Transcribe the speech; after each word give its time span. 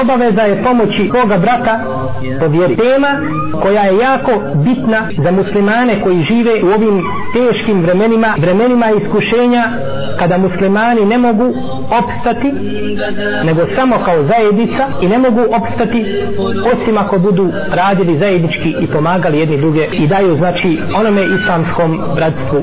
obaveza 0.00 0.42
je 0.42 0.62
pomoći 0.62 1.08
koga 1.08 1.38
brata 1.38 1.80
po 2.40 2.46
vjeri. 2.48 2.76
Tema 2.76 3.12
koja 3.62 3.82
je 3.82 3.98
jako 3.98 4.32
bitna 4.54 5.08
za 5.24 5.30
muslimane 5.30 6.00
koji 6.02 6.26
žive 6.30 6.54
u 6.64 6.66
ovim 6.66 7.02
teškim 7.34 7.80
vremenima, 7.82 8.34
vremenima 8.38 8.86
iskušenja 8.90 9.64
kada 10.18 10.38
muslimani 10.38 11.04
ne 11.04 11.18
mogu 11.18 11.54
opstati 12.00 12.52
nego 13.44 13.62
samo 13.76 13.96
kao 14.04 14.22
zajednica 14.22 14.84
i 15.00 15.08
ne 15.08 15.18
mogu 15.18 15.40
opstati 15.40 16.04
osim 16.72 16.98
ako 16.98 17.18
budu 17.18 17.48
radili 17.70 18.18
zajednički 18.18 18.74
i 18.80 18.86
pomagali 18.86 19.38
jedni 19.38 19.56
druge 19.56 19.86
i 19.92 20.06
daju 20.06 20.36
znači 20.36 20.78
onome 20.94 21.22
islamskom 21.40 22.00
bratstvu 22.14 22.60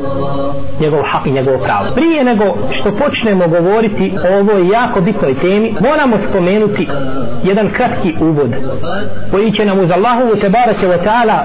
njegov 0.80 1.02
hak 1.12 1.26
i 1.26 1.32
njegov 1.32 1.58
pravo. 1.64 1.86
Prije 1.96 2.24
nego 2.24 2.46
što 2.80 2.92
počnemo 2.92 3.48
govoriti 3.48 4.14
o 4.30 4.40
ovoj 4.40 4.70
jako 4.70 5.02
bitnoj 5.02 5.40
temi, 5.40 5.76
moramo 5.82 6.18
spomenuti 6.30 6.88
jedan 7.44 7.70
kratki 7.70 8.16
uvod 8.22 8.50
koji 9.32 9.52
će 9.52 9.66
nam 9.66 9.80
uz 9.80 9.92
Allahovu 9.92 10.36
tebarake 10.42 10.88
wa 10.88 11.00
ta'ala 11.06 11.38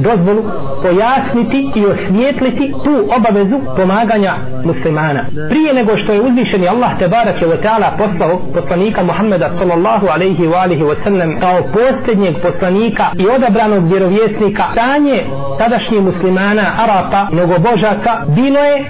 dozvolu 0.00 0.42
pojasniti 0.82 1.70
i 1.74 1.86
osvijetliti 1.86 2.74
tu 2.84 2.94
obavezu 3.16 3.58
pomaganja 3.76 4.34
muslimana. 4.64 5.24
Prije 5.48 5.74
nego 5.74 5.96
što 5.96 6.12
je 6.12 6.20
uzvišeni 6.20 6.68
Allah 6.68 6.98
tebarake 6.98 7.46
wa 7.46 7.58
ta'ala 7.62 7.88
poslao 7.98 8.40
poslanika 8.54 9.02
Muhammeda 9.02 9.50
sallallahu 9.58 10.06
alaihi 10.14 10.44
wa 10.46 10.62
alihi 10.62 10.82
wa 10.82 10.96
sallam 11.04 11.40
kao 11.40 11.58
posljednjeg 11.72 12.34
poslanika 12.42 13.04
i 13.18 13.26
odabranog 13.36 13.88
vjerovjesnika 13.90 14.64
stanje 14.72 15.24
tadašnjih 15.58 16.02
muslimana, 16.02 16.64
Arapa, 16.82 17.28
mnogobožaka 17.32 18.12
bilo 18.26 18.58
je 18.58 18.84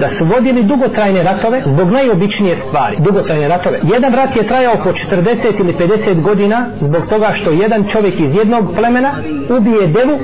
da 0.00 0.08
su 0.18 0.24
vodili 0.24 0.62
dugotrajne 0.62 1.22
ratove 1.22 1.62
zbog 1.66 1.90
najobičnije 1.90 2.56
stvari, 2.68 2.96
dugotrajne 2.98 3.48
ratove. 3.48 3.78
Jedan 3.82 4.14
rat 4.14 4.36
je 4.36 4.46
trajao 4.46 4.74
oko 4.74 4.92
40 4.92 5.63
ili 5.64 5.72
50 5.72 6.22
godina 6.22 6.66
zbog 6.80 7.02
toga 7.08 7.34
što 7.40 7.50
jedan 7.50 7.84
čovjek 7.92 8.20
iz 8.20 8.34
jednog 8.34 8.64
plemena 8.76 9.12
ubije 9.58 9.86
devu 9.86 10.18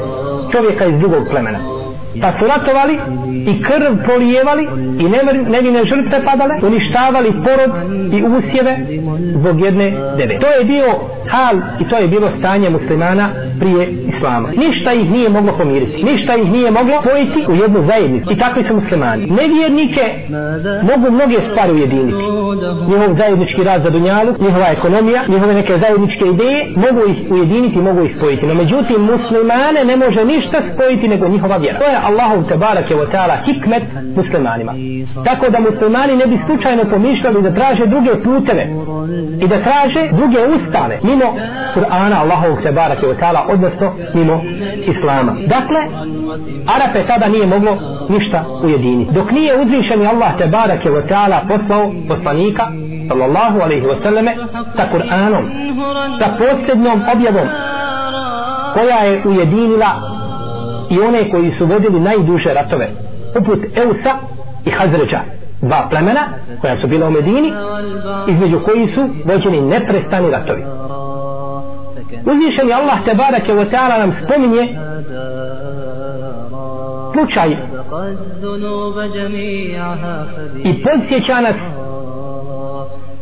čovjeka 0.53 0.87
iz 0.87 0.99
drugog 0.99 1.29
plemena 1.31 1.80
pa 2.23 2.33
su 2.39 2.47
ratovali 2.47 2.95
i 3.51 3.63
krv 3.63 3.93
polijevali 4.07 4.69
i 5.01 5.05
nevine 5.51 5.85
žrtve 5.85 6.25
padale 6.25 6.55
uništavali 6.63 7.33
porod 7.33 7.73
i 8.13 8.19
usjeve 8.39 8.79
zbog 9.35 9.61
jedne 9.61 9.91
deve. 10.19 10.39
To 10.41 10.47
je 10.47 10.65
bio 10.65 10.87
hal 11.29 11.57
i 11.81 11.89
to 11.89 11.97
je 11.97 12.09
bilo 12.09 12.29
stanje 12.39 12.71
muslimana 12.71 13.31
prije 13.61 13.89
islama. 13.91 14.49
Ništa 14.49 14.93
ih 14.93 15.11
nije 15.11 15.29
moglo 15.29 15.53
pomiriti 15.59 16.05
ništa 16.05 16.37
ih 16.37 16.51
nije 16.51 16.71
moglo 16.71 17.03
pojiti 17.03 17.41
u 17.53 17.55
jednu 17.55 17.87
zajednicu. 17.89 18.33
I 18.33 18.39
takvi 18.39 18.65
su 18.69 18.75
muslimani. 18.75 19.27
Nevjernike 19.27 20.05
mogu 20.91 21.11
mnoge 21.11 21.37
stvari 21.51 21.73
ujediniti. 21.73 22.25
Njihov 22.91 23.15
zajednički 23.19 23.65
rad 23.65 23.83
za 23.83 23.91
dunjalu 23.91 24.35
njihova 24.41 24.67
ekonomija 24.67 25.21
njihove 25.29 25.55
neke 25.55 25.79
zajedničke 25.79 26.25
ideje 26.35 26.61
mogu 26.77 27.01
ih 27.11 27.17
ujediniti 27.31 27.79
mogu 27.79 28.01
ih 28.05 28.13
spojiti. 28.17 28.47
No 28.47 28.55
međutim 28.55 29.01
muslimane 29.13 29.81
ne 29.85 29.97
može 29.97 30.25
ništa 30.25 30.59
spojiti 30.75 31.09
nego 31.09 31.29
njihova 31.29 31.57
vjera. 31.57 31.79
To 31.79 31.85
je 31.85 31.97
Allahov 32.09 32.49
tebarake 32.49 32.95
wa 32.95 33.07
ta'ala 33.13 33.37
hikmet 33.47 33.83
muslimanima. 34.17 34.73
Tako 35.25 35.51
da 35.51 35.61
muslimani 35.61 36.17
ne 36.17 36.27
bi 36.27 36.39
slučajno 36.47 36.85
pomišljali 36.91 37.43
da 37.43 37.55
traže 37.55 37.87
druge 37.87 38.23
puteve 38.25 38.65
i 39.41 39.49
da 39.49 39.57
traže 39.63 40.03
druge 40.13 40.39
ustave 40.57 40.99
mimo 41.03 41.29
Kur'ana 41.75 42.17
Allahovog 42.23 42.63
tebarake 42.63 43.07
wa 43.07 43.17
ta'ala 43.21 43.41
odnosno 43.53 43.93
mimo 44.15 44.43
Islama. 44.93 45.33
Dakle, 45.47 45.81
Arape 46.75 47.07
tada 47.07 47.29
nije 47.29 47.47
moglo 47.47 47.79
ništa 48.09 48.45
ujediniti. 48.65 49.13
Dok 49.13 49.31
nije 49.31 49.61
uzvišeni 49.63 50.07
Allah 50.07 50.39
tebarake 50.39 50.89
wa 50.91 51.03
ta'ala 51.09 51.39
poslao 51.49 51.93
poslanika 52.09 52.65
sallallahu 53.09 53.61
alaihi 53.61 53.87
wa 53.87 54.03
sallame 54.03 54.33
sa 54.77 54.85
Kur'anom 54.93 55.45
sa 56.19 56.27
posljednom 56.39 57.03
objavom 57.13 57.49
koja 58.75 58.97
je 58.97 59.23
ujedinila 59.25 60.20
i 60.91 61.01
one 61.01 61.31
koji 61.31 61.55
su 61.59 61.67
vodili 61.67 62.01
najduže 62.01 62.55
ratove 62.55 62.89
poput 63.35 63.59
Eusa 63.75 64.13
i 64.65 64.71
Hazređa. 64.71 65.21
Dva 65.63 65.87
plemena 65.91 66.29
koja 66.61 66.81
su 66.81 66.87
bila 66.87 67.09
u 67.09 67.11
Medini 67.11 67.53
između 68.29 68.61
koji 68.65 68.89
su 68.95 69.09
vođeni 69.25 69.61
neprestani 69.61 70.31
ratovi. 70.31 70.63
Uzvišeni 72.25 72.73
Allah 72.73 73.05
te 73.05 73.15
barake 73.15 73.53
wa 73.53 73.71
ta'ala 73.71 73.99
nam 73.99 74.17
spominje 74.25 74.77
slučaj 77.13 77.51
i 80.65 80.83
podsjeća 80.83 81.41
nas 81.41 81.57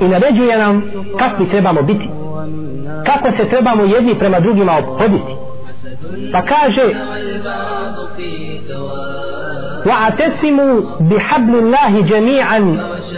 i 0.01 0.09
naređuje 0.09 0.59
nam 0.59 0.83
kakvi 1.19 1.51
trebamo 1.51 1.83
biti 1.83 2.09
kako 3.07 3.37
se 3.37 3.49
trebamo 3.49 3.85
jedni 3.85 4.15
prema 4.19 4.41
drugima 4.41 4.73
opoditi 4.79 5.48
pa 6.34 6.42
kaže 6.42 6.88
واعتصموا 9.86 10.82
بحبل 11.00 11.56
الله 11.56 12.02
جميعا 12.02 12.60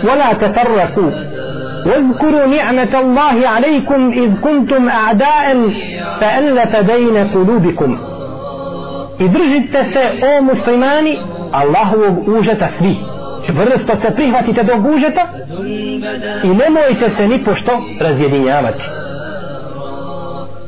ولا 0.03 0.33
تفرقوا 0.33 1.11
واذكروا 1.85 2.45
نعمة 2.45 2.99
الله 2.99 3.47
عليكم 3.47 4.11
إذ 4.11 4.29
كنتم 4.41 4.89
أعداء 4.89 5.69
فألف 6.21 6.75
بين 6.75 7.17
قلوبكم 7.27 7.97
إذ 9.21 9.31
se 9.93 10.05
o 10.25 10.41
muslimani 10.41 11.19
Allahovog 11.51 12.27
užeta 12.27 12.69
svi 12.77 12.95
čvrsto 13.45 13.93
se 14.01 14.15
prihvatite 14.15 14.63
do 14.63 14.73
užeta 14.95 15.27
i 16.43 16.47
nemojte 16.47 17.11
se 17.17 17.27
ni 17.27 17.43
pošto 17.43 17.83
razjedinjavati 17.99 18.83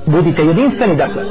budite 0.06 0.42
jedinstveni 0.42 0.96
dakle 0.96 1.22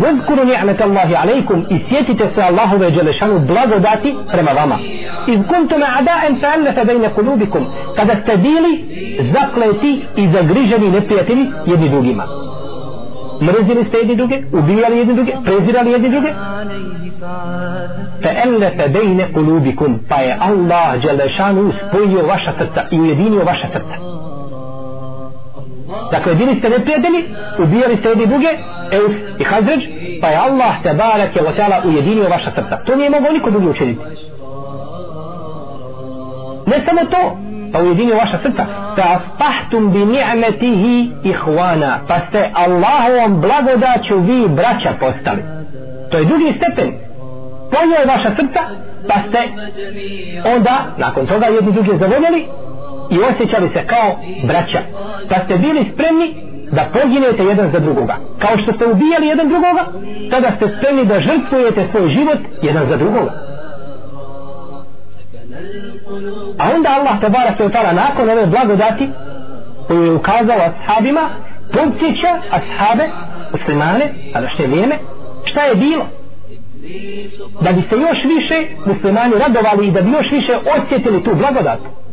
Vezkuru 0.00 0.44
ni'met 0.44 0.80
Allahi 0.80 1.14
alaikum 1.14 1.64
i 1.70 1.78
sjetite 1.88 2.24
se 2.34 2.42
Allahove 2.42 2.90
dželešanu 2.90 3.38
blagodati 3.38 4.14
prema 4.32 4.50
vama. 4.52 4.78
Iz 5.26 5.40
kuntum 5.48 5.82
a'da'en 5.82 6.40
fa'allefe 6.40 6.84
bejne 6.84 7.08
kulubikum 7.08 7.66
kada 7.96 8.14
ste 8.22 8.36
bili 8.36 8.72
zakleti 9.32 10.02
i 10.16 10.28
zagriženi 10.32 10.90
neprijatelji 10.90 11.46
jedni 11.66 11.88
drugima. 11.88 12.24
Mrzili 13.40 13.84
ste 13.88 13.98
jedni 13.98 14.16
druge, 14.16 14.42
ubijali 14.52 14.98
jedni 14.98 15.14
druge, 15.14 15.32
prezirali 15.44 15.90
jedni 15.90 16.08
druge. 16.08 16.28
Fa'allefe 18.22 18.88
bejne 18.88 19.32
kulubikum 19.32 20.00
pa 20.08 20.16
je 20.16 20.36
Allah 20.40 21.02
dželešanu 21.02 21.72
spojio 21.88 22.26
vaša 22.26 22.52
srca 22.58 22.82
i 22.90 23.00
ujedinio 23.00 23.44
vaša 23.44 23.68
srca. 23.72 24.23
Dakle, 26.10 26.34
bili 26.34 26.58
ste 26.58 26.68
neprijatelji, 26.68 27.24
ubijali 27.58 27.96
ste 27.96 28.08
jedni 28.08 28.26
druge, 28.26 28.48
Eus 28.92 29.12
i 29.38 29.44
Hazređ, 29.44 29.80
pa 30.20 30.28
je 30.28 30.36
Allah 30.36 30.74
te 30.82 30.94
barak 30.94 31.36
je 31.36 31.42
osjala 31.42 31.82
ujedinio 31.84 32.28
vaša 32.28 32.50
srca. 32.50 32.76
To 32.84 32.96
nije 32.96 33.10
mogao 33.10 33.32
niko 33.32 33.50
drugi 33.50 33.68
učiniti. 33.68 34.00
Ne 36.66 36.84
samo 36.86 37.00
to, 37.10 37.38
pa 37.72 37.82
ujedinio 37.82 38.16
vaša 38.16 38.38
srca. 38.42 38.66
Ta 38.96 39.20
fahtum 39.38 39.92
bi 39.92 40.04
ni'metihi 40.04 41.10
ihwana, 41.24 41.98
pa 42.08 42.20
ste 42.28 42.50
Allahovom 42.54 43.40
blagodaću 43.40 44.20
vi 44.20 44.48
braća 44.48 44.92
postali. 45.00 45.42
To 46.10 46.18
je 46.18 46.24
drugi 46.24 46.54
stepen. 46.56 46.92
Pojio 47.70 47.96
je 48.00 48.06
vaša 48.06 48.30
srca, 48.36 48.60
pa 49.08 49.14
ste 49.28 49.38
onda, 50.56 50.84
nakon 50.98 51.26
toga 51.26 51.46
jedni 51.46 51.72
drugi 51.72 51.98
zavoljeli, 51.98 52.46
i 53.10 53.18
osjećali 53.18 53.68
se 53.74 53.86
kao 53.86 54.16
braća. 54.44 54.80
Pa 55.28 55.44
ste 55.44 55.56
bili 55.56 55.90
spremni 55.92 56.34
da 56.72 56.88
poginete 56.92 57.44
jedan 57.44 57.70
za 57.72 57.78
drugoga. 57.78 58.16
Kao 58.38 58.56
što 58.62 58.72
ste 58.72 58.86
ubijali 58.86 59.26
jedan 59.26 59.48
drugoga, 59.48 59.84
tada 60.30 60.48
ste 60.56 60.76
spremni 60.76 61.04
da 61.04 61.20
žrtvujete 61.20 61.88
svoj 61.90 62.08
život 62.08 62.38
jedan 62.62 62.88
za 62.88 62.96
drugoga. 62.96 63.32
A 66.58 66.64
onda 66.74 66.88
Allah 66.98 67.20
te 67.20 67.28
barak 67.28 67.56
se 67.56 67.64
utala 67.64 67.92
nakon 67.92 68.30
ove 68.30 68.46
blagodati 68.46 69.08
koju 69.86 70.02
je 70.02 70.12
ukazao 70.12 70.58
ashabima, 70.70 71.28
podsjeća 71.72 72.32
ashabe, 72.50 73.04
muslimane, 73.52 74.12
a 74.34 74.40
da 74.40 74.48
što 74.48 74.62
vrijeme, 74.62 74.94
šta 75.44 75.62
je 75.62 75.74
bilo? 75.74 76.06
Da 77.60 77.72
bi 77.72 77.82
se 77.82 77.96
još 77.96 78.18
više 78.34 78.74
muslimani 78.86 79.34
radovali 79.38 79.86
i 79.86 79.90
da 79.90 80.00
bi 80.00 80.10
još 80.10 80.30
više 80.30 80.52
osjetili 80.76 81.24
tu 81.24 81.34
blagodatu 81.34 82.03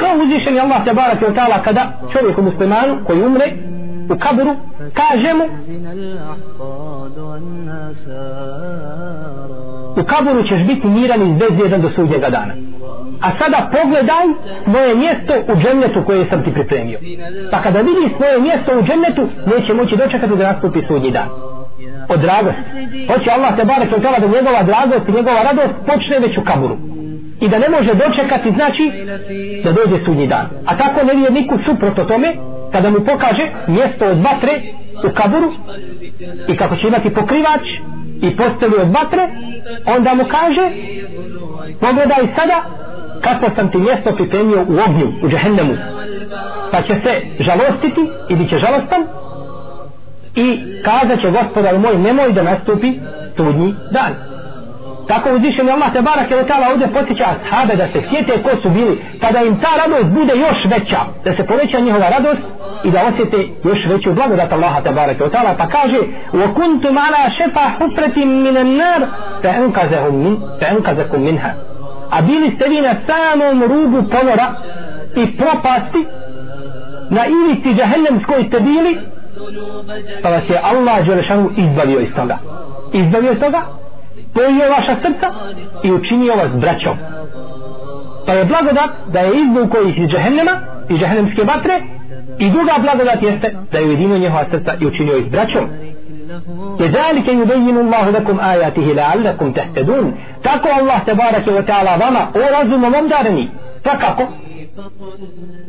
kao 0.00 0.12
uzvišen 0.22 0.54
je 0.54 0.60
Allah 0.60 0.84
tabarak 0.84 1.20
wa 1.22 1.34
ta'ala 1.34 1.62
kada 1.64 1.82
čovjeku 2.12 2.42
muslimanu 2.42 2.98
koji 3.06 3.22
umre 3.22 3.46
u 4.10 4.18
kaburu 4.18 4.54
kaže 4.94 5.30
mu 5.34 5.44
u 10.00 10.04
kaburu 10.04 10.48
ćeš 10.48 10.66
biti 10.66 10.86
miran 10.86 11.22
i 11.22 11.38
bez 11.38 11.80
do 11.82 11.90
sudnjega 11.96 12.30
dana. 12.30 12.54
A 13.20 13.28
sada 13.38 13.70
pogledaj 13.72 14.26
svoje 14.64 14.94
mjesto 14.94 15.32
u 15.52 15.56
džennetu 15.62 16.02
koje 16.06 16.26
sam 16.30 16.44
ti 16.44 16.52
pripremio. 16.52 16.98
Pa 17.50 17.62
kada 17.62 17.78
vidi 17.78 18.14
svoje 18.16 18.40
mjesto 18.40 18.78
u 18.78 18.82
džennetu 18.82 19.22
neće 19.46 19.74
moći 19.74 19.96
dočekati 19.96 20.36
da 20.36 20.52
nastupi 20.52 20.80
sudnji 20.88 21.10
dan. 21.10 21.28
Od 22.08 22.20
dragosti 22.20 22.62
hoće 23.08 23.30
Allah 23.30 23.56
te 23.56 23.64
barek 23.64 23.92
od 23.96 24.02
da 24.02 24.28
njegova 24.36 24.62
dragost 24.62 25.08
i 25.08 25.12
njegova 25.12 25.42
radost 25.42 25.74
počne 25.86 26.18
već 26.18 26.38
u 26.38 26.44
kaburu 26.44 26.76
i 27.40 27.48
da 27.48 27.58
ne 27.58 27.68
može 27.68 27.94
dočekati 27.94 28.50
znači 28.50 28.92
da 29.64 29.72
dođe 29.72 30.04
sudnji 30.04 30.26
dan. 30.26 30.46
A 30.66 30.76
tako 30.76 31.06
nevjerniku 31.06 31.58
suprotno 31.66 32.04
tome 32.04 32.36
kada 32.72 32.90
mu 32.90 33.00
pokaže 33.00 33.50
mjesto 33.66 34.04
od 34.06 34.18
vatre 34.18 34.60
u 35.04 35.14
kaburu 35.14 35.52
i 36.48 36.56
kako 36.56 36.76
će 36.76 36.88
imati 36.88 37.14
pokrivač 37.14 37.66
i 38.22 38.36
postelju 38.36 38.76
od 38.82 38.90
vatre 38.90 39.28
onda 39.86 40.14
mu 40.14 40.24
kaže 40.24 40.70
pogledaj 41.80 42.26
sada 42.36 42.62
kako 43.20 43.54
sam 43.56 43.70
ti 43.70 43.78
mjesto 43.78 44.14
pripremio 44.14 44.60
u 44.60 44.74
ognju 44.86 45.12
u 45.22 45.28
džehennemu. 45.28 45.74
Pa 46.72 46.82
će 46.82 46.94
se 47.02 47.12
žalostiti 47.40 48.00
i 48.28 48.36
bit 48.36 48.48
će 48.48 48.58
žalostan 48.58 49.02
i 50.34 50.60
kazat 50.84 51.20
će 51.20 51.30
gospodar 51.30 51.78
moj 51.78 51.98
nemoj 51.98 52.32
da 52.32 52.42
nastupi 52.42 52.92
tudnji 53.36 53.74
dan 53.92 54.37
tako 55.08 55.28
uzvišeni 55.36 55.70
Allah 55.70 55.92
te 55.92 56.02
barake 56.02 56.36
od 56.36 56.46
tala 56.48 56.66
ovdje 56.72 56.86
potiče 56.92 57.24
ashabe 57.24 57.76
da 57.76 57.86
se 57.92 58.00
sjete 58.08 58.42
ko 58.42 58.50
su 58.62 58.68
bili. 58.70 58.94
Pa 59.20 59.32
da 59.32 59.40
im 59.40 59.60
ta 59.64 59.72
radost 59.82 60.08
bude 60.18 60.32
još 60.46 60.58
veća 60.74 61.00
da 61.24 61.36
se 61.36 61.46
poveća 61.46 61.78
njihova 61.80 62.08
radost 62.08 62.42
i 62.84 62.90
da 62.90 63.00
osjete 63.08 63.38
još 63.64 63.78
veću 63.88 64.12
blagodat 64.12 64.52
Allaha 64.52 64.80
te 64.80 64.90
barake 64.92 65.24
od 65.24 65.32
tala 65.32 65.54
pa 65.58 65.66
kaže 65.68 66.00
wa 66.32 66.54
kuntum 66.54 66.98
ala 66.98 67.30
šefa 67.38 67.64
مِنَ 68.16 68.42
minan 68.42 68.76
nar 68.76 69.00
fa 69.42 69.48
enkazahum 69.48 70.40
fa 71.10 71.18
minha. 71.18 71.50
A 72.10 72.22
bili 72.22 72.52
ste 72.56 72.68
vi 72.68 72.80
na 72.80 72.94
samom 73.06 73.62
rubu 73.62 74.10
ponora 74.10 74.54
i 75.16 75.36
propasti 75.36 76.06
na 77.10 77.22
ivici 77.26 77.74
džahennemskoj 77.74 78.44
ste 78.48 78.60
bili 78.60 78.98
pa 80.22 80.28
vas 80.28 80.42
je 80.48 80.60
Allah 80.62 81.06
Đelešanu 81.06 81.50
izbavio 81.56 82.00
iz 82.00 82.08
toga. 82.16 82.38
Izbavio 82.92 83.32
iz 83.32 83.40
toga? 83.40 83.62
spojio 84.29 84.69
vaša 84.69 84.95
srca 85.01 85.27
i 85.83 85.91
učinio 85.91 86.33
vas 86.35 86.51
braćom 86.51 86.97
pa 88.25 88.33
je 88.33 88.45
blagodat 88.45 88.89
da 89.07 89.19
je 89.19 89.31
izvukao 89.41 89.81
ih 89.81 89.97
iz 89.97 90.09
džahennema 90.09 90.51
iz 90.89 90.99
džahennemske 90.99 91.43
batre 91.43 91.81
i 92.39 92.49
druga 92.49 92.73
blagodat 92.81 93.23
jeste 93.23 93.55
da 93.71 93.77
je 93.77 93.85
ujedinio 93.85 94.17
njihova 94.17 94.45
srca 94.51 94.73
i 94.79 94.85
učinio 94.85 95.17
ih 95.17 95.31
braćom 95.31 95.67
كذلك 96.79 97.27
يبين 97.27 97.77
الله 97.77 98.09
لكم 98.09 98.39
آياته 98.39 98.81
لعلكم 98.81 99.51
تهتدون 99.51 100.13
tako 100.43 100.67
Allah 100.79 101.05
tebareke 101.05 101.51
ve 101.51 101.63
taala 101.65 101.95
vama 101.95 102.27
o 102.35 102.39
razumom 102.51 102.93
obdareni 102.95 103.49
takako 103.83 104.23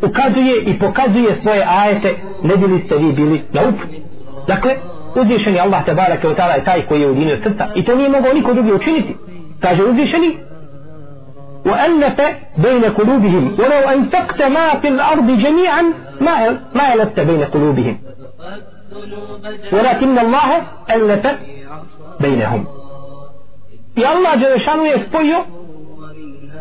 ukazuje 0.02 0.62
i 0.62 0.78
pokazuje 0.78 1.38
svoje 1.42 1.64
ajete 1.68 2.14
ne 2.42 2.56
bili 2.56 2.82
ste 2.86 2.96
vi 2.96 3.12
bili 3.12 3.42
na 3.52 3.60
uputi 3.68 4.02
dakle 4.46 4.76
uzvišeni 5.15 5.59
Allah 5.59 5.85
tebareke 5.85 6.27
ve 6.27 6.35
taala 6.35 6.53
je 6.53 6.63
taj 6.63 6.85
koji 6.85 7.01
je 7.01 7.07
ujedinio 7.07 7.37
srca 7.43 7.67
i 7.75 7.85
to 7.85 7.95
nije 7.95 8.09
mogao 8.09 8.33
niko 8.33 8.53
drugi 8.53 8.73
učiniti 8.73 9.15
kaže 9.59 9.83
uzvišeni 9.83 10.37
وألف 11.65 12.21
بين 12.57 12.83
قلوبهم 12.85 13.55
ولو 13.59 13.89
أنفقت 13.95 14.41
ما 14.41 14.79
في 14.79 14.87
الأرض 14.87 15.27
جميعا 15.27 15.83
ما 16.21 16.59
ما 16.75 16.93
ألفت 16.93 17.19
بين 17.19 17.43
قلوبهم 17.43 17.97
ولكن 19.73 20.19
الله 20.19 20.61
ألف 20.89 21.27
بينهم 22.19 22.65
I 23.97 24.05
Allah 24.05 24.39
Đelešanu 24.39 24.85
je 24.85 25.05
spojio 25.07 25.39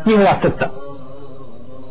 njihova 0.05 0.37
srca. 0.41 0.69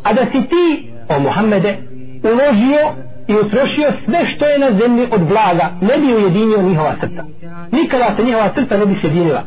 A 0.04 0.12
da 0.12 0.26
si 0.32 0.48
ti, 0.48 0.92
o 1.08 1.18
Muhammede, 1.18 1.78
uložio 2.22 2.92
i 3.28 3.34
utrošio 3.34 3.92
sve 4.04 4.20
što 4.34 4.46
je 4.46 4.58
na 4.58 4.70
zemlji 4.80 5.08
od 5.12 5.20
blaga, 5.20 5.70
ne 5.80 5.98
bi 5.98 6.14
ujedinio 6.14 6.62
njihova 6.62 6.94
srca. 7.00 7.24
Nikada 7.72 8.16
se 8.16 8.24
njihova 8.24 8.50
srca 8.54 8.76
ne 8.76 8.86
bi 8.86 8.98
sjedinila. 9.00 9.42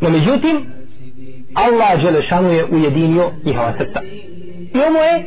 No 0.00 0.10
međutim, 0.10 0.66
Allah 1.54 2.00
Želešanu 2.00 2.52
je 2.52 2.64
ujedinio 2.64 3.30
njihova 3.44 3.72
srca. 3.78 4.00
I 4.74 4.78
ovo 4.88 5.02
je 5.02 5.24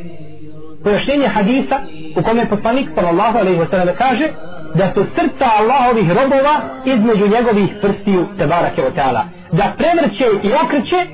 pojašnjenje 0.84 1.28
hadisa 1.28 1.80
u 2.16 2.22
kome 2.22 2.48
poslanik 2.48 2.88
sallallahu 2.94 3.38
alaihi 3.38 3.58
wa 3.58 3.70
sallam 3.70 3.94
kaže 3.98 4.28
da 4.74 4.92
su 4.94 5.04
srca 5.14 5.46
Allahovih 5.58 6.08
robova 6.08 6.60
između 6.84 7.28
njegovih 7.28 7.70
prstiju 7.82 8.26
tebarake 8.38 8.82
o 8.82 8.90
teala 8.90 9.24
da 9.52 9.74
prevrće 9.78 10.24
i 10.42 10.50
okreće 10.64 11.06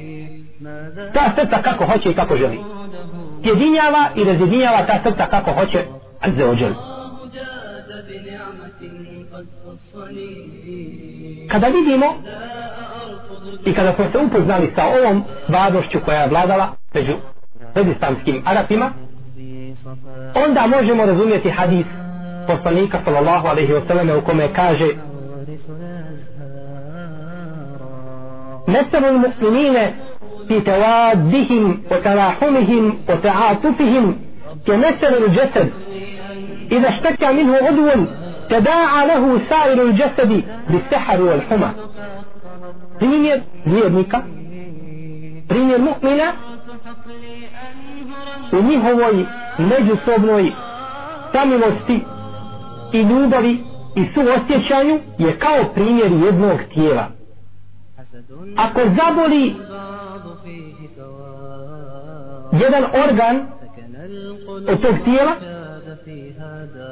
ta 1.14 1.32
srca 1.36 1.62
kako 1.62 1.84
hoće 1.84 2.10
i 2.10 2.14
kako 2.14 2.36
želi 2.36 2.58
jedinjava 3.42 4.08
i 4.16 4.24
razjedinjava 4.24 4.86
ta 4.86 5.00
srca 5.02 5.26
kako 5.26 5.52
hoće 5.52 5.84
Azze 6.20 6.44
ođel. 6.44 6.72
Kada 11.50 11.66
vidimo 11.66 12.06
i 13.64 13.72
kada 13.74 13.92
smo 13.92 14.04
se 14.12 14.18
upoznali 14.18 14.72
sa 14.76 14.84
ovom 14.86 15.24
vadošću 15.48 15.98
koja 16.04 16.20
je 16.20 16.28
vladala 16.28 16.68
među 16.94 17.12
predistanskim 17.74 18.42
Arapima, 18.46 18.92
onda 20.46 20.66
možemo 20.66 21.06
razumjeti 21.06 21.50
hadis 21.50 21.86
poslanika 22.46 22.98
sallallahu 23.04 23.46
alaihi 23.46 23.72
wa 23.72 23.88
sallam 23.88 24.18
u 24.18 24.20
kome 24.20 24.48
kaže 24.54 24.88
Mesarul 28.66 29.18
muslimine 29.18 29.92
في 30.49 30.61
توادهم 30.61 31.81
وتراحمهم 31.91 32.97
وتعاطفهم 33.09 34.17
كمثل 34.67 35.13
الجسد 35.23 35.71
إذا 36.71 36.89
اشتكى 36.89 37.33
منه 37.33 37.55
عضو 37.55 38.05
تداعى 38.49 39.07
له 39.07 39.39
سائر 39.49 39.81
الجسد 39.81 40.43
بالسحر 40.69 41.21
والحمى 41.21 41.69
primjer 42.99 43.39
vjernika 43.65 44.21
primjer 45.47 45.79
mu'mina 45.79 46.27
u 48.51 48.61
njihovoj 48.61 49.25
međusobnoj 49.57 50.51
samilosti 51.33 51.99
i 52.93 53.01
ljubavi 53.01 53.63
i 53.95 54.05
suosjećanju 54.13 54.99
je 55.17 55.39
kao 55.39 55.63
primjer 55.75 56.11
jednog 56.11 56.59
tijela. 56.73 57.07
Ako 58.57 58.79
zaboli 58.79 59.55
jedan 62.52 62.84
organ 63.04 63.46
od 64.68 64.82
tog 64.82 64.94
tijela, 65.04 65.32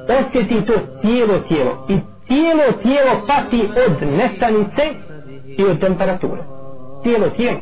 osjeti 0.09 0.67
to 0.67 0.73
tijelo 1.03 1.39
tijelo. 1.39 1.87
I 1.89 1.99
tijelo 2.29 2.73
tijelo 2.83 3.27
pati 3.27 3.69
od 3.87 4.09
nestanice 4.09 4.85
i 5.59 5.65
od 5.65 5.81
temperature. 5.81 6.43
Tijelo 7.03 7.29
tijelo. 7.29 7.61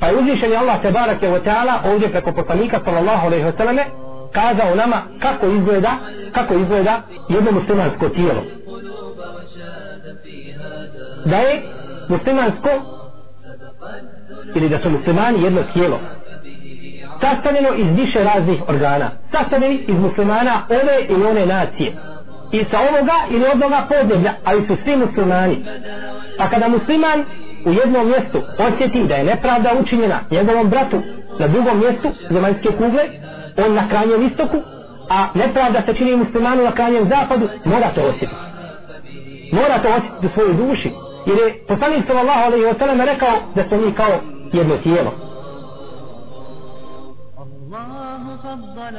Pa 0.00 0.06
je 0.06 0.16
uzvišen 0.16 0.50
je 0.50 0.56
Allah 0.56 0.82
tebarake 0.82 1.28
wa 1.28 1.40
ta'ala 1.44 1.92
ovdje 1.92 2.08
preko 2.08 2.32
poslanika 2.32 2.80
sallallahu 2.84 3.26
alaihi 3.26 3.44
wa 3.44 3.56
sallame 3.56 3.84
kazao 4.32 4.74
nama 4.74 5.02
kako 5.18 5.46
izgleda 5.46 5.96
kako 6.32 6.54
izgleda 6.54 7.02
jedno 7.28 7.50
muslimansko 7.52 8.08
tijelo. 8.08 8.42
Da 11.24 11.36
je 11.36 11.62
muslimansko 12.08 12.70
ili 14.54 14.68
da 14.68 14.78
su 14.82 14.90
muslimani 14.90 15.42
jedno 15.42 15.62
tijelo 15.72 15.98
sastavljeno 17.20 17.68
iz 17.76 17.86
više 17.96 18.24
raznih 18.24 18.60
organa 18.68 19.10
sastavljeni 19.32 19.84
iz 19.88 19.98
muslimana 19.98 20.62
ove 20.68 20.96
ili 21.08 21.26
one 21.26 21.46
nacije. 21.46 21.92
I 22.52 22.64
sa 22.70 22.78
ovoga 22.80 23.16
ili 23.30 23.44
od 23.44 23.62
ovoga 23.62 23.86
podneblja 23.88 24.32
ali 24.44 24.66
su 24.66 24.76
svi 24.84 24.96
muslimani. 24.96 25.64
Pa 26.38 26.48
kada 26.48 26.68
musliman 26.68 27.24
u 27.64 27.72
jednom 27.72 28.06
mjestu 28.06 28.38
osjeti 28.58 29.04
da 29.04 29.14
je 29.14 29.24
nepravda 29.24 29.70
učinjena 29.80 30.18
njegovom 30.30 30.70
bratu 30.70 31.02
na 31.38 31.46
drugom 31.48 31.78
mjestu 31.78 32.08
zemaljske 32.30 32.68
kugle 32.68 33.04
on 33.66 33.74
na 33.74 33.88
krajnjem 33.88 34.26
istoku 34.26 34.56
a 35.10 35.26
nepravda 35.34 35.82
se 35.86 35.94
čini 35.94 36.16
muslimanu 36.16 36.62
na 36.64 36.72
krajnjem 36.72 37.08
zapadu 37.08 37.48
mora 37.64 37.88
to 37.94 38.00
osjetiti. 38.02 38.46
Mora 39.52 39.78
to 39.82 39.88
osjetiti 39.88 40.26
u 40.26 40.30
svojoj 40.34 40.54
duši 40.54 40.90
jer 41.26 41.38
je 41.38 41.54
poslanik 41.68 42.06
sallallahu 42.06 42.40
alaihi 42.46 42.64
wa 42.64 42.78
sallam 42.78 43.00
rekao 43.00 43.34
da 43.54 43.68
smo 43.68 43.76
mi 43.76 43.92
kao 43.92 44.12
jedno 44.52 44.76
tijelo 44.76 45.25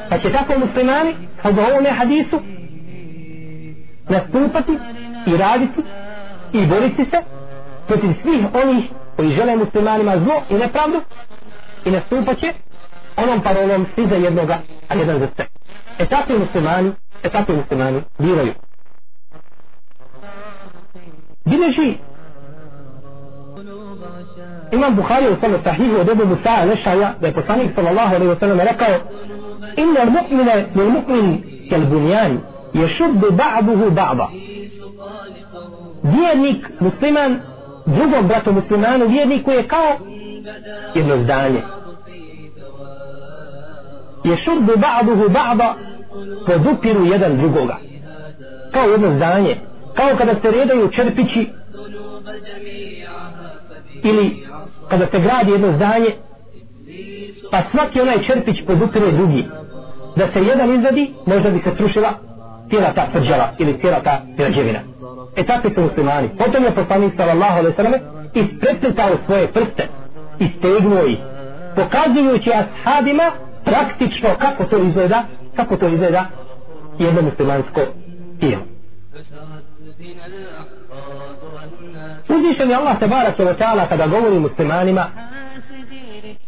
pa 0.10 0.20
će 0.20 0.32
tako 0.32 0.60
muslimani 0.60 1.14
kao 1.42 1.52
da 1.52 1.62
ovome 1.62 1.90
hadisu 1.92 2.42
nastupati 4.10 4.78
i 5.28 5.38
raditi 5.38 5.82
i 6.54 6.66
boriti 6.66 7.06
se 7.12 7.18
protiv 7.88 8.10
svih 8.22 8.46
onih 8.64 8.86
koji 9.16 9.32
žele 9.32 9.56
muslimanima 9.56 10.18
zlo 10.18 10.42
i 10.50 10.54
nepravdu 10.54 11.02
i 11.86 11.92
nastupat 11.92 12.40
će 12.40 12.54
onom 13.18 13.42
parolom 13.42 13.86
svi 13.96 14.08
za 14.10 14.16
jednoga, 14.16 14.60
a 14.88 14.96
jedan 14.96 15.20
za 15.20 15.28
sve. 15.36 15.46
E 16.00 16.06
takvi 16.06 16.40
muslimani, 16.40 16.92
e 17.24 17.30
takvi 17.30 17.56
muslimani 17.56 18.02
biraju. 18.20 18.54
Bileži 21.46 21.98
Imam 24.72 24.96
Bukhari 24.96 25.28
u 25.30 25.36
svome 25.40 25.58
sahihu 25.64 25.96
od 26.00 26.10
Ebu 26.10 26.24
Musa'a 26.26 26.66
Nešaja 26.66 27.14
da 27.22 27.28
je 27.28 27.34
poslanik 27.34 27.72
sallallahu 27.76 28.16
alaihi 28.16 28.32
wa 28.34 28.40
sallam 28.40 28.60
rekao 28.60 28.96
Inna 29.78 30.06
mu'mine 30.06 30.66
lil 30.76 30.90
mu'min 30.90 31.44
kel 31.70 31.86
bunjan 31.86 32.40
ješubbu 32.74 33.28
ba'duhu 33.32 33.90
ba'da 33.92 34.28
Vjernik 36.04 36.68
musliman 36.80 37.40
drugom 37.86 38.28
bratu 38.28 38.52
muslimanu 38.52 39.08
vjerniku 39.08 39.52
je 39.52 39.68
kao 39.68 39.98
jedno 40.96 41.24
zdanje 41.24 41.62
je 44.24 44.38
šudbu 44.38 44.72
ba'duhu 44.72 45.30
ba'da 45.30 45.74
podupiru 46.46 47.06
jedan 47.06 47.38
drugoga 47.38 47.78
kao 48.72 48.90
jedno 48.90 49.16
zdanje 49.16 49.58
kao 49.96 50.16
kada 50.18 50.34
se 50.42 50.52
redaju 50.52 50.92
čerpići 50.92 51.50
ili 54.04 54.48
kada 54.90 55.08
se 55.12 55.20
gradi 55.20 55.52
jedno 55.52 55.76
zdanje 55.76 56.16
pa 57.52 57.62
svaki 57.72 58.02
onaj 58.02 58.24
čerpić 58.24 58.58
podupire 58.68 59.12
drugi. 59.12 59.46
Da 60.16 60.28
se 60.34 60.40
jedan 60.40 60.80
izradi 60.80 61.14
možda 61.26 61.50
bi 61.50 61.60
se 61.60 61.72
srušila 61.78 62.14
cijela 62.70 62.94
ta 62.94 63.12
tvrđava 63.12 63.50
ili 63.58 63.80
cijela 63.82 64.00
ta 64.04 64.22
građevina. 64.38 64.80
E 65.36 65.44
takvi 65.44 65.74
su 65.76 65.82
muslimani. 65.82 66.30
Potom 66.38 66.64
je 66.64 66.76
poslanik 66.76 67.14
sallallahu 67.18 67.58
alaihi 67.60 67.76
sallam 67.76 67.94
ispreplitao 68.34 69.18
svoje 69.26 69.48
prste 69.48 69.88
i 70.40 70.48
stegnuo 70.58 71.06
ih 71.06 71.18
pokazujući 71.76 72.52
ashabima 72.54 73.32
praktično 73.66 74.30
kako 74.40 74.64
to 74.64 74.78
izgleda 74.78 75.24
kako 75.56 75.78
to 75.78 75.88
izgleda 75.88 76.26
jedno 77.00 77.22
muslimansko 77.22 77.82
tijelo. 78.40 78.64
Uzvišen 82.30 82.70
je 82.70 82.76
Allah 82.76 83.00
tabaraka 83.00 83.44
wa 83.44 83.58
ta'ala 83.58 83.90
kada 83.90 84.08
govori 84.08 84.40
muslimanima 84.40 85.06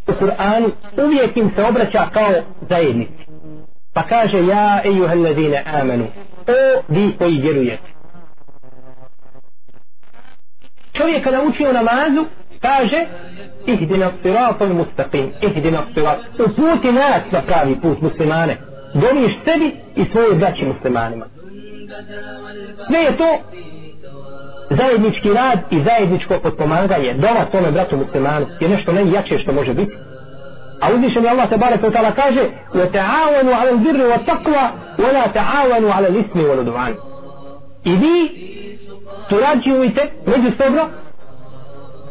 u 0.07 0.11
Kur'anu 0.11 0.71
uvijek 1.05 1.37
im 1.37 1.51
se 1.55 1.63
obraća 1.63 2.09
kao 2.13 2.33
zajednici. 2.69 3.23
Pa 3.93 4.03
kaže 4.03 4.45
ja 4.45 4.81
ejuhel 4.85 5.23
ladine 5.23 5.63
amanu 5.81 6.07
o 6.47 6.81
vi 6.87 7.15
koji 7.17 7.41
vjerujete. 7.41 7.89
Čovjek 10.93 11.23
kada 11.23 11.41
uči 11.41 11.65
o 11.65 11.73
namazu 11.73 12.25
kaže 12.61 13.05
ihdina 13.65 14.11
siratul 14.21 14.73
mustaqim 14.73 15.31
ihdina 15.41 15.81
sirat 15.93 16.19
uputi 16.45 16.91
nas 16.91 17.23
na 17.31 17.41
pravi 17.41 17.75
put 17.81 18.01
muslimane 18.01 18.57
doviš 18.93 19.31
sebi 19.45 19.71
i 19.95 20.05
svoje 20.11 20.35
braći 20.35 20.65
muslimanima 20.65 21.25
sve 22.87 22.99
je 22.99 23.17
to 23.17 23.39
zajednički 24.69 25.33
rad 25.33 25.59
i 25.69 25.83
zajedničko 25.83 26.39
potpomaganje 26.43 27.13
dova 27.13 27.45
tome 27.51 27.71
bratu 27.71 27.97
muslimanu 27.97 28.45
je 28.59 28.69
nešto 28.69 28.91
najjače 28.91 29.39
što 29.39 29.53
može 29.53 29.73
biti. 29.73 29.93
A 30.81 30.93
uzvišen 30.93 31.23
je 31.23 31.29
Allah 31.29 31.49
te 31.49 31.57
bare 31.57 31.77
od 31.83 31.93
tala 31.93 32.11
kaže 32.11 32.43
wa 32.73 32.91
ta'awanu 32.91 33.51
ala 33.59 33.77
zirri 33.83 34.03
wa 34.03 34.19
taqwa 34.25 34.63
wa 34.97 35.13
la 35.13 35.25
ta'awanu 35.33 35.97
ala 35.97 36.07
lismi 36.09 36.43
wa 36.43 36.55
ludvan 36.55 36.93
i 37.83 37.91
vi 37.91 38.29
surađujte 39.29 40.11
među 40.25 40.51
sobro 40.57 40.87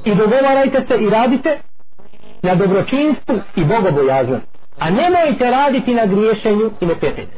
i 0.04 0.14
dogovarajte 0.14 0.84
se 0.88 0.98
i 1.04 1.10
radite 1.10 1.58
na 2.42 2.54
dobročinstvu 2.54 3.40
i 3.56 3.64
bogobojaznosti. 3.64 4.48
A 4.78 4.90
nemojte 4.90 5.50
raditi 5.50 5.94
na 5.94 6.06
griješenju 6.06 6.70
i 6.80 6.86
ne 6.86 6.94
petete 6.94 7.36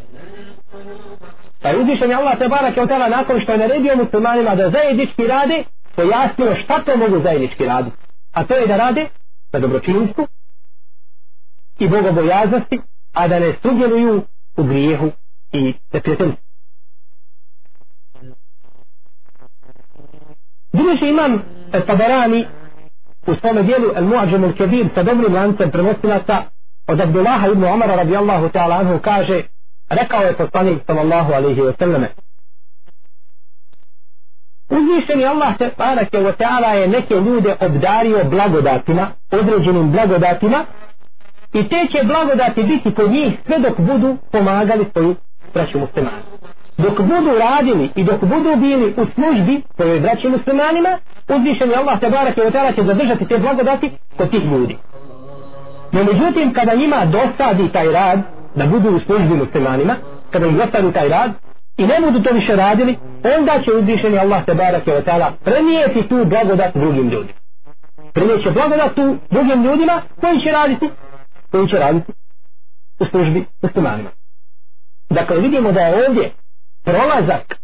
Pa 1.63 1.69
je 1.69 1.79
uzvišen 1.79 2.13
Allah 2.13 2.39
te 2.39 2.49
barak 2.49 2.77
je 2.77 2.83
otala 2.83 3.09
nakon 3.09 3.41
što 3.41 3.53
je 3.53 3.59
naredio 3.59 3.97
muslimanima 3.97 4.55
da 4.55 4.71
zajednički 4.71 5.27
rade, 5.27 5.65
pojasnio 5.97 6.55
šta 6.55 6.83
to 6.85 6.97
mogu 6.97 7.23
zajednički 7.23 7.65
raditi. 7.65 7.97
A 8.33 8.45
to 8.45 8.55
je 8.55 8.67
da 8.67 8.77
rade 8.77 9.07
na 9.53 9.61
dobročinstvu 9.61 10.27
i 11.79 11.89
bogobojaznosti, 11.89 12.81
a 13.13 13.29
da 13.29 13.39
ne 13.39 13.55
sudjeluju 13.63 14.23
u 14.57 14.63
grijehu 14.63 15.11
i 15.53 15.75
neprijateljstvu. 15.93 16.51
Drugi 20.73 21.09
imam 21.09 21.43
Tabarani 21.87 22.47
u 23.27 23.35
svome 23.35 23.63
dijelu 23.63 23.93
El 23.97 24.05
Muadžem 24.05 24.45
El 24.45 24.53
Kebir 24.53 24.87
sa 24.95 25.03
dobrim 25.03 25.35
lancem 25.35 25.71
prenosilaca 25.71 26.43
od 26.87 27.01
Abdullaha 27.01 27.49
ibn 27.49 27.65
Omara 27.65 27.97
radijallahu 27.97 28.49
ta'ala 28.49 28.81
anhu 28.81 28.99
kaže 28.99 29.43
rekao 29.91 30.23
je 30.23 30.33
poslanik 30.33 30.83
sallallahu 30.87 31.33
alaihi 31.33 31.61
wa 31.61 31.73
sallam 31.79 32.05
uzvišeni 34.71 35.25
Allah 35.27 35.59
se 35.59 35.71
barake 35.79 36.19
wa 36.19 36.33
ta'ala 36.33 36.71
je 36.73 36.89
neke 36.89 37.15
ljude 37.15 37.57
obdario 37.61 38.25
blagodatima 38.25 39.07
određenim 39.31 39.93
blagodatima 39.93 40.65
i 41.53 41.69
te 41.69 41.87
će 41.93 42.05
blagodati 42.05 42.63
biti 42.63 42.95
kod 42.95 43.11
njih 43.11 43.33
sve 43.47 43.59
dok 43.59 43.79
budu 43.79 44.17
pomagali 44.33 44.87
svoju 44.93 45.17
braću 45.55 45.79
muslimanu. 45.79 46.23
Dok 46.79 47.01
budu 47.01 47.31
radili 47.39 47.91
i 47.95 48.05
dok 48.05 48.21
budu 48.21 48.57
bili 48.57 48.95
u 48.97 49.07
službi 49.15 49.63
svojoj 49.77 50.01
braći 50.01 50.29
muslimanima 50.29 50.99
uzvišeni 51.29 51.75
Allah 51.75 52.01
se 52.01 52.11
barake 52.11 52.41
wa 52.41 52.53
ta'ala 52.53 52.75
će 52.75 52.83
zadržati 52.83 53.29
te 53.29 53.39
blagodati 53.39 53.91
kod 54.17 54.31
tih 54.31 54.45
ljudi. 54.45 54.77
No 55.93 56.05
međutim 56.05 56.53
kada 56.53 56.75
njima 56.75 57.05
dosadi 57.05 57.73
taj 57.73 57.93
rad 57.93 58.40
da 58.55 58.67
budu 58.67 58.97
u 58.97 59.01
službi 59.01 59.35
muslimanima, 59.35 59.97
kada 60.31 60.47
im 60.47 60.57
zostanu 60.57 60.93
taj 60.93 61.09
rad, 61.09 61.31
i 61.77 61.87
ne 61.87 62.01
budu 62.01 62.23
to 62.23 62.35
više 62.35 62.57
radili, 62.57 62.99
onda 63.39 63.63
će 63.65 63.73
uzvišeni 63.73 64.19
Allah 64.19 64.45
te 64.45 64.55
barak 64.55 64.87
je 64.87 64.97
otala 64.97 65.33
prenijeti 65.45 66.09
tu 66.09 66.25
blagodat 66.25 66.75
drugim 66.75 67.09
ljudima. 67.09 67.39
Prenijeće 68.13 68.51
blagodat 68.51 68.95
tu 68.95 69.17
drugim 69.31 69.65
ljudima 69.65 70.03
koji 70.21 70.41
će 70.45 70.51
raditi, 70.53 70.91
koji 71.51 71.69
će 71.69 71.79
raditi 71.79 72.13
u 73.01 73.05
službi 73.11 73.47
muslimanima. 73.63 74.11
Dakle, 75.11 75.39
vidimo 75.39 75.73
da 75.73 75.81
je 75.81 76.09
ovdje 76.09 76.31
prolazak 76.85 77.61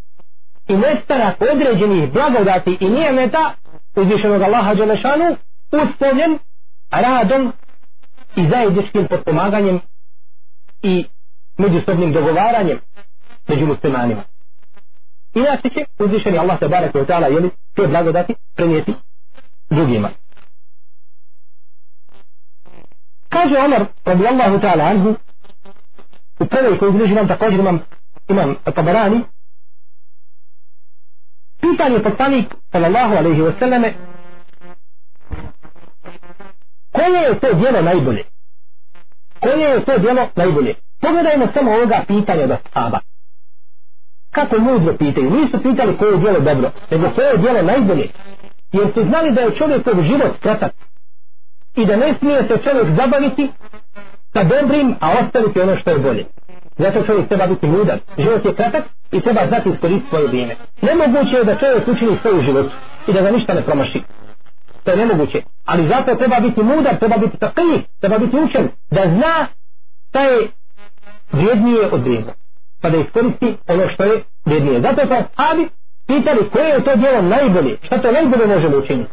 i 0.68 0.76
nestanak 0.76 1.36
određenih 1.52 2.12
blagodati 2.12 2.76
i 2.80 2.88
nijemeta 2.88 3.54
uzvišenog 3.96 4.42
Allaha 4.42 4.74
Đelešanu 4.74 5.36
uslovljen 5.72 6.38
radom 6.90 7.52
i 8.36 8.48
zajedničkim 8.48 9.06
potpomaganjem 9.06 9.80
i 10.86 11.04
međusobnim 11.58 12.12
dogovaranjem 12.12 12.78
među 13.48 13.66
muslimanima. 13.66 14.22
Inače 15.34 15.68
će 15.68 15.84
uzvišeni 15.98 16.38
Allah 16.38 16.58
se 16.58 16.68
barek 16.68 16.94
od 16.94 17.08
ta'ala 17.08 17.32
jeli 17.32 17.50
te 17.74 17.86
blagodati 17.86 18.34
prenijeti 18.56 18.94
drugima. 19.70 20.10
Kaže 23.28 23.58
Omar 23.58 23.86
radijallahu 24.04 24.56
ta'ala 24.58 24.90
anhu 24.90 25.14
u 26.40 26.46
prvoj 26.46 26.78
koju 26.78 26.94
izliži 26.94 27.14
nam 27.14 27.28
također 27.28 27.60
imam 27.60 27.80
imam 28.28 28.56
tabarani 28.74 29.20
pitanje 31.60 32.02
poslanik 32.02 32.54
sallallahu 32.72 33.14
alaihi 33.14 33.40
wa 33.40 33.58
sallame 33.58 33.94
koje 36.92 37.22
je 37.22 37.40
to 37.40 37.52
djelo 37.52 37.82
najbolje? 37.82 38.35
Koje 39.46 39.70
je 39.70 39.84
to 39.84 39.98
djelo 39.98 40.28
najbolje? 40.36 40.74
Pogledajmo 41.00 41.46
samo 41.54 41.70
ovoga 41.72 42.04
pitanja 42.08 42.46
da 42.46 42.56
ashaba. 42.64 42.98
kako 44.30 44.58
mudro 44.60 44.96
pitaju? 44.96 45.30
Nisu 45.30 45.62
pitali 45.62 45.96
koje 45.98 46.12
je 46.12 46.18
djelo 46.18 46.40
dobro 46.40 46.70
nego 46.90 47.10
koje 47.14 47.26
je 47.26 47.36
djelo 47.38 47.62
najbolje. 47.62 48.08
Jer 48.72 48.86
su 48.94 49.02
znali 49.04 49.32
da 49.32 49.40
je 49.40 49.56
čovjekov 49.56 50.02
život 50.02 50.32
kratak 50.42 50.72
i 51.76 51.86
da 51.86 51.96
ne 51.96 52.14
smije 52.18 52.42
se 52.48 52.58
čovjek 52.64 52.86
zabaviti 52.96 53.50
sa 54.32 54.44
dobrim 54.44 54.94
a 55.00 55.12
ostaviti 55.20 55.60
ono 55.60 55.76
što 55.76 55.90
je 55.90 55.98
bolje. 55.98 56.24
Zato 56.78 57.02
čovjek 57.02 57.28
treba 57.28 57.46
biti 57.46 57.66
mudar. 57.66 57.98
Život 58.18 58.44
je 58.44 58.54
kratak 58.54 58.84
i 59.12 59.20
treba 59.20 59.46
znati 59.48 59.68
iskoristiti 59.70 60.08
svoje 60.08 60.26
vrijeme. 60.28 60.54
Nemoguće 60.82 61.36
je 61.36 61.44
da 61.44 61.56
čovjek 61.56 61.88
učini 61.88 62.18
svoju 62.22 62.42
život 62.42 62.66
i 63.06 63.12
da 63.12 63.20
ga 63.22 63.30
ništa 63.30 63.54
ne 63.54 63.62
promaši 63.62 64.02
to 64.86 64.92
je 64.92 64.96
nemoguće. 64.96 65.42
Ali 65.64 65.88
zato 65.88 66.14
treba 66.14 66.40
biti 66.40 66.62
mudar, 66.62 66.98
treba 66.98 67.16
biti 67.16 67.38
takvih, 67.38 67.80
treba 68.00 68.18
biti 68.18 68.36
učen, 68.36 68.68
da 68.90 69.02
zna 69.16 69.46
šta 70.08 70.20
je 70.20 70.48
vrijednije 71.32 71.88
od 71.92 72.00
vrijedno. 72.00 72.32
Pa 72.82 72.90
da 72.90 72.96
iskoristi 72.96 73.56
ono 73.68 73.88
što 73.88 74.04
je 74.04 74.22
vrijednije. 74.44 74.80
Zato 74.80 75.00
su 75.06 75.12
ashabi 75.12 75.68
pitali 76.06 76.50
koje 76.52 76.68
je 76.68 76.84
to 76.84 76.96
djelo 76.96 77.22
najbolje, 77.22 77.76
šta 77.82 77.98
to 77.98 78.12
najbolje 78.12 78.46
možemo 78.46 78.76
učiniti. 78.76 79.10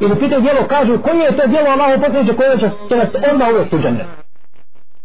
Ili 0.00 0.18
pitaju 0.20 0.40
djelo, 0.40 0.68
kažu 0.68 1.02
koje 1.02 1.24
je 1.24 1.36
to 1.36 1.46
djelo 1.46 1.68
Allaho 1.70 2.02
posljednje 2.02 2.34
koje 2.36 2.58
će, 2.58 2.70
će 2.88 2.96
nas 2.96 3.08
onda 3.32 3.50
uvijek 3.50 3.70
suđene. 3.70 4.04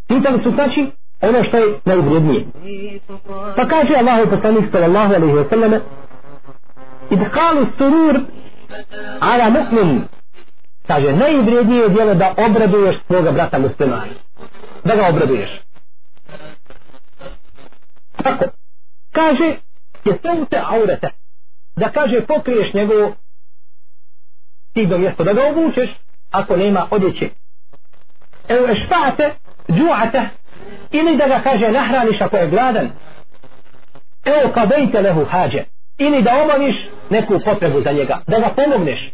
Pitali 0.07 0.43
su 0.43 0.51
znači 0.51 0.91
ono 1.21 1.43
što 1.43 1.57
je 1.57 1.79
najvrijednije. 1.85 2.45
Pa 3.55 3.67
kaže 3.67 3.93
Allahu 3.95 4.29
poslanik 4.29 4.65
sallallahu 4.71 5.13
alaihi 5.13 5.33
wa 5.33 5.49
sallam 5.49 5.73
idhalu 7.09 7.65
surur 7.77 8.19
ala 9.19 9.49
mu'min 9.49 10.01
kaže 10.88 11.11
najvrijednije 11.15 11.81
je 11.81 11.89
djelo 11.89 12.13
da 12.13 12.33
obraduješ 12.38 12.95
svoga 13.07 13.31
brata 13.31 13.59
muslimana 13.59 14.05
da 14.83 14.95
ga 14.95 15.07
obraduješ. 15.07 15.49
Tako 18.23 18.45
kaže 19.11 19.55
je 20.05 20.17
to 20.17 20.45
te 20.49 20.61
aurete. 20.65 21.09
Da 21.75 21.89
kaže 21.89 22.25
pokriješ 22.27 22.73
njegovo 22.73 23.15
stido 24.69 24.97
mjesto 24.97 25.23
da 25.23 25.33
ga 25.33 25.41
obučeš 25.47 25.89
ako 26.31 26.57
nema 26.57 26.88
odjeće. 26.91 27.29
Evo 28.47 28.67
ešpate 28.67 29.33
džuate 29.71 30.29
ili 30.91 31.17
da 31.17 31.27
ga 31.27 31.39
kaže 31.43 31.71
nahraniš 31.71 32.21
ako 32.21 32.38
je 32.38 32.49
gladan. 32.49 32.89
Evo 34.25 34.51
kadejte 34.53 35.01
lehu 35.01 35.25
hađe. 35.25 35.63
Ili 35.97 36.21
da 36.21 36.43
obaviš 36.43 36.75
neku 37.09 37.39
potrebu 37.45 37.81
za 37.81 37.91
njega, 37.91 38.21
da 38.27 38.39
ga 38.39 38.49
pomogneš, 38.55 39.13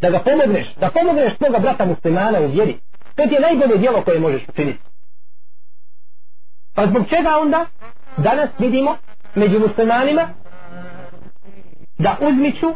da 0.00 0.10
ga 0.10 0.18
pomogneš, 0.18 0.74
da 0.80 0.90
pomogneš 0.90 1.36
svoga 1.36 1.58
brata 1.58 1.84
muslimana 1.84 2.40
u 2.40 2.46
vjeri. 2.46 2.76
To 3.14 3.26
ti 3.26 3.34
je 3.34 3.40
najbolje 3.40 3.78
djelo 3.78 4.02
koje 4.02 4.20
možeš 4.20 4.48
učiniti. 4.48 4.78
Pa 6.74 6.86
zbog 6.86 7.08
čega 7.08 7.38
onda 7.42 7.66
danas 8.16 8.50
vidimo 8.58 8.96
među 9.34 9.58
muslimanima 9.58 10.28
da 11.98 12.16
uzmiću 12.20 12.66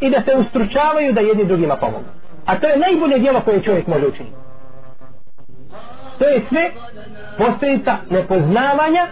i 0.00 0.10
da 0.10 0.22
se 0.22 0.34
ustručavaju 0.36 1.12
da 1.12 1.20
jedni 1.20 1.44
drugima 1.44 1.76
pomogu. 1.76 2.04
A 2.46 2.58
to 2.60 2.68
je 2.68 2.78
najbolje 2.78 3.18
djelo 3.18 3.40
koje 3.40 3.62
čovjek 3.62 3.86
može 3.86 4.06
učiniti. 4.06 4.36
To 6.18 6.24
je 6.28 6.42
sve 6.48 6.70
posljedica 7.38 7.96
nepoznavanja 8.10 9.06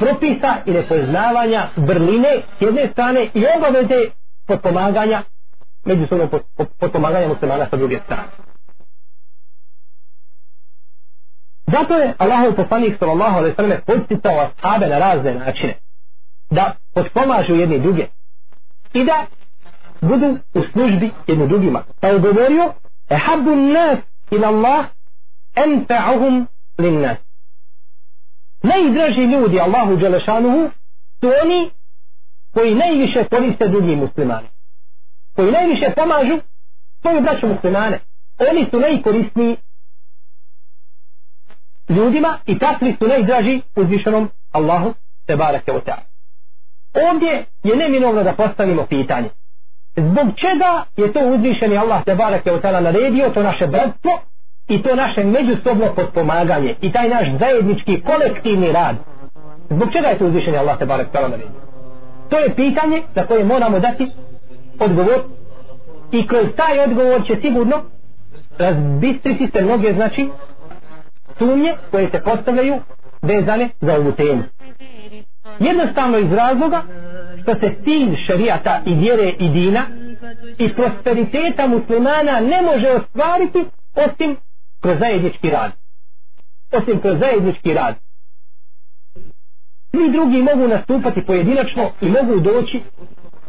propisa 0.00 0.56
i 0.66 0.70
nepoznavanja 0.70 1.68
vrline 1.76 2.42
s 2.58 2.62
jedne 2.62 2.88
strane 2.92 3.28
i 3.34 3.44
obaveze 3.56 4.10
potpomaganja 4.46 5.22
međusobno 5.84 6.28
potpomaganja 6.78 7.28
muslimana 7.28 7.66
sa 7.70 7.76
druge 7.76 7.98
strane. 8.04 8.28
Zato 11.66 11.94
je 11.94 12.14
Allahov 12.18 12.54
poslanik 12.56 12.98
sallallahu 12.98 13.36
alejhi 13.36 13.52
ve 13.56 13.62
sellem 13.62 13.80
podsticao 13.86 14.40
ashabe 14.40 14.86
na 14.86 14.98
razne 14.98 15.34
načine 15.34 15.74
da 16.50 16.74
potpomažu 16.94 17.54
jedni 17.54 17.80
druge 17.80 18.06
i 18.92 19.04
da 19.04 19.26
budu 20.00 20.38
u 20.54 20.62
službi 20.72 21.10
jedni 21.26 21.48
drugima. 21.48 21.82
Pa 22.00 22.08
je 22.08 22.18
govorio 22.18 22.72
ehabbu 23.08 23.56
nas 23.56 23.98
ila 24.30 24.48
Allah 24.48 24.84
enfa'uhum 25.56 26.46
lin 26.78 27.00
nas. 27.00 27.29
Najdraži 28.62 29.20
ljudi 29.20 29.60
Allahu 29.60 29.96
Đelešanuhu 29.96 30.70
su 31.20 31.26
oni 31.42 31.70
koji 32.54 32.74
najviše 32.74 33.24
koriste 33.24 33.68
drugim 33.68 33.98
muslimani. 33.98 34.48
Koji 35.36 35.52
najviše 35.52 35.92
pomažu 35.96 36.38
svoju 37.00 37.20
braću 37.20 37.46
muslimane. 37.46 37.98
Oni 38.50 38.66
su 38.70 38.80
najkorisniji 38.80 39.56
ljudima 41.88 42.38
i 42.46 42.58
takvi 42.58 42.96
su 42.98 43.08
najdraži 43.08 43.60
uzvišenom 43.76 44.28
Allahu 44.52 44.94
te 45.26 45.36
barake 45.36 45.72
o 45.72 45.80
ta'ala. 45.80 46.06
Ovdje 46.94 47.44
je 47.62 47.76
neminovno 47.76 48.22
da 48.22 48.32
postavimo 48.32 48.86
pitanje. 48.86 49.28
Zbog 49.96 50.26
čega 50.36 50.84
je 50.96 51.12
to 51.12 51.20
uzvišeni 51.20 51.78
Allah 51.78 52.04
te 52.04 52.14
barake 52.14 52.52
o 52.52 52.60
ta'ala 52.60 52.80
naredio 52.80 53.30
to 53.30 53.42
naše 53.42 53.66
bratstvo 53.66 54.20
i 54.70 54.82
to 54.82 54.96
naše 54.96 55.24
međusobno 55.24 55.94
potpomaganje 55.96 56.74
i 56.80 56.92
taj 56.92 57.08
naš 57.08 57.26
zajednički 57.40 58.00
kolektivni 58.00 58.72
rad. 58.72 58.96
Zbog 59.70 59.92
čega 59.92 60.08
je 60.08 60.18
to 60.18 60.26
uzvišenje 60.26 60.58
Allah 60.58 60.78
te 60.78 60.86
barek 60.86 61.10
tala 61.12 61.28
naredio? 61.28 61.60
To 62.28 62.38
je 62.38 62.54
pitanje 62.54 63.02
za 63.14 63.26
koje 63.26 63.44
moramo 63.44 63.80
dati 63.80 64.10
odgovor 64.78 65.22
i 66.12 66.26
kroz 66.26 66.46
taj 66.56 66.80
odgovor 66.80 67.26
će 67.26 67.36
sigurno 67.40 67.82
razbistriti 68.58 69.48
se 69.52 69.62
mnoge 69.62 69.92
znači 69.92 70.28
sumnje 71.38 71.74
koje 71.90 72.10
se 72.10 72.20
postavljaju 72.24 72.74
vezane 73.22 73.68
za 73.80 73.94
ovu 73.96 74.12
temu. 74.12 74.42
Jednostavno 75.58 76.18
iz 76.18 76.32
razloga 76.32 76.82
što 77.42 77.54
se 77.54 77.74
cilj 77.84 78.16
šarijata 78.26 78.80
i 78.86 78.94
vjere 78.94 79.32
i 79.38 79.48
dina 79.48 79.82
i 80.58 80.68
prosperiteta 80.74 81.66
muslimana 81.66 82.40
ne 82.40 82.62
može 82.62 82.88
ostvariti 82.90 83.64
osim 83.94 84.36
kroz 84.80 84.98
zajednički 84.98 85.50
rad. 85.50 85.72
Osim 86.72 87.00
kroz 87.00 87.18
zajednički 87.18 87.74
rad. 87.74 87.94
Svi 89.90 90.10
drugi 90.10 90.42
mogu 90.42 90.68
nastupati 90.68 91.26
pojedinačno 91.26 91.90
i 92.00 92.08
mogu 92.08 92.40
doći 92.40 92.80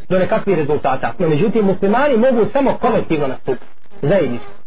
do 0.10 0.20
nekakvih 0.20 0.58
rezultata. 0.58 1.14
No 1.20 1.30
međutim, 1.30 1.66
muslimani 1.66 2.18
mogu 2.18 2.50
samo 2.54 2.78
kolektivno 2.82 3.28
nastupati. 3.28 3.66
Zajednički 4.02 4.62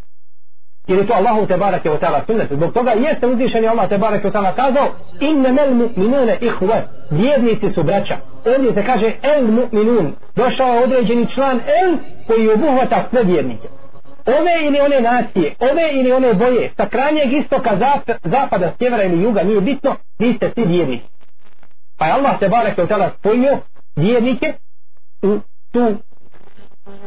jer 0.87 0.99
je 0.99 1.07
to 1.07 1.15
Allahu 1.15 1.47
te 1.47 1.57
barake 1.57 1.91
o 1.91 1.99
ta'ala 1.99 2.27
sunnet 2.27 2.53
zbog 2.53 2.73
toga 2.73 2.91
jeste 2.91 3.27
uzvišeni 3.27 3.69
Allah 3.69 3.89
te 3.89 3.99
barake 3.99 4.29
o 4.29 4.31
ta'ala 4.31 4.55
kazao 4.55 4.89
Inne 5.21 5.53
mel 5.53 5.75
mu'minune 5.75 6.39
ihve 6.41 6.83
vjernici 7.11 7.73
su 7.75 7.83
braća 7.83 8.17
ovdje 8.45 8.75
se 8.75 8.85
kaže 8.87 9.13
el 9.23 9.47
mu'minun 9.47 10.13
došao 10.37 10.83
određeni 10.83 11.27
član 11.35 11.61
el 11.85 11.97
koji 12.27 12.53
obuhvata 12.53 13.07
sve 13.11 13.23
vjernike 13.23 13.69
ove 14.27 14.67
ili 14.67 14.81
one 14.81 15.01
nacije 15.01 15.55
ove 15.59 15.91
ili 15.93 16.13
one 16.13 16.35
boje 16.35 16.73
sa 16.77 16.89
krajnjeg 16.89 17.33
istoka 17.33 17.77
zap, 17.79 18.17
zapada, 18.25 18.75
sjevera 18.79 19.05
ili 19.05 19.23
juga 19.23 19.43
nije 19.43 19.61
bitno 19.61 19.97
vi 20.19 20.35
ste 20.37 20.51
svi 20.55 20.65
vjernici. 20.65 21.05
Pa 21.99 22.07
je 22.07 22.13
Allah 22.13 22.39
te 22.39 22.49
barek 22.49 22.79
od 22.79 22.89
tada 22.89 23.13
spojio 23.19 23.59
vjernike 23.97 24.55
u 25.23 25.39
tu 25.73 25.97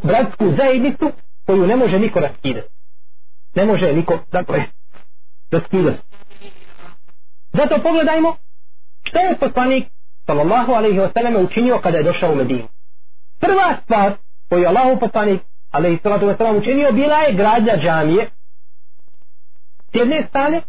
bratsku 0.04 0.54
zajednicu 0.58 1.12
koju 1.46 1.68
ne 1.68 1.76
može 1.76 2.00
niko 2.00 2.20
raskidati. 2.20 2.68
Ne 3.56 3.66
može 3.66 3.94
niko 3.94 4.20
dakle 4.32 4.64
da 5.52 5.60
skida 5.60 5.94
zato 7.54 7.82
pogledajmo 7.84 8.36
što 9.04 9.20
je 9.20 9.38
poslanik 9.40 9.88
sallallahu 10.26 10.72
alaihi 10.72 11.00
wa 11.00 11.14
sallam 11.14 11.46
učinio 11.46 11.80
kada 11.84 11.98
je 11.98 12.04
došao 12.04 12.32
u 12.32 12.36
Medinu. 12.36 12.68
Prva 13.40 13.76
stvar 13.84 14.14
koju 14.50 14.62
je 14.62 14.68
Allahu 14.68 15.00
poslanik 15.00 15.42
alaihi 15.78 16.00
sallatu 16.04 16.26
wa 16.26 16.38
sallam 16.38 16.58
učinio 16.58 16.92
bila 16.92 17.18
je 17.18 17.34
gradnja 17.34 17.78
džamije 17.84 18.30
s 19.92 19.96
jedne 19.96 20.26
strane 20.30 20.62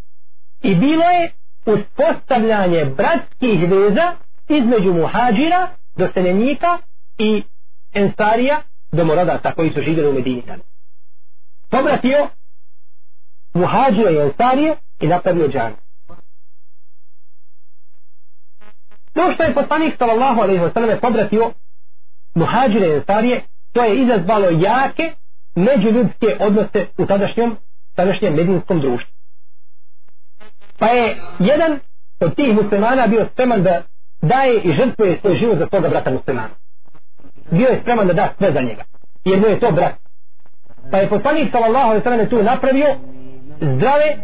i 0.63 0.75
bilo 0.75 1.05
je 1.05 1.33
uspostavljanje 1.67 2.85
bratskih 2.85 3.71
veza 3.71 4.13
između 4.49 4.93
muhađira 4.93 5.69
doseljenika 5.97 6.79
i 7.19 7.43
ensarija 7.93 8.63
domorodata 8.93 9.53
koji 9.53 9.71
su 9.71 9.81
živjeli 9.81 10.09
u 10.09 10.13
Medini 10.13 10.43
pobratio 11.71 12.29
muhađira 13.55 14.11
i 14.11 14.17
ensarije 14.17 14.77
i 15.01 15.07
napravio 15.07 15.49
džan. 15.49 15.73
To 19.13 19.33
što 19.35 19.43
je 19.43 19.55
poslanik 19.55 19.95
sallallahu 19.99 20.41
alaihi 20.41 20.61
wa 20.61 20.73
sallam 20.75 20.99
pobratio 21.01 21.53
muhađire 22.35 22.87
i 22.87 22.95
ensarije, 22.95 23.45
to 23.79 23.85
je 23.85 24.03
izazvalo 24.03 24.49
jake 24.51 25.13
međuljudske 25.55 26.37
odnose 26.41 26.87
u 26.99 27.07
tadašnjem, 27.07 27.57
tadašnjem 27.95 28.35
medijinskom 28.35 28.81
društvu. 28.81 29.13
Pa 30.79 30.87
je 30.87 31.17
jedan 31.39 31.79
od 32.21 32.35
tih 32.37 32.55
muslimana 32.55 33.07
bio 33.07 33.27
spreman 33.33 33.63
da 33.63 33.83
daje 34.23 34.61
i 34.61 34.73
žrtvuje 34.73 35.19
svoj 35.21 35.37
život 35.37 35.59
za 35.59 35.67
svoga 35.67 35.89
brata 35.89 36.11
muslimana. 36.11 36.55
Bio 37.51 37.69
je 37.69 37.81
spreman 37.83 38.07
da 38.07 38.13
da 38.13 38.29
sve 38.39 38.53
za 38.53 38.61
njega. 38.61 38.83
Jer 39.25 39.41
mu 39.41 39.47
je 39.47 39.61
to 39.61 39.73
brat. 39.73 39.95
Pa 40.91 40.99
je 40.99 41.09
poslanik 41.09 41.53
sallallahu 41.53 41.89
alaihi 41.89 42.05
sallam 42.05 42.29
tu 42.29 42.43
napravio 42.43 42.87
zdrave 43.61 44.17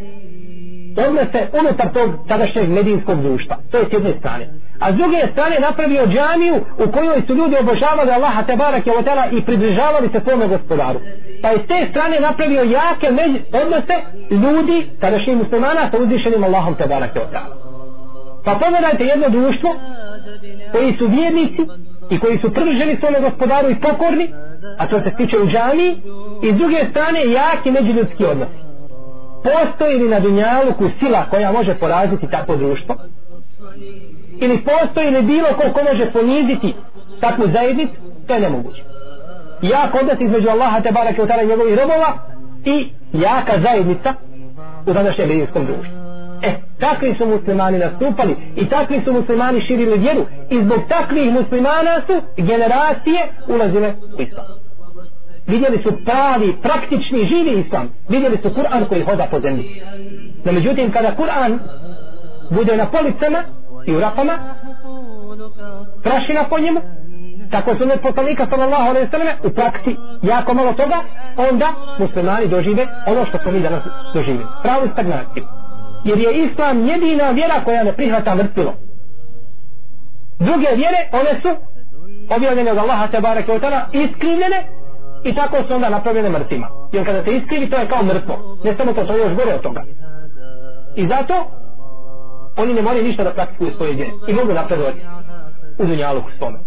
odnose 0.97 1.49
unutar 1.61 1.93
tog 1.93 2.11
tadašnjeg 2.29 2.69
medijinskog 2.69 3.23
društva. 3.23 3.57
To 3.71 3.79
je 3.79 3.85
s 3.85 3.93
jedne 3.93 4.13
strane. 4.19 4.49
A 4.81 4.93
s 4.93 4.95
druge 4.95 5.21
strane 5.33 5.57
napravio 5.61 6.07
džamiju 6.07 6.57
u 6.85 6.93
kojoj 6.93 7.23
su 7.27 7.35
ljudi 7.35 7.57
obožavali 7.61 8.11
Allaha 8.11 8.43
te 8.43 8.57
barak 8.57 8.85
i 9.33 9.45
približavali 9.45 10.09
se 10.13 10.21
svome 10.21 10.49
gospodaru. 10.49 10.99
Pa 11.43 11.49
je 11.49 11.59
s 11.59 11.67
te 11.67 11.87
strane 11.91 12.21
napravio 12.21 12.63
jake 12.63 13.11
među, 13.11 13.39
odnose 13.63 13.95
ljudi 14.31 14.87
tadašnjih 15.01 15.37
muslimana 15.37 15.91
sa 15.91 15.99
uzvišenim 15.99 16.45
Allahom 16.45 16.75
te 16.75 16.87
barak 16.87 17.11
Pa 18.45 18.55
pogledajte 18.55 19.05
jedno 19.05 19.29
društvo 19.29 19.71
koji 20.73 20.97
su 20.99 21.07
vjernici 21.07 21.63
i 22.11 22.19
koji 22.19 22.39
su 22.39 22.55
prženi 22.55 22.97
svome 23.01 23.21
gospodaru 23.21 23.71
i 23.71 23.81
pokorni, 23.81 24.29
a 24.79 24.87
to 24.87 25.01
se 25.01 25.11
tiče 25.17 25.39
u 25.39 25.47
džamiji, 25.47 25.97
i 26.43 26.53
s 26.53 26.57
druge 26.57 26.81
strane 26.91 27.21
jaki 27.33 27.71
međuljudski 27.71 28.25
odnosi 28.25 28.64
postoji 29.45 29.99
li 29.99 30.09
na 30.09 30.21
dunjaluku 30.21 30.91
sila 30.99 31.25
koja 31.31 31.53
može 31.53 31.75
poraziti 31.75 32.27
takvo 32.31 32.57
društvo? 32.57 32.97
Ili 34.41 34.65
postoji 34.65 35.11
li 35.11 35.23
bilo 35.23 35.49
ko 35.49 35.73
ko 35.73 35.81
može 35.93 36.13
poniziti 36.13 36.75
takvu 37.21 37.45
zajednicu? 37.53 37.95
To 38.27 38.35
je 38.35 38.41
nemoguće. 38.41 38.83
Jak 39.63 39.95
odnos 39.95 40.21
između 40.21 40.49
Allaha 40.49 40.81
te 40.81 40.93
barake 40.93 41.23
u 41.23 41.27
i 41.43 41.47
njegovih 41.47 41.79
robova 41.79 42.19
i 42.65 42.89
jaka 43.13 43.61
zajednica 43.63 44.15
u 44.87 44.93
današnjem 44.93 45.29
medijskom 45.29 45.67
društvu. 45.67 45.95
E, 46.43 46.55
takvi 46.81 47.15
su 47.19 47.27
muslimani 47.27 47.79
nastupali 47.79 48.37
i 48.57 48.67
takvi 48.69 49.01
su 49.05 49.13
muslimani 49.13 49.61
širili 49.67 49.99
vjeru 49.99 50.27
i 50.51 50.61
zbog 50.65 50.79
takvih 50.89 51.33
muslimana 51.33 52.01
su 52.07 52.43
generacije 52.43 53.29
ulazile 53.49 53.95
u 54.19 54.23
islam 54.23 54.64
vidjeli 55.47 55.83
su 55.83 56.05
pravi, 56.05 56.55
praktični, 56.63 57.29
živi 57.29 57.61
islam. 57.61 57.89
Vidjeli 58.09 58.39
su 58.43 58.49
Kur'an 58.49 58.89
koji 58.89 59.03
hoda 59.03 59.27
po 59.31 59.41
zemlji. 59.41 59.83
No 60.45 60.53
međutim, 60.53 60.93
kada 60.93 61.17
Kur'an 61.17 61.59
bude 62.51 62.77
na 62.77 62.87
policama 62.87 63.43
i 63.87 63.95
u 63.95 64.01
rapama, 64.01 64.39
prašina 66.03 66.45
po 66.51 66.59
njemu, 66.59 66.81
tako 67.51 67.77
su 67.77 67.87
ne 67.87 67.97
poslanika 67.97 68.47
sallallahu 68.51 68.91
alaihi 68.91 69.11
sallam 69.11 69.29
u 69.45 69.51
praksi 69.51 69.97
jako 70.23 70.55
malo 70.55 70.73
toga, 70.73 70.97
onda 71.37 71.73
muslimani 71.99 72.49
dožive 72.49 72.87
ono 73.07 73.27
što 73.27 73.39
smo 73.39 73.53
mi 73.53 73.61
danas 73.61 73.83
doživili. 74.15 74.45
Pravu 74.63 74.89
stagnaciju. 74.93 75.45
Jer 76.05 76.19
je 76.19 76.45
islam 76.45 76.87
jedina 76.87 77.31
vjera 77.31 77.65
koja 77.65 77.85
ne 77.85 77.93
prihvata 77.93 78.35
mrtvilo. 78.35 78.75
Druge 80.39 80.69
vjere, 80.77 81.09
one 81.13 81.41
su 81.43 81.49
objavljene 82.37 82.73
od 82.73 82.79
Allaha 82.79 83.07
te 83.07 83.21
barake 83.21 83.53
od 83.53 83.63
iskrivljene 83.93 84.65
i 85.25 85.35
tako 85.35 85.57
su 85.69 85.75
onda 85.75 85.89
napravljene 85.89 86.29
mrtvima. 86.29 86.69
Jer 86.93 87.07
kada 87.07 87.25
se 87.25 87.31
iskrivi, 87.31 87.71
to 87.71 87.77
je 87.77 87.89
kao 87.89 88.03
mrtvo. 88.03 88.59
Ne 88.65 88.77
samo 88.77 88.93
to, 88.93 89.05
to 89.05 89.13
je 89.13 89.19
još 89.19 89.35
gore 89.35 89.55
od 89.55 89.63
toga. 89.63 89.83
I 90.97 91.09
zato 91.09 91.35
oni 92.57 92.75
ne 92.75 92.83
moraju 92.83 93.05
ništa 93.05 93.25
da 93.25 93.31
praktikuju 93.31 93.71
svoje 93.77 93.93
vjere 93.93 94.11
i 94.29 94.33
mogu 94.33 94.53
napredovati 94.53 95.01
u 95.79 95.87
dunjalu 95.87 96.19
u 96.19 96.39
svome 96.39 96.59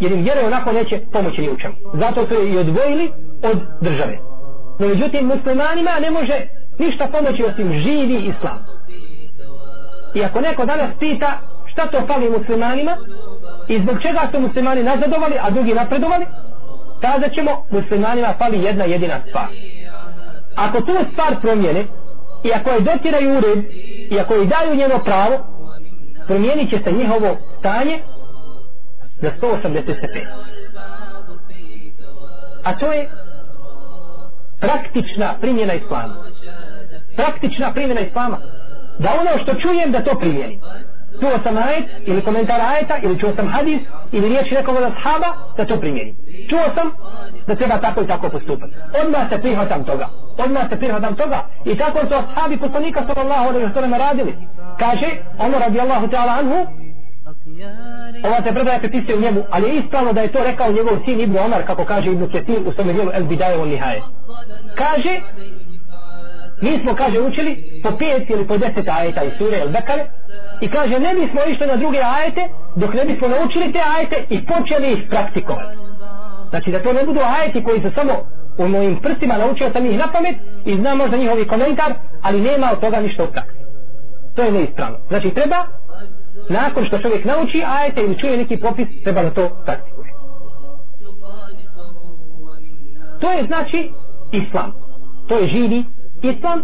jer 0.00 0.12
im 0.12 0.22
vjere 0.22 0.46
onako 0.46 0.72
neće 0.72 1.00
pomoći 1.12 1.40
ni 1.40 1.50
u 1.50 1.56
čemu 1.56 1.74
zato 1.94 2.26
su 2.26 2.34
je 2.34 2.52
i 2.52 2.58
odvojili 2.58 3.12
od 3.42 3.58
države 3.80 4.18
no 4.78 4.88
međutim 4.88 5.26
muslimanima 5.26 5.90
ne 6.00 6.10
može 6.10 6.46
ništa 6.78 7.08
pomoći 7.12 7.44
osim 7.44 7.72
živi 7.72 8.14
islam 8.14 8.58
i 10.14 10.24
ako 10.24 10.40
neko 10.40 10.64
danas 10.64 10.90
pita 11.00 11.38
šta 11.66 11.86
to 11.86 12.06
fali 12.06 12.30
muslimanima 12.30 12.96
i 13.68 13.80
zbog 13.82 14.02
čega 14.02 14.28
su 14.32 14.40
muslimani 14.40 14.82
nazadovali 14.82 15.34
a 15.40 15.50
drugi 15.50 15.74
napredovali 15.74 16.26
kazat 17.00 17.34
ćemo 17.34 17.64
muslimanima 17.70 18.34
fali 18.38 18.62
jedna 18.62 18.84
jedina 18.84 19.20
stvar. 19.28 19.48
Ako 20.56 20.80
tu 20.80 20.92
stvar 21.12 21.40
promijene 21.40 21.84
i 22.44 22.52
ako 22.52 22.70
je 22.70 22.80
dotiraju 22.80 23.38
u 23.38 23.40
red 23.40 23.64
i 24.10 24.20
ako 24.20 24.34
je 24.34 24.46
daju 24.46 24.76
njeno 24.76 24.98
pravo 25.04 25.38
promijenit 26.26 26.70
će 26.70 26.78
se 26.84 26.92
njihovo 26.92 27.36
stanje 27.58 27.98
za 29.20 29.30
180 29.40 29.98
stepeni 29.98 30.26
a 32.68 32.78
to 32.78 32.92
je 32.92 33.08
praktična 34.60 35.34
primjena 35.40 35.74
islama. 35.74 36.14
Praktična 37.16 37.72
primjena 37.72 38.00
islama. 38.00 38.38
Da 38.98 39.10
ono 39.20 39.42
što 39.42 39.54
čujem 39.54 39.92
da 39.92 40.04
to 40.04 40.18
primjenim 40.18 40.60
čuo 41.20 41.38
sam 41.42 41.56
ajet 41.56 41.84
ili 42.06 42.22
komentar 42.22 42.60
ajeta 42.60 42.96
ili 43.02 43.18
čuo 43.18 43.32
sam 43.36 43.48
hadis 43.48 43.80
ili 44.12 44.28
riječ 44.28 44.50
nekog 44.50 44.76
od 44.76 44.82
ashaba 44.82 45.26
da 45.56 45.64
to 45.64 45.80
primjeri 45.80 46.14
čuo 46.48 46.64
sam 46.74 46.90
da 47.46 47.54
treba 47.54 47.78
tako 47.78 48.02
i 48.02 48.06
tako 48.06 48.28
postupati. 48.28 48.74
Odmah 49.02 49.28
se 49.30 49.38
prihvatam 49.38 49.84
toga. 49.84 50.08
Odmah 50.38 50.68
se 50.70 50.76
prihvatam 50.76 51.16
toga. 51.16 51.44
I 51.64 51.76
tako 51.78 51.98
su 51.98 52.14
ashabi 52.14 52.56
poslanika 52.56 53.00
sallallahu 53.06 53.48
alaihi 53.48 53.66
wa 53.66 53.74
sallam 53.74 53.94
radili. 53.94 54.34
Kaže 54.78 55.08
ono 55.38 55.58
radijallahu 55.58 56.06
ta'ala 56.06 56.32
anhu 56.38 56.66
ova 58.24 58.42
se 58.42 58.52
predaja 58.52 58.78
pripisuje 58.78 59.16
u 59.16 59.20
njemu 59.20 59.44
ali 59.50 59.68
je 59.68 59.78
ispravno 59.78 60.12
da 60.12 60.20
je 60.20 60.32
to 60.32 60.44
rekao 60.44 60.72
njegov 60.72 60.98
sin 61.04 61.20
Ibn 61.20 61.38
Omar 61.38 61.66
kako 61.66 61.84
kaže 61.84 62.10
Ibn 62.10 62.28
Ketir 62.32 62.58
u 62.66 62.72
svome 62.72 62.92
dijelu 62.92 63.10
El 63.14 63.24
Bidaje 63.24 63.58
on 63.58 63.68
Nihaje. 63.68 64.02
Kaže 64.74 65.20
mi 66.60 66.80
smo 66.82 66.94
kaže 66.94 67.20
učili 67.20 67.80
po 67.82 67.90
pet 67.90 68.30
ili 68.30 68.46
po 68.46 68.58
deset 68.58 68.88
ajeta 68.88 69.22
iz 69.24 69.32
sure 69.38 69.58
El 69.58 69.68
Bekare 69.68 70.04
i 70.60 70.68
kaže 70.68 70.98
ne 70.98 71.14
bismo 71.14 71.40
išli 71.48 71.66
na 71.66 71.76
druge 71.76 71.98
ajete 71.98 72.48
dok 72.76 72.94
ne 72.94 73.04
bismo 73.04 73.28
naučili 73.28 73.72
te 73.72 73.80
ajete 73.96 74.16
i 74.30 74.46
počeli 74.46 74.92
ih 74.92 74.98
praktikovati. 75.10 75.76
Znači 76.50 76.70
da 76.70 76.82
to 76.82 76.92
ne 76.92 77.04
budu 77.04 77.20
ajeti 77.20 77.64
koji 77.64 77.80
se 77.80 77.90
samo 77.94 78.12
u 78.58 78.68
mojim 78.68 78.96
prstima 79.02 79.36
naučio 79.36 79.70
sam 79.72 79.86
ih 79.86 79.98
na 79.98 80.12
pamet 80.12 80.36
i 80.64 80.76
znam 80.76 80.98
možda 80.98 81.16
njihovi 81.16 81.46
komentar 81.46 81.94
ali 82.22 82.40
nema 82.40 82.70
od 82.72 82.80
toga 82.80 83.00
ništa 83.00 83.24
u 83.24 83.32
praksi. 83.32 83.58
To 84.36 84.42
je 84.42 84.52
neispravno. 84.52 84.98
Znači 85.08 85.30
treba 85.30 85.66
nakon 86.48 86.86
što 86.86 86.98
čovjek 86.98 87.24
nauči 87.24 87.62
ajete 87.66 88.00
ili 88.00 88.18
čuje 88.18 88.36
neki 88.36 88.56
popis 88.56 88.88
treba 89.04 89.22
da 89.22 89.30
to 89.30 89.62
praktikuje. 89.64 90.08
To 93.20 93.32
je 93.32 93.46
znači 93.46 93.90
islam. 94.32 94.72
To 95.28 95.38
je 95.38 95.48
živi 95.48 95.84
islam 96.22 96.62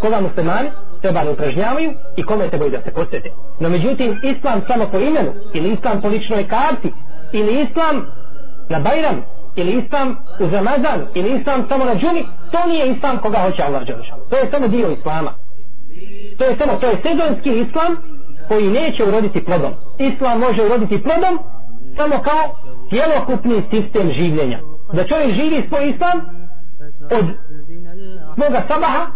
koga 0.00 0.20
muslimani 0.20 0.70
treba 1.00 1.24
da 1.24 1.30
upražnjavaju 1.30 1.92
i 2.16 2.22
kome 2.22 2.48
trebaju 2.48 2.70
da 2.70 2.82
se 2.82 2.90
posvete. 2.90 3.30
No 3.60 3.68
međutim, 3.68 4.20
islam 4.22 4.62
samo 4.66 4.88
po 4.92 4.98
imenu, 4.98 5.32
ili 5.54 5.72
islam 5.72 6.00
po 6.00 6.08
ličnoj 6.08 6.48
karti, 6.48 6.92
ili 7.32 7.62
islam 7.62 8.06
na 8.68 8.80
Bajram, 8.80 9.22
ili 9.56 9.82
islam 9.84 10.16
u 10.40 10.50
Ramazan, 10.50 11.06
ili 11.14 11.38
islam 11.40 11.66
samo 11.68 11.84
na 11.84 11.94
džuni, 11.94 12.24
to 12.52 12.68
nije 12.68 12.92
islam 12.92 13.18
koga 13.18 13.38
hoće 13.38 13.62
Allah 13.62 13.82
Đelešanu. 13.86 14.22
To 14.30 14.36
je 14.36 14.50
samo 14.50 14.68
dio 14.68 14.90
islama. 14.90 15.34
To 16.38 16.44
je 16.44 16.56
samo, 16.58 16.72
to 16.80 16.86
je 16.86 16.96
sezonski 17.02 17.50
islam 17.50 17.96
koji 18.48 18.68
neće 18.68 19.04
uroditi 19.04 19.44
plodom. 19.44 19.72
Islam 19.98 20.40
može 20.40 20.62
uroditi 20.62 21.02
plodom 21.02 21.38
samo 21.96 22.22
kao 22.22 22.56
cjelokupni 22.90 23.62
sistem 23.70 24.12
življenja. 24.12 24.60
Da 24.92 25.06
čovjek 25.06 25.34
živi 25.34 25.64
svoj 25.68 25.90
islam 25.90 26.18
od 27.10 27.24
svoga 28.34 28.62
sabaha 28.68 29.06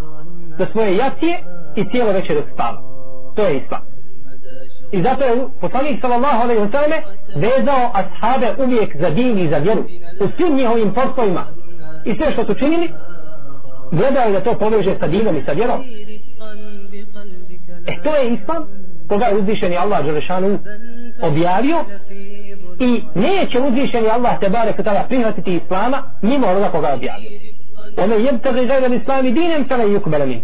do 0.59 0.66
svoje 0.72 0.96
jacije 0.96 1.38
i 1.77 1.85
cijelo 1.90 2.12
večer 2.12 2.37
dok 2.37 2.44
spava. 2.55 2.79
To 3.37 3.42
je 3.42 3.57
islam. 3.57 3.83
I 4.92 5.03
zato 5.03 5.24
je 5.24 5.46
poslanik 5.61 6.00
sallallahu 6.00 6.42
alaihi 6.42 6.61
wa 6.61 6.70
sallam 6.72 7.00
vezao 7.37 7.90
ashabe 7.94 8.62
uvijek 8.64 8.96
za 9.00 9.11
din 9.11 9.38
i 9.38 9.48
za 9.48 9.57
vjeru 9.59 9.85
u 10.20 10.27
svim 10.37 10.57
njihovim 10.57 10.94
poslovima 10.94 11.46
i 12.05 12.16
sve 12.16 12.33
što 12.33 12.44
su 12.44 12.55
činili 12.55 12.90
gledao 13.90 14.31
da 14.31 14.40
to 14.40 14.59
poveže 14.59 14.96
sa 15.00 15.07
dinom 15.07 15.37
i 15.37 15.42
sa 15.46 15.53
vjerom. 15.53 15.81
E 17.87 18.03
to 18.03 18.16
je 18.16 18.31
islam 18.31 18.66
koga 19.09 19.24
je 19.24 19.38
uzvišeni 19.38 19.77
Allah 19.77 20.05
Đelešanu 20.05 20.59
objavio 21.22 21.85
i 22.79 23.03
neće 23.14 23.61
uzvišeni 23.61 24.09
Allah 24.09 24.40
te 24.40 24.48
bare 24.48 24.72
tada 24.77 25.05
prihvatiti 25.09 25.61
islama 25.64 26.03
mimo 26.22 26.46
onoga 26.46 26.68
koga 26.68 26.88
je 26.88 26.94
objavio. 26.94 27.31
Ono 27.96 28.14
je 28.14 28.38
tebe 28.38 28.66
gajda 28.66 28.87
islami 28.87 29.33
dinem 29.33 29.68
sada 29.68 29.85
i 29.85 29.96
ukbala 29.96 30.26
min. 30.26 30.42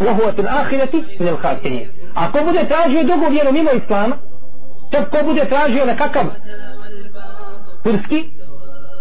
Wahu 0.00 0.34
fil 0.36 0.48
ahireti 0.48 1.04
min. 1.70 1.88
Ako 2.14 2.38
bude 2.44 2.68
tražio 2.68 3.04
drugu 3.04 3.26
vjeru 3.30 3.52
mimo 3.52 3.70
islama, 3.70 4.16
to 4.90 4.98
ko 5.10 5.26
bude 5.26 5.44
tražio 5.48 5.84
nekakav 5.84 6.24
turski 7.84 8.28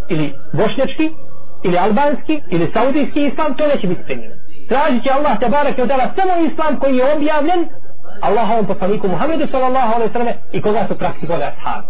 ili 0.09 0.33
bošnjački 0.53 1.11
ili 1.63 1.77
albanski 1.77 2.41
ili 2.49 2.71
saudijski 2.73 3.25
islam, 3.25 3.53
to 3.53 3.67
neće 3.67 3.87
biti 3.87 4.03
primjeno. 4.03 4.35
Tražit 4.67 5.03
će 5.03 5.09
Allah 5.09 5.39
te 5.39 5.49
barek 5.49 5.77
i 5.77 5.81
odala 5.81 6.11
samo 6.15 6.45
islam 6.51 6.79
koji 6.79 6.97
je 6.97 7.13
objavljen 7.13 7.67
Allahovom 8.21 8.65
poslaniku 8.65 9.07
Muhammedu 9.07 9.47
sallallahu 9.51 9.93
alaihi 9.95 10.13
sallam 10.13 10.33
i 10.51 10.61
koga 10.61 10.85
su 10.87 10.97
praktikovali 10.97 11.43
ashab. 11.43 11.83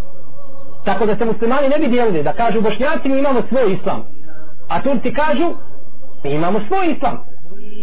Tako 0.85 1.05
da 1.05 1.15
se 1.15 1.25
muslimani 1.25 1.69
ne 1.69 1.77
bi 1.79 1.87
dijelili 1.87 2.23
da 2.23 2.33
kažu 2.33 2.61
bošnjaci 2.61 3.09
mi 3.09 3.19
imamo 3.19 3.41
svoj 3.49 3.73
islam. 3.73 4.05
A 4.69 4.81
Turci 4.81 5.13
kažu 5.13 5.53
mi 6.23 6.31
imamo 6.31 6.59
svoj 6.67 6.91
islam. 6.91 7.17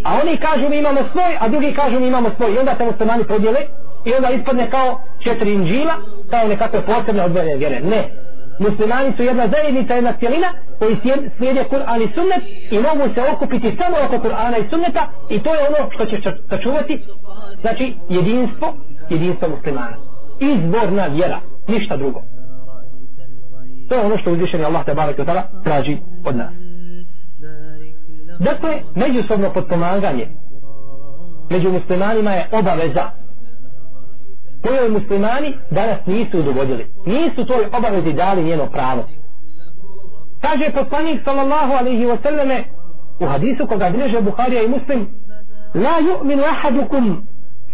A 0.05 0.21
oni 0.23 0.37
kažu 0.37 0.69
mi 0.69 0.79
imamo 0.79 1.01
svoj, 1.13 1.37
a 1.41 1.49
drugi 1.49 1.73
kažu 1.73 2.01
mi 2.01 2.07
imamo 2.07 2.31
svoj. 2.37 2.55
I 2.55 2.59
onda 2.59 2.75
se 2.79 2.85
muslimani 2.85 3.25
podijele 3.25 3.61
i 4.05 4.15
onda 4.15 4.31
ispadne 4.31 4.71
kao 4.71 5.01
četiri 5.25 5.53
inđila, 5.53 5.95
kao 6.31 6.49
nekakve 6.49 6.87
posebne 6.87 7.25
odvojene 7.25 7.57
vjere. 7.57 7.81
Ne. 7.81 8.09
Muslimani 8.59 9.13
su 9.17 9.23
jedna 9.23 9.49
zajednica, 9.49 9.95
jedna 9.95 10.13
cijelina 10.13 10.53
koji 10.79 10.97
slijede 11.37 11.65
Kur'an 11.71 12.03
i 12.03 12.13
sunnet 12.15 12.43
i 12.71 12.79
mogu 12.79 13.15
se 13.15 13.23
okupiti 13.33 13.77
samo 13.79 13.97
oko 14.07 14.29
Kur'ana 14.29 14.59
i 14.59 14.71
sunneta 14.71 15.07
i 15.31 15.39
to 15.39 15.55
je 15.55 15.61
ono 15.69 15.91
što 15.91 16.07
će 16.07 16.17
sačuvati 16.51 16.99
znači 17.61 17.95
jedinstvo, 18.09 18.75
jedinstvo 19.11 19.49
muslimana. 19.49 19.97
Izborna 20.41 21.07
vjera, 21.07 21.41
ništa 21.69 21.97
drugo. 21.97 22.23
To 23.89 23.95
je 23.95 24.01
ono 24.01 24.19
što 24.19 24.33
uzvišeni 24.33 24.65
Allah 24.65 24.85
te 24.85 24.95
barek 24.95 25.19
od 25.19 25.29
traži 25.65 25.97
od 26.25 26.37
nas. 26.37 26.66
Dakle, 28.39 28.83
međusobno 28.95 29.53
potpomaganje 29.53 30.29
među 31.51 31.73
muslimanima 31.73 32.31
je 32.31 32.49
obaveza 32.53 33.11
kojoj 34.63 34.89
muslimani 34.89 35.55
danas 35.71 36.07
nisu 36.07 36.39
udovodili. 36.39 36.87
Nisu 37.07 37.45
toj 37.47 37.67
obavezi 37.79 38.13
dali 38.13 38.45
njeno 38.45 38.67
pravo. 38.67 39.05
Kaže 40.41 40.71
poslanik 40.75 41.21
sallallahu 41.25 41.73
alaihi 41.73 42.07
wa 42.07 42.23
sallame 42.23 42.65
u 43.21 43.27
hadisu 43.27 43.67
koga 43.67 43.91
bliže 43.91 44.21
Bukharija 44.21 44.63
i 44.63 44.69
muslim 44.69 45.09
La 45.75 46.01
yu'minu 46.01 46.45
ahadukum 46.45 47.27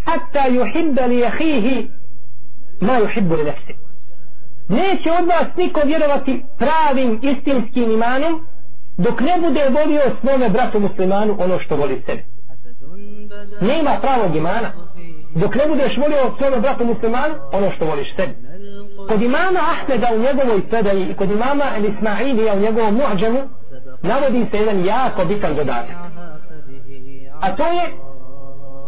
hatta 0.04 0.48
yuhibba 0.48 1.08
li 1.08 1.18
jahihi 1.18 1.90
ma 2.80 2.92
yuhibbu 2.98 3.36
li 3.36 3.44
nefsi. 3.44 3.74
Neće 4.68 5.12
od 5.20 5.26
vas 5.26 5.56
niko 5.56 5.80
vjerovati 5.84 6.44
pravim 6.58 7.20
istinskim 7.22 7.90
imanom 7.90 8.46
dok 8.98 9.20
ne 9.20 9.38
bude 9.40 9.68
volio 9.68 10.02
svome 10.20 10.48
bratu 10.48 10.80
muslimanu 10.80 11.36
ono 11.38 11.58
što 11.58 11.76
voli 11.76 12.02
sebi. 12.06 12.24
Nema 13.60 13.96
pravog 14.00 14.36
imana 14.36 14.72
dok 15.34 15.54
ne 15.54 15.66
budeš 15.68 15.96
volio 15.96 16.34
svome 16.38 16.60
bratu 16.60 16.84
muslimanu 16.84 17.34
ono 17.52 17.70
što 17.76 17.84
voliš 17.84 18.16
sebi. 18.16 18.34
Kod 19.08 19.22
imama 19.22 19.60
Ahmeda 19.72 20.08
u 20.14 20.18
njegovoj 20.18 20.68
predaji 20.68 21.10
i 21.10 21.14
kod 21.14 21.30
imama 21.30 21.64
El 21.76 21.84
Ismailija 21.84 22.54
u 22.54 22.60
njegovom 22.60 22.94
muđemu 22.94 23.40
navodi 24.02 24.46
se 24.50 24.56
jedan 24.56 24.84
jako 24.84 25.24
bitan 25.24 25.56
dodatak. 25.56 25.96
A 27.40 27.56
to 27.56 27.66
je 27.66 27.82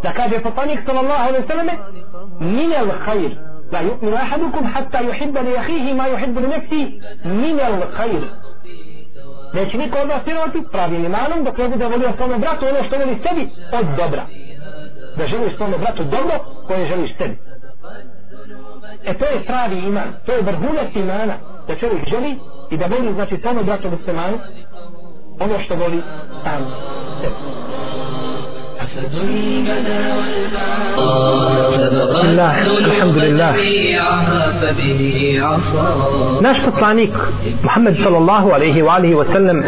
da 0.02 0.12
kaže 0.12 0.40
poslanik 0.40 0.80
sallallahu 0.86 1.28
alaihi 1.28 1.46
sallam 1.48 1.68
minel 2.40 2.88
khair 3.04 3.36
la 3.72 3.80
yu'minu 3.82 4.16
ahadukum 4.16 4.64
hatta 4.74 4.98
yuhibba 4.98 5.40
li 5.40 5.56
ahihi 5.56 5.94
ma 5.94 6.04
yuhibbu 6.08 6.40
li 6.40 6.48
nefsi 6.48 7.00
minel 7.24 7.80
khair 7.96 8.22
neće 9.54 9.76
niko 9.78 9.98
od 9.98 10.08
vas 10.08 10.26
vjerovati 10.26 10.62
pravim 10.72 11.04
imanom 11.04 11.44
dok 11.44 11.58
ne 11.58 11.68
bude 11.68 11.86
volio 11.86 12.12
svome 12.16 12.38
bratu 12.38 12.66
ono 12.66 12.84
što 12.86 12.98
voli 12.98 13.18
sebi 13.28 13.48
pa 13.70 13.78
od 13.78 13.86
dobra. 13.96 14.24
Da 15.16 15.26
želiš 15.26 15.56
svome 15.56 15.78
bratu 15.78 16.04
dobro 16.04 16.38
koje 16.66 16.88
želiš 16.88 17.16
sebi. 17.18 17.38
E 19.04 19.14
to 19.14 19.24
je 19.24 19.44
pravi 19.46 19.78
iman 19.78 20.12
to 20.26 20.32
je 20.32 20.42
vrhunac 20.42 20.90
imana. 20.94 21.34
Da 21.66 21.76
čovjek 21.76 22.08
želi 22.08 22.38
i 22.70 22.76
da 22.76 22.86
voli 22.86 23.14
znači 23.14 23.36
samo 23.42 23.62
bratu 23.62 23.90
muslimanu 23.90 24.38
ono 25.40 25.58
što 25.58 25.74
voli 25.74 26.02
sam 26.44 26.66
sebi. 27.20 27.34
Bismillah, 32.14 32.52
alhamdulillah. 32.62 33.52
Naš 36.38 36.58
poslanik 36.62 37.10
Muhammed 37.66 37.98
sallallahu 38.06 38.54
alaihi 38.54 38.86
wa 38.86 39.02
alihi 39.02 39.18
wa 39.18 39.26
sallam 39.34 39.58